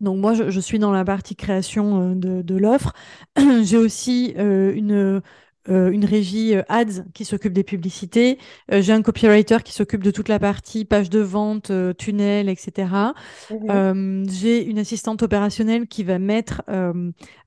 [0.00, 2.92] donc moi, je, suis dans la partie création de, de l'offre.
[3.62, 5.20] J'ai aussi une,
[5.68, 8.38] euh, une régie euh, ads qui s'occupe des publicités,
[8.72, 12.88] euh, j'ai un copywriter qui s'occupe de toute la partie page de vente, tunnel, etc.
[13.50, 14.26] Mhm.
[14.30, 16.62] j'ai une assistante opérationnelle qui va mettre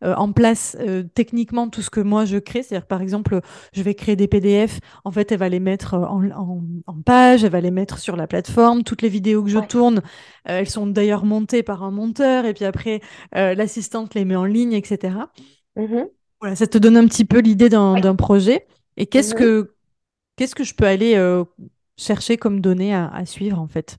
[0.02, 0.77] en place
[1.15, 2.61] techniquement tout ce que moi je crée.
[2.64, 3.40] C'est-à-dire, par exemple,
[3.73, 4.80] je vais créer des PDF.
[5.03, 6.30] En fait, elle va les mettre en,
[6.88, 8.84] en, page, elle va les mettre sur la plateforme.
[8.84, 10.02] Toutes les vidéos que je tourne,
[10.45, 12.45] elles sont d'ailleurs montées par un monteur.
[12.45, 13.02] Et puis après,
[13.34, 15.15] l'assistante les met en ligne, etc.
[16.44, 18.68] Voilà, ça te donne un petit peu l'idée d'un projet.
[18.98, 19.72] Et qu'est-ce que
[20.36, 21.45] qu'est-ce que je peux aller euh,
[21.95, 23.98] chercher comme données à, suivre en fait?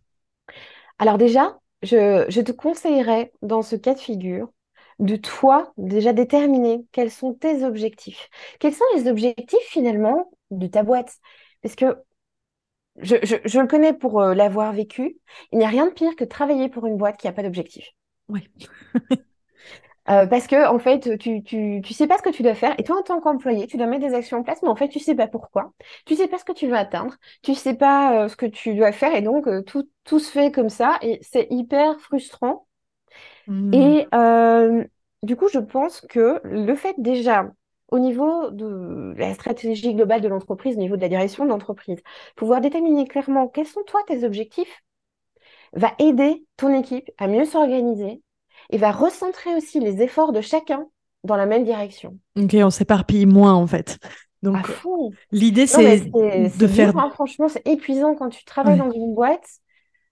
[0.99, 4.51] Alors déjà, je, je te conseillerais dans ce cas de figure
[4.99, 8.29] de toi déjà déterminer quels sont tes objectifs.
[8.61, 11.17] Quels sont les objectifs finalement de ta boîte?
[11.63, 11.97] Parce que
[13.01, 15.17] je, je, je le connais pour euh, l'avoir vécu,
[15.51, 17.89] il n'y a rien de pire que travailler pour une boîte qui n'a pas d'objectif.
[18.29, 18.47] Oui.
[20.11, 22.75] Euh, parce que en fait, tu, tu, tu sais pas ce que tu dois faire.
[22.79, 24.89] Et toi, en tant qu'employé, tu dois mettre des actions en place, mais en fait,
[24.89, 25.73] tu sais pas pourquoi.
[26.05, 27.15] Tu sais pas ce que tu veux atteindre.
[27.43, 29.15] Tu sais pas euh, ce que tu dois faire.
[29.15, 30.99] Et donc, euh, tout, tout se fait comme ça.
[31.03, 32.67] Et c'est hyper frustrant.
[33.47, 33.75] Mmh.
[33.75, 34.07] Et
[35.23, 37.51] du coup, je pense que le fait déjà,
[37.89, 42.03] au niveau de la stratégie globale de l'entreprise, au niveau de la direction de l'entreprise,
[42.37, 44.83] pouvoir déterminer clairement quels sont toi tes objectifs,
[45.73, 48.23] va aider ton équipe à mieux s'organiser,
[48.71, 50.87] et va recentrer aussi les efforts de chacun
[51.25, 52.19] dans la même direction.
[52.39, 53.99] Ok, on s'éparpille moins en fait.
[54.43, 54.57] Donc,
[55.33, 56.97] l'idée, c'est de faire.
[56.99, 59.49] Hein, franchement, c'est épuisant quand tu travailles dans une boîte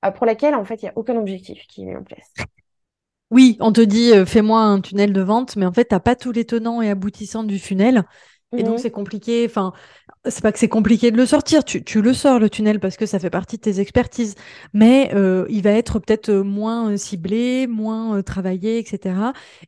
[0.06, 2.32] euh, pour laquelle, en fait, il n'y a aucun objectif qui est mis en place.
[3.30, 6.00] Oui, on te dit, euh, fais-moi un tunnel de vente, mais en fait, tu n'as
[6.00, 8.04] pas tous les tenants et aboutissants du funnel.
[8.56, 8.78] Et donc, mhm.
[8.78, 9.46] c'est compliqué.
[9.48, 9.72] Enfin,
[10.26, 11.64] c'est pas que c'est compliqué de le sortir.
[11.64, 14.34] Tu, tu, le sors, le tunnel, parce que ça fait partie de tes expertises.
[14.74, 19.14] Mais euh, il va être peut-être moins euh, ciblé, moins euh, travaillé, etc.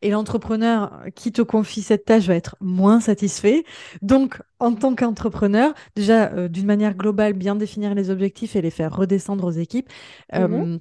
[0.03, 3.65] Et l'entrepreneur qui te confie cette tâche va être moins satisfait.
[4.03, 8.95] Donc, en tant qu'entrepreneur, déjà, d'une manière globale, bien définir les objectifs et les faire
[8.95, 9.89] redescendre aux équipes.
[10.33, 10.81] Mhm.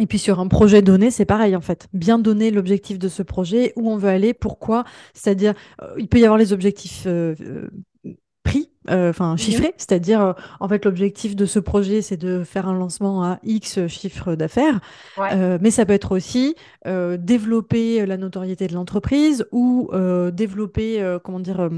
[0.00, 1.86] Et puis sur un projet donné, c'est pareil en fait.
[1.92, 4.84] Bien donner l'objectif de ce projet, où on veut aller, pourquoi.
[5.12, 7.70] C'est-à-dire, euh, il peut y avoir les objectifs euh, euh,
[8.86, 9.38] prix, enfin mhm.
[9.38, 13.38] chiffrés, c'est-à-dire euh, en fait l'objectif de ce projet c'est de faire un lancement à
[13.42, 14.80] X chiffre d'affaires,
[15.18, 16.54] euh, mais ça peut être aussi
[16.86, 19.90] euh, développer la notoriété de l'entreprise ou
[20.32, 21.68] développer, comment dire,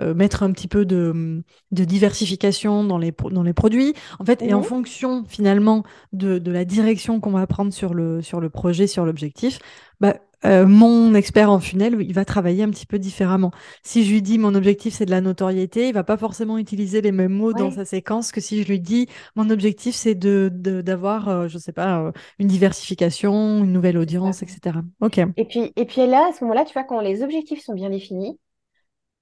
[0.00, 3.94] mettre un petit peu de, de, diversification dans les, dans les produits.
[4.18, 4.64] En fait, et en mhm.
[4.64, 9.04] fonction finalement de, de la direction qu'on va prendre sur le, sur le projet, sur
[9.04, 9.58] l'objectif,
[10.00, 13.50] bah, euh, mon expert en funnel, il va travailler un petit peu différemment.
[13.82, 17.00] Si je lui dis mon objectif c'est de la notoriété, il va pas forcément utiliser
[17.00, 20.50] les mêmes mots dans sa séquence que si je lui dis mon objectif c'est de
[20.50, 24.78] d'avoir, euh, je sais pas, euh, une diversification, une nouvelle audience, etc.
[25.00, 25.18] Ok.
[25.36, 27.90] Et puis et puis là, à ce moment-là, tu vois, quand les objectifs sont bien
[27.90, 28.38] définis,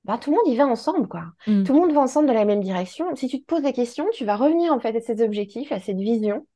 [0.05, 1.25] bah, tout le monde y va ensemble, quoi.
[1.47, 1.65] Mmh.
[1.65, 3.15] Tout le monde va ensemble dans la même direction.
[3.17, 5.81] Si tu te poses des questions, tu vas revenir en fait à ces objectifs, à
[5.81, 6.47] cette vision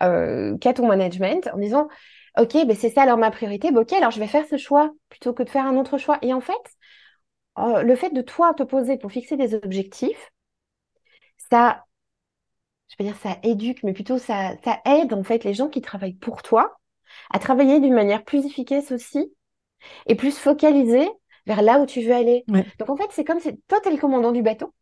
[0.00, 1.88] qu'a ton management en disant
[2.38, 3.70] Ok, ben c'est ça alors ma priorité.
[3.72, 6.18] Ben, ok, alors je vais faire ce choix plutôt que de faire un autre choix.
[6.22, 6.54] Et en fait,
[7.58, 10.30] euh, le fait de toi te poser pour fixer des objectifs,
[11.50, 11.84] ça,
[12.88, 15.80] je vais dire ça éduque, mais plutôt ça, ça aide en fait les gens qui
[15.80, 16.78] travaillent pour toi
[17.30, 19.32] à travailler d'une manière plus efficace aussi
[20.06, 21.08] et plus focalisée
[21.46, 22.46] vers là où tu veux aller.
[22.78, 24.74] Donc en fait, c'est comme si toi, tu es le commandant du bateau.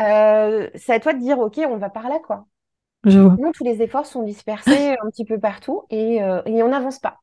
[0.00, 2.46] Euh, c'est à toi de dire, OK, on va par là, quoi.
[3.04, 7.20] Je tous les efforts sont dispersés un petit peu partout et, euh, on n'avance pas.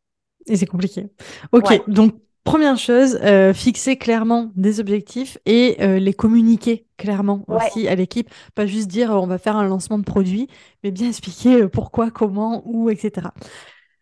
[0.47, 1.07] Et c'est compliqué.
[1.51, 7.87] Ok, donc première chose, euh, fixer clairement des objectifs et euh, les communiquer clairement aussi
[7.87, 8.29] à l'équipe.
[8.55, 10.47] Pas juste dire on va faire un lancement de produit,
[10.83, 13.27] mais bien expliquer pourquoi, comment, où, etc.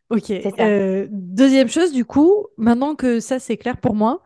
[0.10, 0.32] Ok.
[1.12, 4.24] deuxième chose, du coup, maintenant que ça c'est clair pour moi,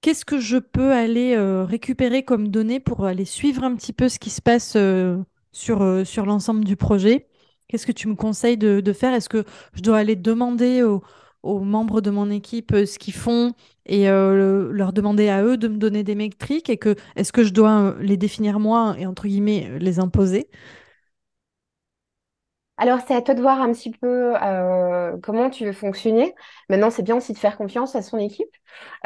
[0.00, 4.20] qu'est-ce que je peux aller récupérer comme données pour aller suivre un petit peu ce
[4.20, 4.76] qui se passe
[5.56, 7.28] sur, euh, sur l'ensemble du projet.
[7.68, 9.14] Qu'est-ce que tu me conseilles de, faire?
[9.14, 11.02] Est-ce que je dois aller demander aux,
[11.60, 13.52] membres de mon équipe euh, ce qu'ils font
[13.86, 17.44] et euh, leur demander à eux de me donner des métriques et que est-ce que
[17.44, 20.48] je dois les définir moi et entre guillemets les imposer?
[22.78, 26.34] Alors, c'est à toi de voir un petit peu euh, comment tu veux fonctionner.
[26.68, 28.54] Maintenant, c'est bien aussi de faire confiance à son équipe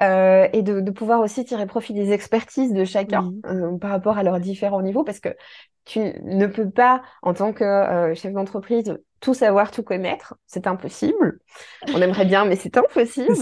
[0.01, 4.25] euh, et de, pouvoir aussi tirer profit des expertises de chacun euh, par rapport à
[4.25, 5.29] leurs différents niveaux, parce que
[5.85, 10.35] tu ne peux pas, en tant que chef d'entreprise, tout savoir, tout connaître.
[10.47, 11.39] C'est impossible.
[11.95, 13.35] On aimerait bien, mais c'est impossible.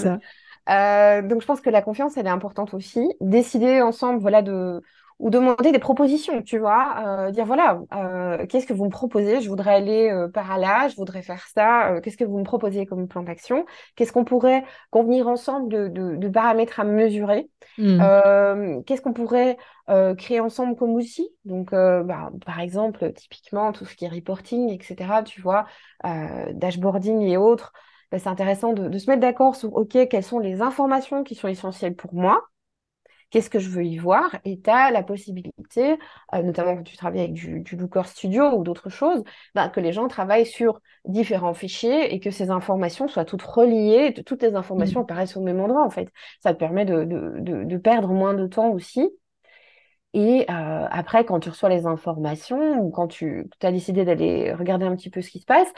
[0.66, 3.09] donc, je pense que la confiance, elle est importante aussi.
[3.22, 4.82] Décider ensemble, voilà, de
[5.19, 9.40] ou demander des propositions, tu vois, euh, dire voilà, euh, qu'est-ce que vous me proposez?
[9.40, 12.01] Je voudrais aller euh, par là, je voudrais faire ça.
[12.03, 13.66] qu'est-ce que vous me proposez comme plan d'action?
[13.97, 17.51] Qu'est-ce qu'on pourrait convenir ensemble de, de, de paramètres à mesurer?
[17.78, 18.82] Hmm.
[18.86, 19.57] Qu'est-ce qu'on pourrait
[20.16, 21.28] créer ensemble comme outil?
[21.45, 25.23] Donc, bah, par exemple, typiquement tout ce qui est reporting, etc.
[25.24, 25.66] Tu vois,
[26.53, 27.73] dashboarding et autres.
[28.12, 31.35] bah, c'est intéressant de, de se mettre d'accord sur OK, quelles sont les informations qui
[31.35, 32.45] sont essentielles pour moi
[33.30, 34.36] qu'est-ce que je veux y voir?
[34.44, 35.98] Et tu as la possibilité,
[36.34, 39.22] euh, notamment quand tu travailles avec du, du Looker Studio ou d'autres choses,
[39.55, 44.12] bah, que les gens travaillent sur différents fichiers et que ces informations soient toutes reliées,
[44.14, 46.09] que toutes les informations apparaissent au même endroit en fait.
[46.42, 49.09] Ça te permet de, de, de, de perdre moins de temps aussi.
[50.14, 54.86] Et euh, après, quand tu reçois les informations ou quand tu as décidé d'aller regarder
[54.86, 55.68] un petit peu ce qui se passe,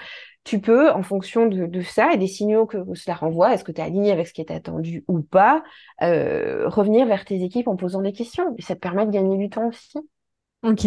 [0.44, 3.80] tu peux, en fonction de, ça et des signaux que cela renvoie, est-ce que tu
[3.80, 5.64] es aligné avec ce qui est attendu ou pas,
[6.02, 8.54] euh, revenir vers tes équipes en posant des questions.
[8.56, 9.98] Et ça te permet de gagner du temps aussi.
[10.62, 10.86] Ok,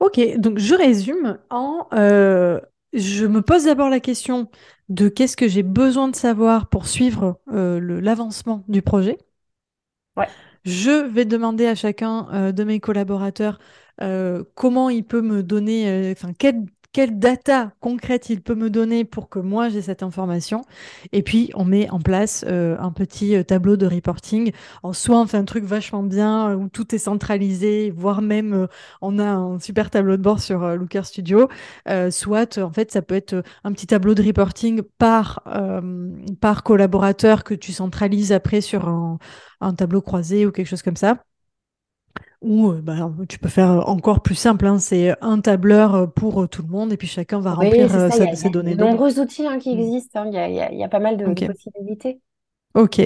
[0.00, 0.38] ok.
[0.38, 2.60] Donc je résume en, euh,
[2.92, 4.50] je me pose d'abord la question
[4.90, 9.16] de qu'est-ce que j'ai besoin de savoir pour suivre l'avancement du projet.
[10.64, 13.58] Je vais demander à chacun euh, de mes collaborateurs
[14.00, 16.64] euh, comment il peut me donner, euh, enfin, quelle,
[16.94, 20.62] quelle data concrète il peut me donner pour que moi j'ai cette information.
[21.12, 24.52] Et puis, on met en place euh, un petit euh, tableau de reporting.
[24.92, 28.68] Soit, on fait un truc vachement bien euh, où tout est centralisé, voire même
[29.02, 31.48] on a un super tableau de bord sur Looker Studio.
[32.10, 35.42] Soit, en fait, ça peut être un petit tableau de reporting par,
[36.64, 38.88] collaborateur que tu centralises après sur
[39.60, 41.18] un tableau croisé ou quelque chose comme ça.
[42.44, 46.62] Ou euh, bah, tu peux faire encore plus simple, hein, c'est un tableur pour tout
[46.62, 48.40] le monde et puis chacun va Oui, remplir euh, ça, il sa- y a, il
[48.42, 49.78] y ses a données de nombreux outils hein, qui Mm.
[49.78, 50.20] existent.
[50.22, 50.26] hein.
[50.26, 52.20] Il y y a- il y a pas mal de, possibilités.
[52.74, 53.00] Ok,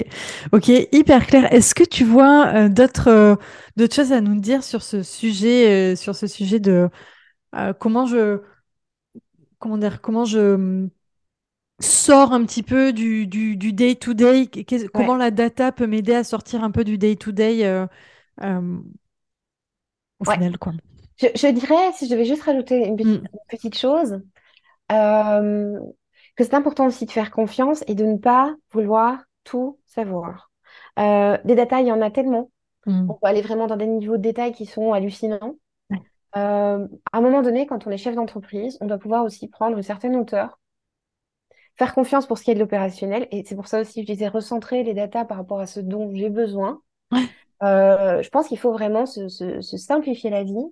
[0.51, 1.53] ok, hyper clair.
[1.53, 3.35] Est-ce que tu vois euh, d'autres euh,
[3.77, 6.89] d'autres choses à nous dire sur ce sujet, euh, sur ce sujet de
[7.79, 8.41] comment je
[9.59, 10.89] comment dire comment je hum,
[11.81, 14.49] sors un petit peu du du du day to day,
[14.93, 17.65] comment la data peut m'aider à sortir un peu du day to day
[20.19, 20.35] au Ouais.
[20.35, 20.73] final quoi.
[21.17, 23.27] Je, je dirais, si je devais juste rajouter une petite, Mm.
[23.33, 24.21] une petite chose,
[24.91, 25.79] euh,
[26.35, 30.51] que c'est important aussi de faire confiance et de ne pas vouloir tout savoir.
[30.99, 32.51] Euh, des détails, il y en a tellement.
[32.85, 33.09] Mm.
[33.09, 35.55] On peut aller vraiment dans des niveaux de détails qui sont hallucinants.
[35.89, 35.99] Ouais.
[36.37, 39.77] Euh, à un moment donné, quand on est chef d'entreprise, on doit pouvoir aussi prendre
[39.77, 40.59] une certaine hauteur,
[41.77, 43.27] faire confiance pour ce qui est de l'opérationnel.
[43.31, 45.79] Et c'est pour ça aussi que je disais recentrer les datas par rapport à ce
[45.79, 46.81] dont j'ai besoin.
[47.11, 47.27] Ouais.
[47.63, 50.65] Euh, je pense qu'il faut vraiment se, se- se simplifier la vie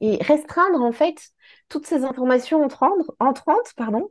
[0.00, 1.16] et restreindre en fait
[1.68, 4.08] toutes ces informations entrantes, entrantes pardon,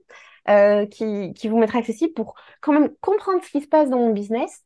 [0.49, 3.98] euh, qui, qui vont m'être accessibles pour quand même comprendre ce qui se passe dans
[3.99, 4.64] mon business,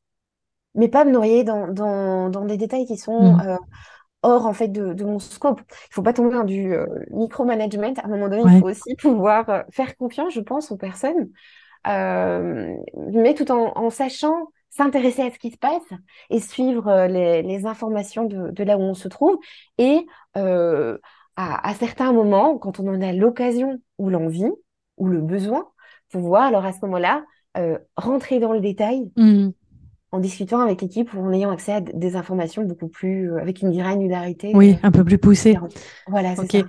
[0.76, 3.42] mais pas me noyer dans, dans, dans des détails qui sont Mm.
[3.42, 3.58] euh,
[4.24, 5.62] hors en fait de, de mon scope.
[5.92, 6.76] Il faut pas tomber dans du
[7.12, 7.94] micromanagement.
[7.98, 8.52] À un moment donné, Ouais.
[8.52, 11.32] il faut aussi pouvoir faire confiance, je pense, aux personnes,
[11.86, 15.84] mais tout en, en sachant s'intéresser à ce qui se passe
[16.32, 19.38] et suivre euh, les, les informations de, de là où on se trouve.
[19.78, 20.08] Et
[20.38, 20.98] euh,
[21.36, 24.50] à, à certains moments, quand on en a l'occasion ou l'envie
[24.98, 25.68] ou le besoin,
[26.12, 27.24] pouvoir alors à ce moment-là
[27.58, 29.50] euh, rentrer dans le détail Mm.
[30.14, 33.72] en discutant avec l'équipe ou en ayant accès à des informations beaucoup plus avec une
[33.78, 35.52] granularité Oui, un peu plus poussé.
[35.52, 35.74] différente.
[36.08, 36.64] Voilà, c'est ça.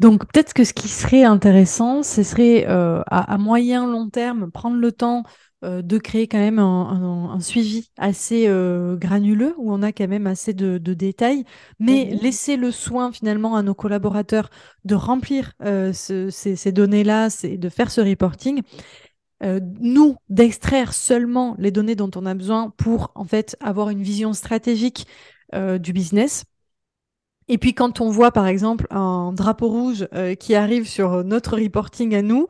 [0.00, 4.50] Donc peut-être que ce qui serait intéressant, ce serait euh, à, à moyen long terme
[4.50, 5.24] prendre le temps
[5.64, 9.92] euh, de créer quand même un, un- un suivi assez euh, granuleux où on a
[9.92, 11.44] quand même assez de, de détails,
[11.78, 12.18] mais Mhm.
[12.20, 14.50] laisser le soin finalement à nos collaborateurs
[14.84, 18.62] de remplir euh, ce- ces, ces données-là, c'est de faire ce reporting.
[19.42, 24.02] Euh, nous d'extraire seulement les données dont on a besoin pour en fait avoir une
[24.02, 25.06] vision stratégique
[25.54, 26.44] euh, du business.
[27.52, 31.58] Et puis quand on voit par exemple un drapeau rouge euh, qui arrive sur notre
[31.58, 32.46] reporting à nous,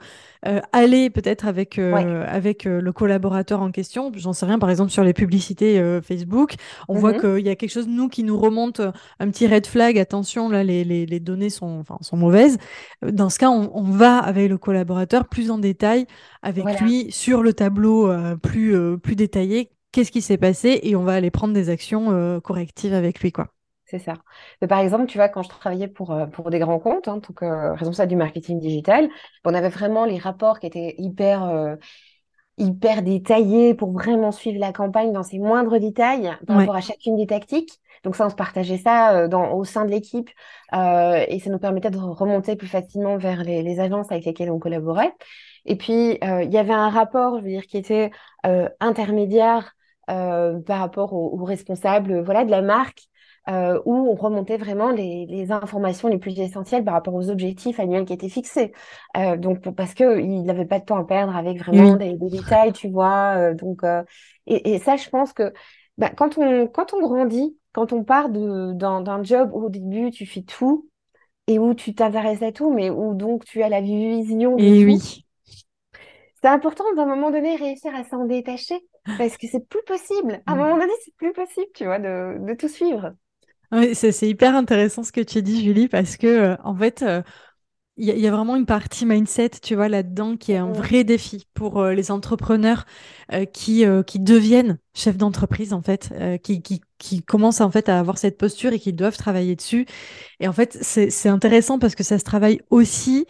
[0.47, 2.05] euh, aller peut-être avec euh, Ouais.
[2.29, 6.03] avec euh, le collaborateur en question, j'en sais rien par exemple sur les publicités euh,
[6.03, 6.55] Facebook,
[6.89, 7.21] on voit Mhm.
[7.39, 10.51] qu'il y a quelque chose nous qui nous remonte euh, un petit red flag, attention
[10.51, 12.59] là les, les, les données sont enfin sont mauvaises.
[13.05, 16.07] Euh, Dans ce cas, on, on va avec le collaborateur plus en détail
[16.43, 16.79] avec Voilà.
[16.81, 19.71] lui sur le tableau euh, plus euh, plus détaillé.
[19.93, 23.33] Qu'est-ce qui s'est passé et on va aller prendre des actions euh, correctives avec lui
[23.33, 23.49] quoi.
[23.91, 24.15] C'est ça.
[24.63, 27.15] Mais par exemple, tu vois, quand je travaillais pour, euh, pour des grands comptes, hein,
[27.15, 29.09] en tant que euh, responsable du marketing digital,
[29.45, 31.75] on avait vraiment les rapports qui étaient hyper, euh,
[32.59, 36.57] hyper détaillés pour vraiment suivre la campagne dans ses moindres détails par Ouais.
[36.59, 37.81] rapport à chacune des tactiques.
[38.05, 40.31] Donc ça, on se partageait ça euh, dans, au sein de l'équipe
[40.73, 44.59] et ça nous permettait de remonter plus facilement vers les, les agences avec lesquelles on
[44.61, 45.13] collaborait.
[45.67, 48.11] Et puis, il y avait un rapport, je veux dire, qui était
[48.81, 49.75] intermédiaire
[50.07, 53.03] par rapport aux, aux responsables voilà, de la marque
[53.49, 57.81] euh, où on remontait vraiment les, les, informations les plus essentielles par rapport aux objectifs
[57.81, 58.73] annuels qui étaient fixés.
[59.17, 62.29] Euh, donc parce que il n'avait pas de temps à perdre avec vraiment des, des,
[62.29, 63.35] détails, tu vois.
[63.37, 63.83] Euh, donc
[64.47, 65.53] et, et, ça, je pense que
[65.97, 70.27] bah, quand on quand on grandit, quand on part d'un job où au début tu
[70.27, 70.89] fais tout
[71.47, 74.81] et où tu t'intéresses à tout, mais où donc tu as la vision de et
[74.81, 74.87] tout.
[74.87, 75.27] oui.
[76.43, 78.81] C'est important d'un moment donné réussir à s'en détacher
[79.19, 80.43] parce que c'est plus possible.
[80.47, 83.13] À un moment donné, c'est plus possible, tu vois, de, de tout suivre.
[83.95, 87.23] C'est hyper intéressant ce que tu dis, Julie, parce que euh, en fait, euh,
[87.97, 91.05] il y, y, a vraiment une partie mindset, tu vois, là-dedans, qui est un vrai
[91.05, 92.87] défi pour euh, les entrepreneurs
[93.53, 98.19] qui, qui deviennent chefs d'entreprise, en fait, qui, qui, qui commencent en fait à avoir
[98.19, 99.87] cette posture et qui doivent travailler dessus.
[100.41, 103.27] Et en fait, c'est intéressant parce que ça se travaille aussi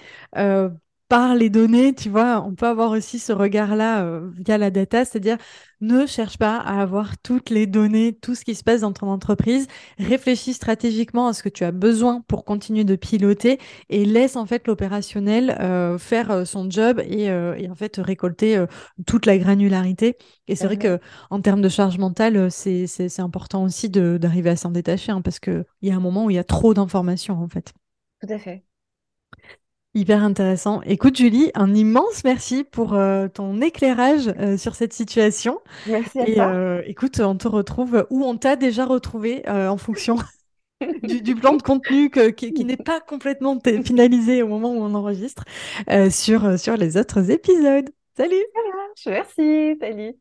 [1.11, 5.05] par les données, tu vois, on peut avoir aussi ce regard-là euh, via la data,
[5.05, 5.39] c'est-à-dire
[5.81, 9.09] ne cherche pas à avoir toutes les données, tout ce qui se passe dans ton
[9.09, 9.67] entreprise,
[9.99, 13.59] réfléchis stratégiquement à ce que tu as besoin pour continuer de piloter
[13.89, 18.65] et laisse en fait l'opérationnel euh, faire euh, son job et, et, en fait récolter
[19.05, 20.17] toute la granularité.
[20.47, 21.01] Et c'est vrai que
[21.31, 25.65] en termes de charge mentale, c'est important aussi d'arriver à s'en détacher hein, parce qu'il
[25.83, 27.73] y a un moment où il y a trop d'informations en fait.
[28.21, 28.65] Tout à fait.
[29.93, 30.83] Hyper intéressant.
[30.83, 35.61] Écoute Julie, un immense merci pour euh, ton éclairage euh, sur cette situation.
[35.87, 36.47] Merci à Et toi.
[36.47, 40.17] euh, écoute, on te retrouve où on t'a déjà retrouvé en fonction
[41.03, 44.81] du, du, plan de contenu que, qui, qui n'est pas complètement finalisé au moment où
[44.81, 45.45] on enregistre
[46.11, 47.91] sur, sur les autres épisodes.
[48.17, 48.45] Salut
[49.07, 50.15] Merci, salut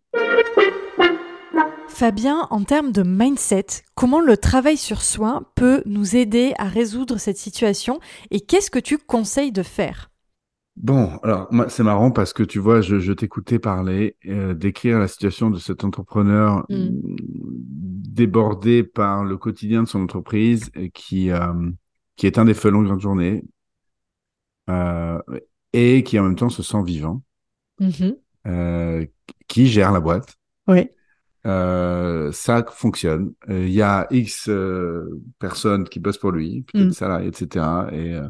[1.89, 7.17] Fabien, en termes de mindset, comment le travail sur soi peut nous aider à résoudre
[7.17, 7.99] cette situation
[8.31, 10.09] et qu'est-ce que tu conseilles de faire?
[10.77, 15.09] Bon, alors c'est marrant parce que tu vois, je, je t'écoutais parler, euh, décrire la
[15.09, 16.89] situation de cet entrepreneur Mm.
[18.09, 21.69] débordé par le quotidien de son entreprise et qui euh,
[22.15, 23.43] qui est un des feux longs grande journée
[24.69, 25.19] euh,
[25.73, 27.21] et qui en même temps se sent vivant,
[27.79, 28.15] Mhm.
[28.47, 29.05] euh,
[29.47, 30.35] qui gère la boîte.
[30.67, 30.89] Oui.
[31.47, 33.33] Euh, ça fonctionne.
[33.49, 36.91] Euh, Il y a X euh, personnes qui bossent pour lui, plutôt Mm.
[36.91, 37.65] salariés, etc.
[37.91, 38.27] Et, euh,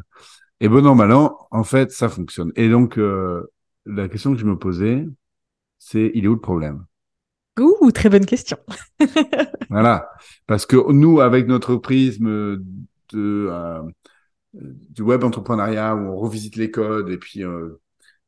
[0.60, 2.52] et bon an, mal an, en fait, ça fonctionne.
[2.56, 3.44] Et donc, euh,
[3.86, 5.08] la question que je me posais,
[5.80, 6.86] c'est il est où le problème?
[7.60, 8.58] Ouh, très bonne question.
[9.70, 10.10] Voilà.
[10.48, 12.64] Parce que nous, avec notre prisme de,
[13.16, 13.82] euh,
[14.54, 17.80] du web entrepreneuriat, où on revisite les codes et puis euh,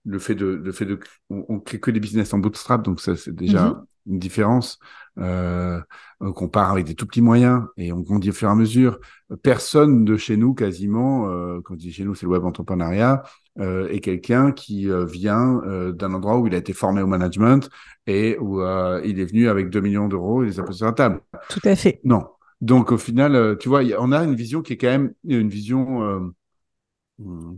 [0.06, 1.00] le fait de, le fait de,
[1.30, 3.86] on, on crée que des business en bootstrap, donc ça c'est déjà Mhm.
[4.08, 4.80] une différence.
[5.20, 5.82] Euh,
[6.22, 8.56] euh, qu'on part avec des tout petits moyens et on grandit au fur et à
[8.56, 8.98] mesure.
[9.44, 13.24] Personne de chez nous, quasiment, euh, quand je dis chez nous, c'est le web entrepreneuriat,
[13.60, 17.08] euh, est quelqu'un qui euh, vient euh, d'un endroit où il a été formé au
[17.08, 17.70] management
[18.08, 20.94] et où il est venu avec 2 millions d'euros et les a posés sur la
[20.94, 21.20] table.
[21.48, 22.02] Tout à fait.
[22.04, 22.28] Non.
[22.62, 25.50] Donc au final, tu vois, a- on a une vision qui est quand même une
[25.50, 26.32] vision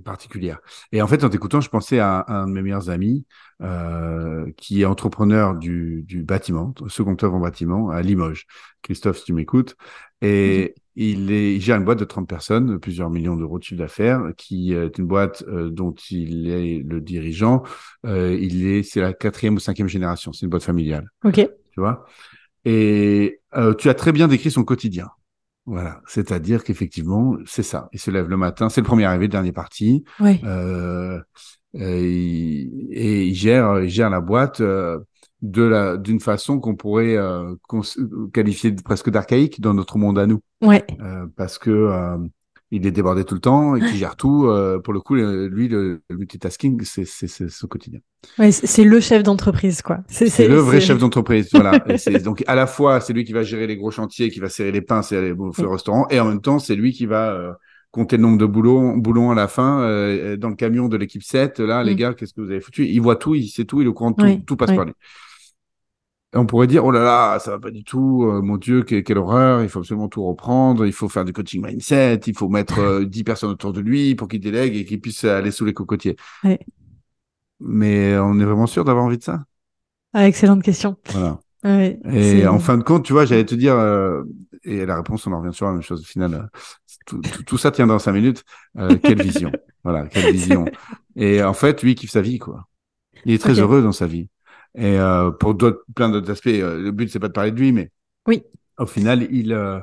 [0.03, 0.59] particulière.
[0.91, 3.25] Et en fait, en t'écoutant, je pensais à, à un de mes meilleurs amis
[3.61, 8.45] euh, qui est entrepreneur du, du bâtiment, second œuvre en bâtiment à Limoges.
[8.81, 9.75] Christophe, si tu m'écoutes.
[10.21, 13.79] Et il, est, il gère une boîte de 30 personnes, plusieurs millions d'euros de chiffre
[13.79, 17.63] d'affaires, qui est une boîte euh, dont il est le dirigeant.
[18.05, 20.33] Euh, il est, c'est la quatrième ou cinquième génération.
[20.33, 21.35] C'est une boîte familiale Ok.
[21.35, 22.05] tu vois?
[22.65, 25.09] Et euh, tu as très bien décrit son quotidien.
[25.65, 27.87] Voilà, c'est-à-dire qu'effectivement, c'est ça.
[27.93, 30.41] Il se lève le matin, c'est le premier arrivé, le dernier parti, Ouais.
[30.43, 31.19] euh,
[31.75, 34.99] euh, et il gère, il gère la boîte euh,
[35.41, 37.55] de la d'une façon qu'on pourrait euh,
[38.33, 40.85] qualifier de presque d'archaïque dans notre monde à nous, Ouais.
[41.37, 41.69] Parce que
[42.75, 44.47] il est débordé tout le temps et qu'il gère tout.
[44.47, 47.99] euh, pour le coup, le- lui, le, le multitasking, c'est c'est c'est son quotidien.
[48.39, 49.99] Ouais, c'est le chef d'entreprise, quoi.
[50.07, 51.83] C'est le vrai chef d'entreprise, voilà.
[52.07, 54.49] Et donc à la fois c'est lui qui va gérer les gros chantiers, qui va
[54.49, 57.05] serrer les pains, serrer les bouffer au restaurant, et en même temps c'est lui qui
[57.05, 57.53] va euh,
[57.91, 61.21] compter le nombre de boulons, boulons à la fin euh, dans le camion de l'équipe
[61.23, 61.59] 7.
[61.59, 61.97] Là, les Mm.
[61.97, 62.87] gars, qu'est-ce que vous avez foutu?
[62.87, 64.85] Il voit tout, il sait tout, il est au courant de tout, tout passe par
[64.85, 64.93] lui.
[66.33, 68.83] Et on pourrait dire oh là là, ça va pas du tout, euh, mon Dieu,
[68.83, 72.35] quelle, quelle horreur, il faut absolument tout reprendre, il faut faire du coaching mindset, il
[72.35, 75.51] faut mettre euh, 10 personnes autour de lui pour qu'il délègue et qu'il puisse aller
[75.51, 76.15] sous les cocotiers.
[77.59, 79.43] Mais on est vraiment sûr d'avoir envie de ça?
[80.13, 80.97] Ah, excellente question.
[81.11, 81.39] Voilà.
[81.63, 84.23] Ouais, Et en fin de compte, tu vois, j'allais te dire, euh,
[84.63, 86.33] et la réponse, on en revient sur la même chose au final.
[86.33, 86.59] euh,
[87.05, 88.43] tout, tout, tout ça tient dans cinq minutes.
[89.03, 89.51] Quelle vision
[89.83, 90.65] Voilà, quelle vision.
[91.15, 92.67] Et en fait, lui, il kiffe sa vie, quoi.
[93.25, 94.27] Il est très heureux dans sa vie.
[94.75, 95.55] Et euh, pour
[95.95, 97.91] plein d'autres aspects, euh, le but, c'est pas de parler de lui, mais
[98.27, 98.43] Oui.
[98.79, 99.79] au final, il, euh,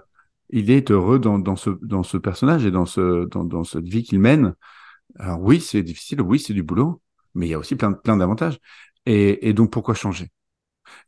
[0.51, 3.87] il est heureux dans, dans, ce, dans ce personnage et dans, ce, dans, dans cette
[3.89, 4.55] vie qu'il mène.
[5.19, 7.03] Alors oui, c'est difficile, oui, c'est du boulot,
[7.35, 8.59] mais il y a aussi plein, plein d'avantages.
[9.07, 10.29] Et, et donc, pourquoi changer?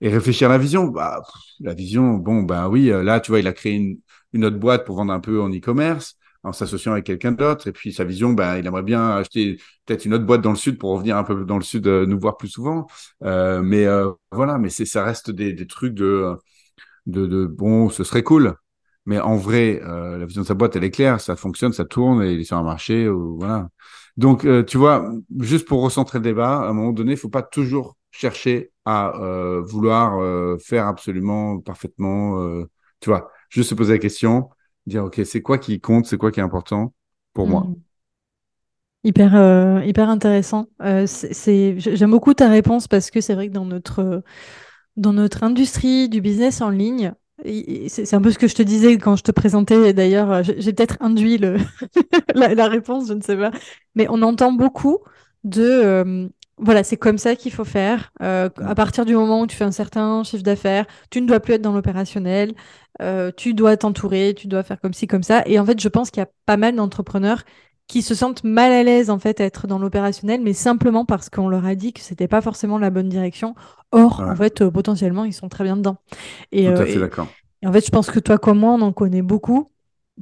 [0.01, 1.23] Et réfléchir à la vision, bah,
[1.61, 3.99] la vision, bon, ben oui, euh, là, tu vois, il a créé une,
[4.33, 7.69] une autre boîte pour vendre un peu en e-commerce en s'associant avec quelqu'un d'autre.
[7.69, 9.56] Et puis sa vision, ben, il aimerait bien acheter
[9.86, 12.19] peut-être une autre boîte dans le sud pour revenir un peu dans le sud nous
[12.19, 12.86] voir plus souvent.
[13.24, 13.86] Euh, mais
[14.32, 16.36] voilà, mais c'est ça reste des, des trucs de,
[17.06, 18.55] de, de bon, ce serait cool.
[19.06, 21.85] Mais en vrai, euh, la vision de sa boîte, elle est claire, ça fonctionne, ça
[21.85, 23.69] tourne, et il est sur un marché, ou, voilà.
[24.16, 25.10] Donc, euh, tu vois,
[25.40, 29.16] juste pour recentrer le débat, à un moment donné, il faut pas toujours chercher à
[29.20, 32.64] euh, vouloir euh, faire absolument parfaitement, euh,
[33.01, 34.51] tu vois, juste se poser la question,
[34.87, 36.95] dire, OK, c'est quoi qui compte, c'est quoi qui est important
[37.35, 37.83] pour moi Mm.
[39.05, 40.67] Hyper, euh, hyper intéressant.
[40.81, 44.23] Euh, c'est, j'aime beaucoup ta réponse parce que c'est vrai que dans notre,
[44.97, 47.15] dans notre industrie du business en ligne,
[47.89, 49.93] c'est un peu ce que je te disais quand je te présentais.
[49.95, 51.59] D'ailleurs, euh, j'ai j'ai peut-être induit le,
[52.35, 53.51] la, la réponse, je ne sais pas.
[53.95, 55.01] Mais on entend beaucoup
[55.45, 56.29] de, euh,
[56.59, 58.13] voilà, c'est comme ça qu'il faut faire.
[58.23, 61.41] Euh, à partir du moment où tu fais un certain chiffre d'affaires, tu ne dois
[61.41, 62.55] plus être dans l'opérationnel.
[63.03, 65.43] Euh, tu dois t'entourer, tu dois faire comme ci, comme ça.
[65.47, 67.43] Et en fait, je pense qu'il y a pas mal d'entrepreneurs
[67.89, 71.29] qui se sentent mal à l'aise en fait à être dans l'opérationnel, mais simplement parce
[71.29, 73.55] qu'on leur a dit que c'était pas forcément la bonne direction.
[73.91, 74.31] Or, Ouais.
[74.31, 75.97] en fait, euh, potentiellement, ils sont très bien dedans.
[76.53, 77.27] Et, Tout euh, à fait et- d'accord.
[77.62, 79.69] et en fait, je pense que toi comme moi, on en connaît beaucoup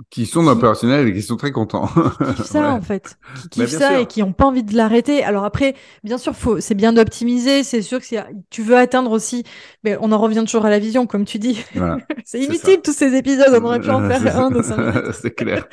[0.09, 1.89] Qui sont dans et qui sont très contents.
[1.89, 2.69] qui kiffent ça Ouais.
[2.69, 3.19] en fait,
[3.51, 3.99] qui Bah, kiffent ça sûr.
[3.99, 5.25] et qui n'ont pas envie de l'arrêter.
[5.25, 7.65] Alors après, bien sûr, faut, c'est bien d'optimiser.
[7.65, 8.17] C'est sûr que si
[8.51, 9.43] tu veux atteindre aussi,
[9.83, 11.65] mais on en revient toujours à la vision, comme tu dis.
[11.75, 11.99] Voilà.
[12.25, 12.81] c'est inutile ça.
[12.85, 15.13] tous ces épisodes, on aurait pu en faire un de minutes.
[15.21, 15.67] c'est clair.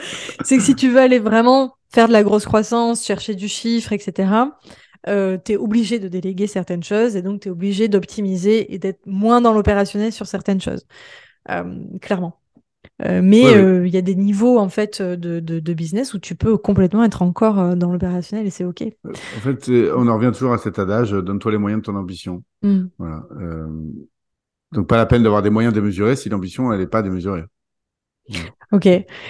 [0.43, 3.93] c'est que si tu veux aller vraiment faire de la grosse croissance, chercher du chiffre,
[3.93, 4.29] etc.,
[5.07, 8.79] euh, tu es obligé de déléguer certaines choses et donc tu es obligé d'optimiser et
[8.79, 10.85] d'être moins dans l'opérationnel sur certaines choses.
[11.49, 11.63] Euh,
[12.01, 12.39] clairement.
[13.03, 16.19] Euh, mais euh, il y a des niveaux en fait de, de, de business où
[16.19, 18.83] tu peux complètement être encore euh, dans l'opérationnel et c'est ok.
[19.05, 21.95] En fait, on en revient toujours à cet adage, euh, donne-toi les moyens de ton
[21.95, 22.43] ambition.
[22.63, 22.85] Mm.
[22.97, 23.23] Voilà.
[23.39, 23.67] Euh,
[24.71, 27.43] donc, pas la peine d'avoir des moyens démesurés si l'ambition, elle n'est pas démesurée.
[28.73, 28.87] Ok.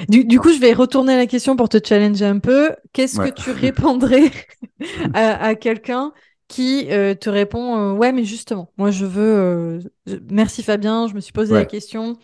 [0.10, 2.72] Du, du coup, je vais retourner la question pour te challenger un peu.
[2.94, 3.32] Qu'est-ce Ouais.
[3.32, 4.32] que tu répondrais
[5.14, 6.12] à, à quelqu'un
[6.48, 9.80] qui euh, te répond euh, Ouais, mais justement, moi je veux.
[10.08, 12.18] euh, Merci Fabien, je me suis posé la question.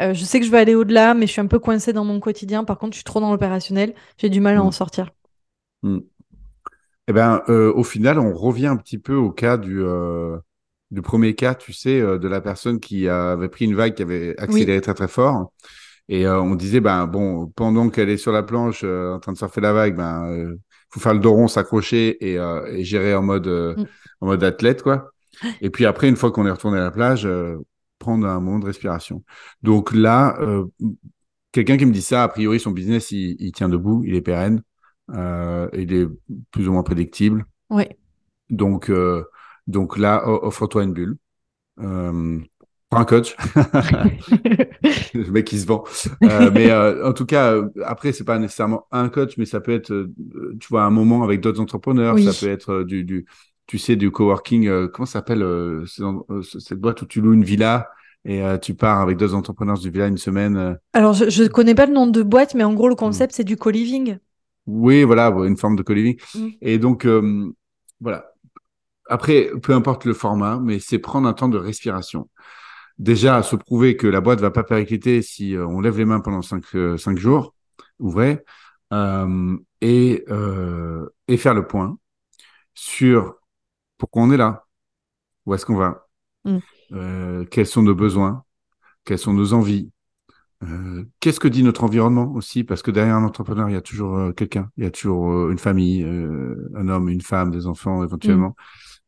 [0.00, 2.04] Euh, je sais que je veux aller au-delà, mais je suis un peu coincée dans
[2.04, 2.64] mon quotidien.
[2.64, 3.94] Par contre, je suis trop dans l'opérationnel.
[4.18, 5.10] J'ai du mal à en sortir.
[7.08, 9.82] Eh ben, au final, on revient un petit peu au cas du,
[10.90, 14.38] du premier cas, tu sais, de la personne qui avait pris une vague qui avait
[14.40, 15.52] accéléré très très fort.
[16.08, 19.60] Et on disait, ben bon, pendant qu'elle est sur la planche en train de surfer
[19.60, 20.56] la vague, ben
[20.94, 23.84] faut faire le dos rond, s'accrocher et, euh, et gérer en mode euh, Mm.
[24.20, 25.10] en mode athlète, quoi.
[25.60, 27.56] Et puis après, une fois qu'on est retourné à la plage, euh,
[27.98, 29.24] prendre un moment de respiration.
[29.62, 30.38] Donc là,
[31.52, 34.20] quelqu'un qui me dit ça, a priori, son business, il, il tient debout, il est
[34.20, 34.62] pérenne,
[35.12, 36.06] il est
[36.50, 37.46] plus ou moins prédictible.
[37.70, 37.96] Ouais.
[38.50, 38.92] Donc,
[39.66, 41.16] donc là, offre-toi une bulle.
[42.94, 43.36] Prends un coach.
[45.14, 45.84] le mec qui se vend.
[46.22, 49.60] Euh, mais euh, en tout cas, euh, après, c'est pas nécessairement un coach, mais ça
[49.60, 50.08] peut être,
[50.60, 52.14] tu vois, un moment avec d'autres entrepreneurs.
[52.14, 52.24] Oui.
[52.24, 53.26] Ça peut être du, du,
[53.66, 54.88] tu sais, du coworking.
[54.88, 55.44] comment ça s'appelle
[56.42, 57.88] cette boîte où tu loues une villa
[58.24, 60.56] et euh, tu pars avec deux entrepreneurs du villa une semaine.
[60.56, 60.74] euh.
[60.92, 63.44] Alors, je, je connais pas le nom de boîte, mais en gros, le concept, c'est
[63.44, 64.18] du co-living.
[64.66, 66.16] Oui, voilà, une forme de co-living.
[66.34, 66.48] Mm.
[66.62, 67.52] Et donc, euh,
[68.00, 68.30] voilà.
[69.10, 72.30] Après, peu importe le format, mais c'est prendre un temps de respiration.
[72.98, 76.20] Déjà, se prouver que la boîte va pas péricliter si euh, on lève les mains
[76.20, 77.54] pendant cinq, euh, cinq jours,
[77.98, 78.44] ouvrez,
[78.92, 81.98] euh, et, euh, et faire le point
[82.74, 83.36] sur
[83.98, 84.66] pourquoi on est là,
[85.46, 86.06] où est-ce qu'on va,
[86.44, 86.58] Mm.
[86.92, 88.44] euh, quels sont nos besoins,
[89.04, 89.90] quelles sont nos envies,
[90.64, 92.64] euh, qu'est-ce que dit notre environnement aussi?
[92.64, 95.30] Parce que derrière un entrepreneur, il y a toujours euh, quelqu'un, il y a toujours
[95.32, 98.56] euh, une famille, un homme, une femme, des enfants éventuellement,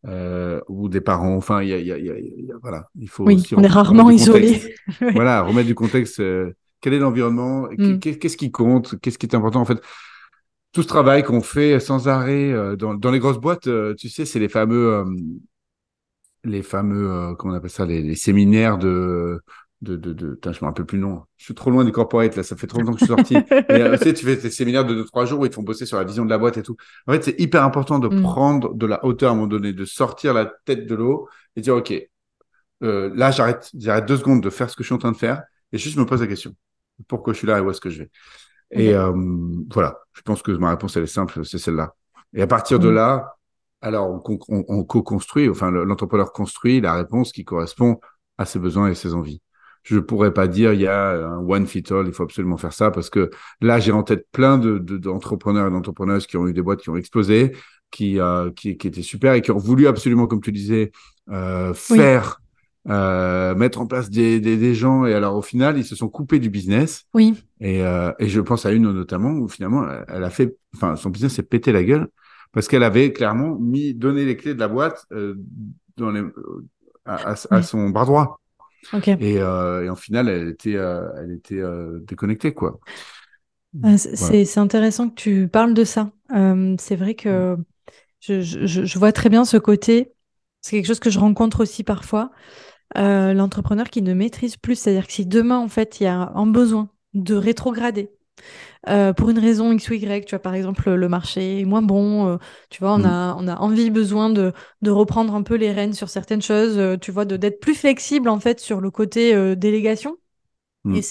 [0.06, 1.36] euh, ou des parents.
[1.36, 3.62] Enfin, il y a, y a, y a- y a- voilà, il faut Oui, on
[3.62, 4.74] est rarement isolé.
[5.14, 6.20] voilà, remettre du contexte.
[6.20, 7.98] euh, quel est l'environnement Mm.
[7.98, 9.80] Qu'est- Qu'est-ce qui compte Qu'est-ce qui est important en fait
[10.72, 14.10] tout ce travail qu'on fait sans arrêt euh, dans, dans les grosses boîtes, euh, tu
[14.10, 15.04] sais, c'est les fameux,
[16.44, 19.40] les fameux, comment on appelle ça, les, les séminaires de,
[19.82, 21.22] de, de, de, putain, je me rappelle plus le nom.
[21.36, 23.36] Je suis trop loin du corporate là, ça fait trop longtemps que je suis sorti.
[23.70, 25.84] Euh, tu sais, tu fais tes séminaires de 2-3 jours où ils te font bosser
[25.86, 26.76] sur la vision de la boîte et tout.
[27.06, 28.22] En fait, c'est hyper important de Mm.
[28.22, 31.60] prendre de la hauteur à un moment donné, de sortir la tête de l'eau et
[31.60, 31.92] dire, OK,
[32.82, 35.16] euh, là, j'arrête, j'arrête deux secondes de faire ce que je suis en train de
[35.16, 35.42] faire
[35.72, 36.54] et juste je me pose la question.
[37.08, 38.10] Pourquoi je suis là et où est-ce que je vais?
[38.70, 39.12] Et euh,
[39.72, 41.94] voilà, je pense que ma réponse, elle est simple, c'est celle-là.
[42.34, 42.94] Et à partir de Mm.
[42.94, 43.36] là,
[43.82, 48.00] alors on, on- on co-construit, enfin le- l'entrepreneur construit la réponse qui correspond
[48.38, 49.40] à ses besoins et ses envies.
[49.88, 52.72] Je pourrais pas dire il y a un one fit all, il faut absolument faire
[52.72, 53.30] ça parce que
[53.60, 56.80] là j'ai en tête plein de de- d'entrepreneurs et d'entrepreneuses qui ont eu des boîtes
[56.80, 57.52] qui ont explosé,
[57.92, 60.90] qui euh, qui, qui étaient super et qui ont voulu absolument, comme tu disais,
[61.30, 61.98] euh, Oui.
[61.98, 62.40] faire
[62.88, 65.06] euh, mettre en place des, des, des, gens.
[65.06, 67.04] Et alors, au final, ils se sont coupés du business.
[67.14, 67.34] Oui.
[67.60, 71.10] Et, euh, et je pense à une notamment où finalement, elle a fait, enfin, son
[71.10, 72.08] business s'est pété la gueule
[72.52, 75.34] parce qu'elle avait clairement mis, donné les clés de la boîte euh,
[75.96, 76.22] dans les,
[77.04, 78.40] à, à, son bras droit.
[78.92, 79.16] Okay.
[79.20, 82.78] Et, euh, et en final, elle était, euh, elle était euh, déconnectée, quoi.
[83.82, 84.62] Ah, c'est voilà.
[84.62, 86.10] intéressant que tu parles de ça.
[86.78, 87.56] C'est vrai que
[88.20, 90.12] je, je, je, vois très bien ce côté.
[90.62, 92.30] C'est quelque chose que je rencontre aussi parfois.
[92.94, 96.46] L'entrepreneur qui ne maîtrise plus, c'est-à-dire que si demain, en fait, il y a un
[96.46, 98.10] besoin de rétrograder,
[98.88, 101.82] euh, pour une raison X ou Y, tu vois, par exemple, le marché est moins
[101.82, 102.36] bon, euh,
[102.70, 103.04] tu vois, on, mmh.
[103.06, 104.52] a, on a envie, besoin de,
[104.82, 108.28] de reprendre un peu les rênes sur certaines choses, euh, tu vois, d'être plus flexible,
[108.28, 110.16] en fait, sur le côté délégation.
[110.84, 110.96] Mmh.
[110.96, 111.02] Et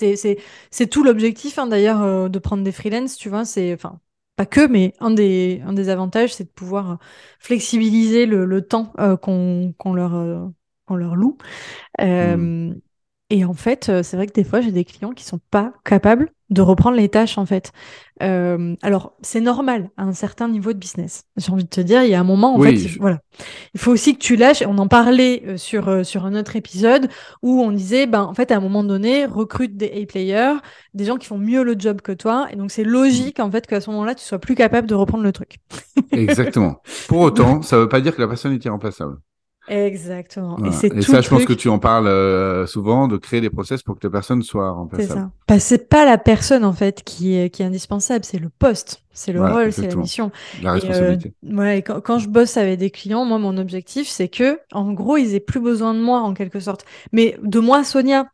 [0.72, 4.00] c'est tout l'objectif, hein, d'ailleurs, de prendre des freelances, tu vois, c'est, enfin,
[4.38, 7.00] pas que, mais un des, un des avantages, c'est de pouvoir
[7.40, 10.52] flexibiliser le, le temps qu'on leur,
[10.90, 11.38] leur loue.
[12.00, 12.74] Mmh.
[13.30, 16.32] Et en fait, c'est vrai que des fois, j'ai des clients qui sont pas capables
[16.50, 17.72] de reprendre les tâches en fait.
[18.22, 21.24] Euh, alors c'est normal à un certain niveau de business.
[21.38, 23.20] J'ai envie de te dire, il y a un moment en oui, fait, voilà,
[23.74, 24.64] il faut aussi que tu lâches.
[24.66, 27.10] On en parlait euh, sur euh, sur un autre épisode
[27.42, 30.58] où on disait, ben en fait à un moment donné, recrute des A players,
[30.94, 33.66] des gens qui font mieux le job que toi, et donc c'est logique en fait
[33.66, 35.58] qu'à ce moment-là, tu sois plus capable de reprendre le truc.
[36.12, 36.82] Exactement.
[37.08, 39.18] Pour autant, ça veut pas dire que la personne est irremplaçable.
[39.68, 40.58] Exactement.
[40.58, 40.68] Voilà.
[40.68, 43.42] Et, c'est et tout ça, je pense que tu en parles euh, souvent, de créer
[43.42, 45.08] des process pour que la personne soit C'est remplaçable.
[45.08, 45.32] ça.
[45.48, 48.50] Parce que c'est pas la personne en fait qui est, qui est indispensable, c'est le
[48.50, 50.32] poste, c'est le Voilà, rôle, c'est la mission.
[50.54, 51.34] La Et, responsabilité.
[51.46, 54.94] euh, ouais, quand, quand je bosse avec des clients, moi mon objectif c'est que en
[54.94, 58.28] gros ils aient plus besoin de moi en quelque sorte, mais de moi Sonia.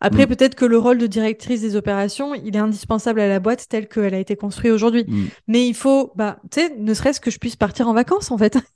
[0.00, 0.28] Après Mm.
[0.28, 3.88] peut-être que le rôle de directrice des opérations il est indispensable à la boîte telle
[3.88, 5.04] qu'elle a été construite aujourd'hui.
[5.08, 5.24] Mm.
[5.48, 8.38] Mais il faut, bah, tu sais, ne serait-ce que je puisse partir en vacances en
[8.38, 8.56] fait.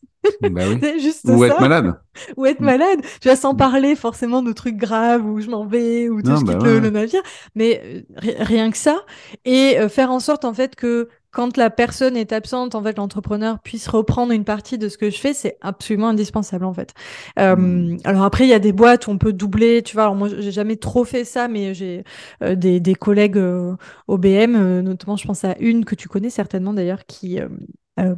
[0.40, 0.78] Bah oui.
[0.82, 1.47] C'est juste Ou ça.
[1.48, 1.94] être malade.
[2.36, 2.64] ou être Mm.
[2.64, 3.56] malade, tu vois, sans Mm.
[3.59, 6.52] parler forcément de trucs graves où je m'en vais ou tu sais, Non, je bah
[6.55, 7.23] quitte ouais, le, le navire,
[7.55, 9.05] mais euh, ri- rien que ça
[9.44, 12.97] et euh, faire en sorte en fait que quand la personne est absente, en fait,
[12.97, 16.95] l'entrepreneur puisse reprendre une partie de ce que je fais, c'est absolument indispensable en fait.
[17.39, 17.99] Euh, Mm.
[18.05, 20.05] Alors après, il y a des boîtes où on peut doubler, tu vois.
[20.05, 22.05] Alors moi, j'ai jamais trop fait ça, mais j'ai
[22.43, 23.77] euh, des, des collègues euh,
[24.09, 27.39] OBM, euh, notamment, je pense à une que tu connais certainement d'ailleurs, qui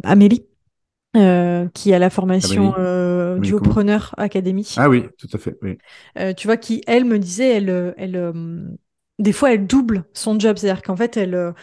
[0.05, 0.47] Amélie.
[1.16, 4.74] euh, qui a la formation euh, Amélie du Haut-Preneur Academy.
[4.77, 5.57] Ah oui, tout à fait.
[5.62, 5.78] Oui.
[6.19, 8.32] Euh, tu vois, qui, elle, me disait, elle, elle,
[9.19, 10.57] des fois, elle double son job.
[10.57, 11.55] C'est-à-dire qu'en fait, elle,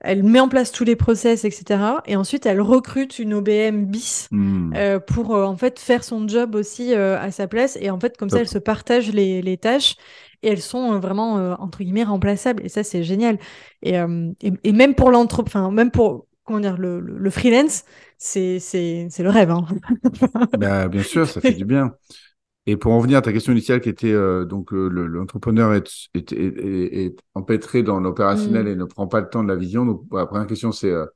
[0.00, 2.02] elle met en place tous les process, etc.
[2.06, 4.72] Et ensuite, elle recrute une OBM bis Mm.
[4.76, 7.76] euh, pour, euh, en fait, faire son job aussi euh, à sa place.
[7.80, 8.40] Et en fait, comme ça, Top.
[8.40, 9.96] elles se partagent les, les tâches
[10.42, 12.64] et elles sont euh, vraiment, euh, entre guillemets, remplaçables.
[12.64, 13.38] Et ça, c'est génial.
[13.82, 17.30] Et, euh, et, et même pour l'entreprise, enfin, même pour, comment dire, le, le, le
[17.30, 17.84] freelance,
[18.18, 19.50] c'est, c'est, c'est le rêve.
[19.50, 19.66] Hein.
[20.54, 21.94] Bah, bien sûr, ça fait du bien.
[22.66, 25.72] Et pour en venir à ta question initiale qui était euh, donc euh, le- l'entrepreneur
[25.74, 28.68] est, est, est, est- est empêtré dans l'opérationnel Mm.
[28.68, 29.86] et ne prend pas le temps de la vision.
[29.86, 31.06] Donc la première question c'est euh,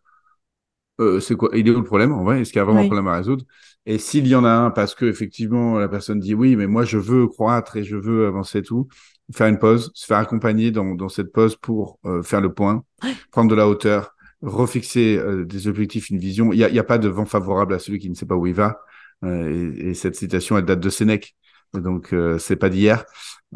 [1.01, 2.41] euh, c'est quoi il est où le problème en vrai?
[2.41, 2.87] Est-ce qu'il y a vraiment Oui.
[2.87, 3.45] un problème à résoudre?
[3.87, 6.85] Et s'il y en a un parce que effectivement la personne dit oui mais moi
[6.85, 8.89] je veux croître et je veux avancer et tout,
[9.33, 12.85] faire une pause, se faire accompagner dans, dans cette pause pour euh, faire le point,
[13.33, 16.53] prendre de la hauteur, refixer euh, des objectifs, une vision.
[16.53, 18.27] Il y a, il y a pas de vent favorable à celui qui ne sait
[18.27, 18.79] pas où il va.
[19.24, 21.34] Euh, et, et cette citation, elle date de Sénèque.
[21.74, 23.05] Donc, euh, c'est pas d'hier.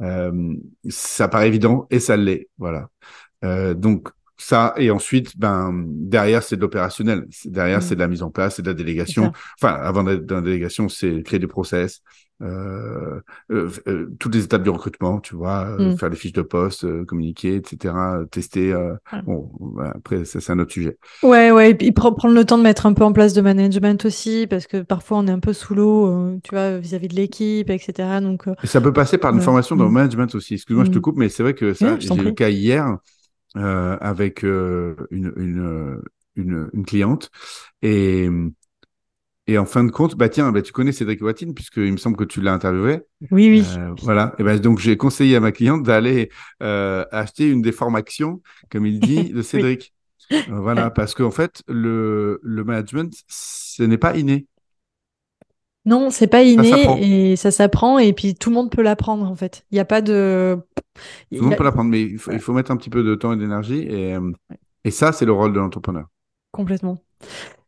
[0.01, 0.55] Euh,
[0.89, 2.49] ça paraît évident et ça l'est.
[2.59, 2.89] Voilà.
[3.75, 7.27] Donc, ça, et ensuite, ben, derrière, c'est de l'opérationnel.
[7.45, 7.83] Derrière, Mm.
[7.83, 9.33] c'est de la mise en place, c'est de la délégation.
[9.61, 12.01] Enfin, avant d'être dans la délégation, c'est créer des process,
[12.43, 13.21] euh,
[13.51, 15.99] euh, euh, toutes les étapes du recrutement, tu vois, Mm.
[15.99, 18.73] faire les fiches de poste, communiquer, etc., tester.
[18.73, 19.23] euh, Ouais.
[19.27, 19.51] bon,
[19.95, 20.99] après, ça, c'est un autre sujet.
[21.25, 23.41] Ouais, ouais, et puis pre- prendre le temps de mettre un peu en place de
[23.41, 27.09] management aussi, parce que parfois on est un peu sous l'eau, euh, tu vois, vis-à-vis
[27.09, 28.21] de l'équipe, etc.
[28.21, 29.93] Donc, Et ça peut passer par une formation dans le Mm.
[29.93, 30.55] management aussi.
[30.55, 31.01] Excuse-moi, je te Mm.
[31.01, 32.99] coupe, mais c'est vrai que ça, j'ai le cas hier
[33.57, 36.03] euh, avec euh, une, une,
[36.37, 37.31] une, une cliente.
[37.83, 38.29] Et,
[39.49, 42.17] et en fin de compte, bah tiens, bah, tu connais Cédric Watine, puisqu'il me semble
[42.17, 43.01] que tu l'as interviewé.
[43.31, 43.65] oui, oui.
[43.79, 44.35] Euh, voilà.
[44.39, 46.31] Et ben donc, j'ai conseillé à ma cliente d'aller
[46.63, 49.95] euh, acheter une des formations, comme il dit, de Cédric.
[50.49, 54.47] Euh, voilà, parce qu'en fait, le, le management, ce n'est pas inné.
[55.85, 59.35] Non, c'est pas inné et ça s'apprend et puis tout le monde peut l'apprendre en
[59.35, 59.65] fait.
[59.71, 60.59] Il n'y a pas de.
[61.31, 62.91] il Tout le a- monde peut l'apprendre, mais il faut, il faut mettre un petit
[62.91, 63.81] peu de temps et d'énergie.
[63.89, 64.17] Et,
[64.85, 66.07] et ça, c'est le rôle de l'entrepreneur.
[66.51, 66.99] Complètement.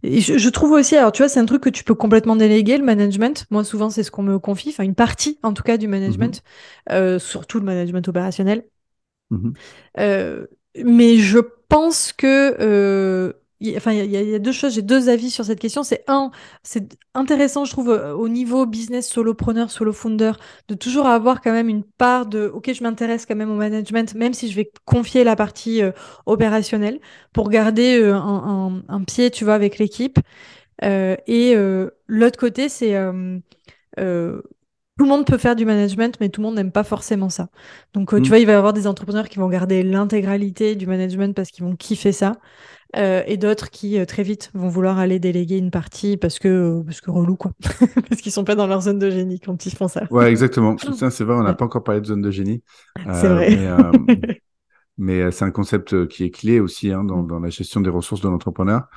[0.02, 2.36] Et je, je trouve aussi, alors tu vois, c'est un truc que tu peux complètement
[2.36, 3.46] déléguer, le management.
[3.50, 6.42] Moi, souvent, c'est ce qu'on me confie, enfin une partie en tout cas du management,
[6.90, 8.64] euh, surtout le management opérationnel.
[9.30, 9.52] Mhm.
[9.98, 10.46] Euh,
[10.84, 15.44] mais je pense que euh, enfin, il y, a deux choses, j'ai deux avis sur
[15.44, 15.82] cette question.
[15.82, 16.30] C'est un,
[16.62, 20.32] c'est intéressant, je trouve, au niveau business, solopreneur, solo founder,
[20.68, 24.14] de toujours avoir quand même une part de, ok, je m'intéresse quand même au management,
[24.14, 25.82] même si je vais confier la partie
[26.26, 27.00] opérationnelle,
[27.32, 30.18] pour garder un, un, pied, tu vois, avec l'équipe.
[30.82, 31.54] et
[32.08, 32.94] l'autre côté, c'est
[35.00, 37.48] tout le monde peut faire du management, mais tout le monde n'aime pas forcément ça.
[37.94, 38.24] Donc, tu mm.
[38.26, 41.64] vois, il va y avoir des entrepreneurs qui vont garder l'intégralité du management parce qu'ils
[41.64, 42.36] vont kiffer ça.
[42.96, 46.48] Euh, et d'autres qui euh, très vite vont vouloir aller déléguer une partie parce que
[46.48, 47.52] euh, parce que relou quoi.
[48.08, 50.02] Parce qu'ils sont pas dans leur zone de génie quand ils font ça.
[50.10, 50.76] Ouais exactement.
[50.78, 52.62] C'est vrai on n'a pas encore parlé de zone de génie.
[53.12, 53.56] C'est vrai.
[54.08, 54.42] Mais,
[54.98, 57.28] mais c'est un concept qui est clé aussi hein, dans, mm.
[57.28, 58.88] dans, la gestion des ressources de l'entrepreneur.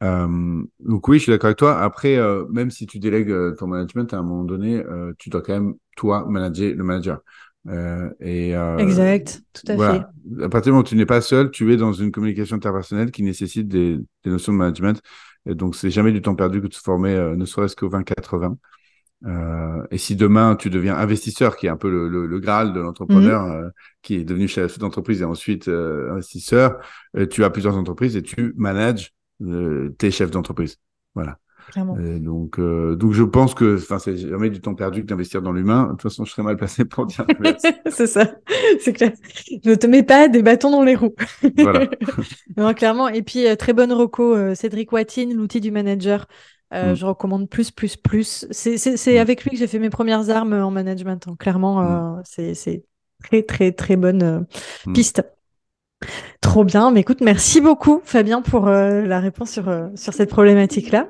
[0.00, 1.78] Donc oui je suis d'accord avec toi.
[1.82, 2.18] Après
[2.50, 4.82] même si tu délègues ton management à un moment donné
[5.18, 7.20] tu dois quand même toi manager le manager
[7.68, 10.42] euh, et, euh, exact, tout à fait.
[10.42, 13.10] À partir du moment où tu n'es pas seul, tu es dans une communication interpersonnelle
[13.10, 15.00] qui nécessite des, des notions de management.
[15.46, 17.88] Et donc, c'est jamais du temps perdu que de se former, euh, ne serait-ce qu'au
[17.88, 18.56] 20-80.
[19.26, 22.74] Euh, et si demain tu deviens investisseur, qui est un peu le, le, le graal
[22.74, 23.70] de l'entrepreneur, mmh.
[24.02, 26.78] qui est devenu chef d'entreprise et ensuite investisseur,
[27.30, 29.14] tu as plusieurs entreprises et tu manages
[29.96, 30.76] tes chefs d'entreprise.
[31.14, 31.38] Voilà.
[31.76, 35.42] Euh, donc, euh, donc je pense que, enfin, c'est jamais du temps perdu que d'investir
[35.42, 35.84] dans l'humain.
[35.84, 37.26] De toute façon, je serais mal placé pour dire.
[37.90, 38.34] c'est ça,
[38.80, 39.12] c'est clair.
[39.64, 41.14] Ne te mets pas des bâtons dans les roues.
[41.56, 41.88] voilà.
[42.56, 43.08] non, clairement.
[43.08, 46.26] Et puis euh, très bonne reco, Cédric Watine, l'outil du manager.
[46.72, 46.94] Mm.
[46.94, 48.46] Je recommande plus, plus, plus.
[48.50, 49.18] C'est mm.
[49.18, 51.26] avec lui que j'ai fait mes premières armes en management.
[51.28, 51.36] Hein.
[51.38, 52.22] Clairement, mm.
[52.24, 52.84] c'est
[53.22, 54.46] très, très, très bonne
[54.92, 55.22] piste.
[56.40, 56.90] Trop bien.
[56.90, 61.06] Mais écoute, merci beaucoup, Fabien, pour euh, la réponse sur, euh, sur cette problématique-là.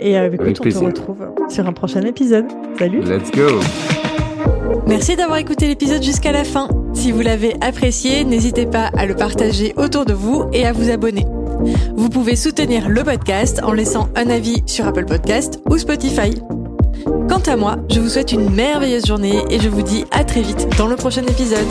[0.00, 2.46] Et euh, écoute, on te retrouve sur un prochain épisode.
[2.78, 3.00] Salut.
[3.00, 3.60] Let's go.
[4.86, 6.68] Merci d'avoir écouté l'épisode jusqu'à la fin.
[6.94, 10.90] Si vous l'avez apprécié, n'hésitez pas à le partager autour de vous et à vous
[10.90, 11.26] abonner.
[11.96, 16.30] Vous pouvez soutenir le podcast en laissant un avis sur Apple Podcast ou Spotify.
[17.28, 20.42] Quant à moi, je vous souhaite une merveilleuse journée et je vous dis à très
[20.42, 21.66] vite dans le prochain épisode.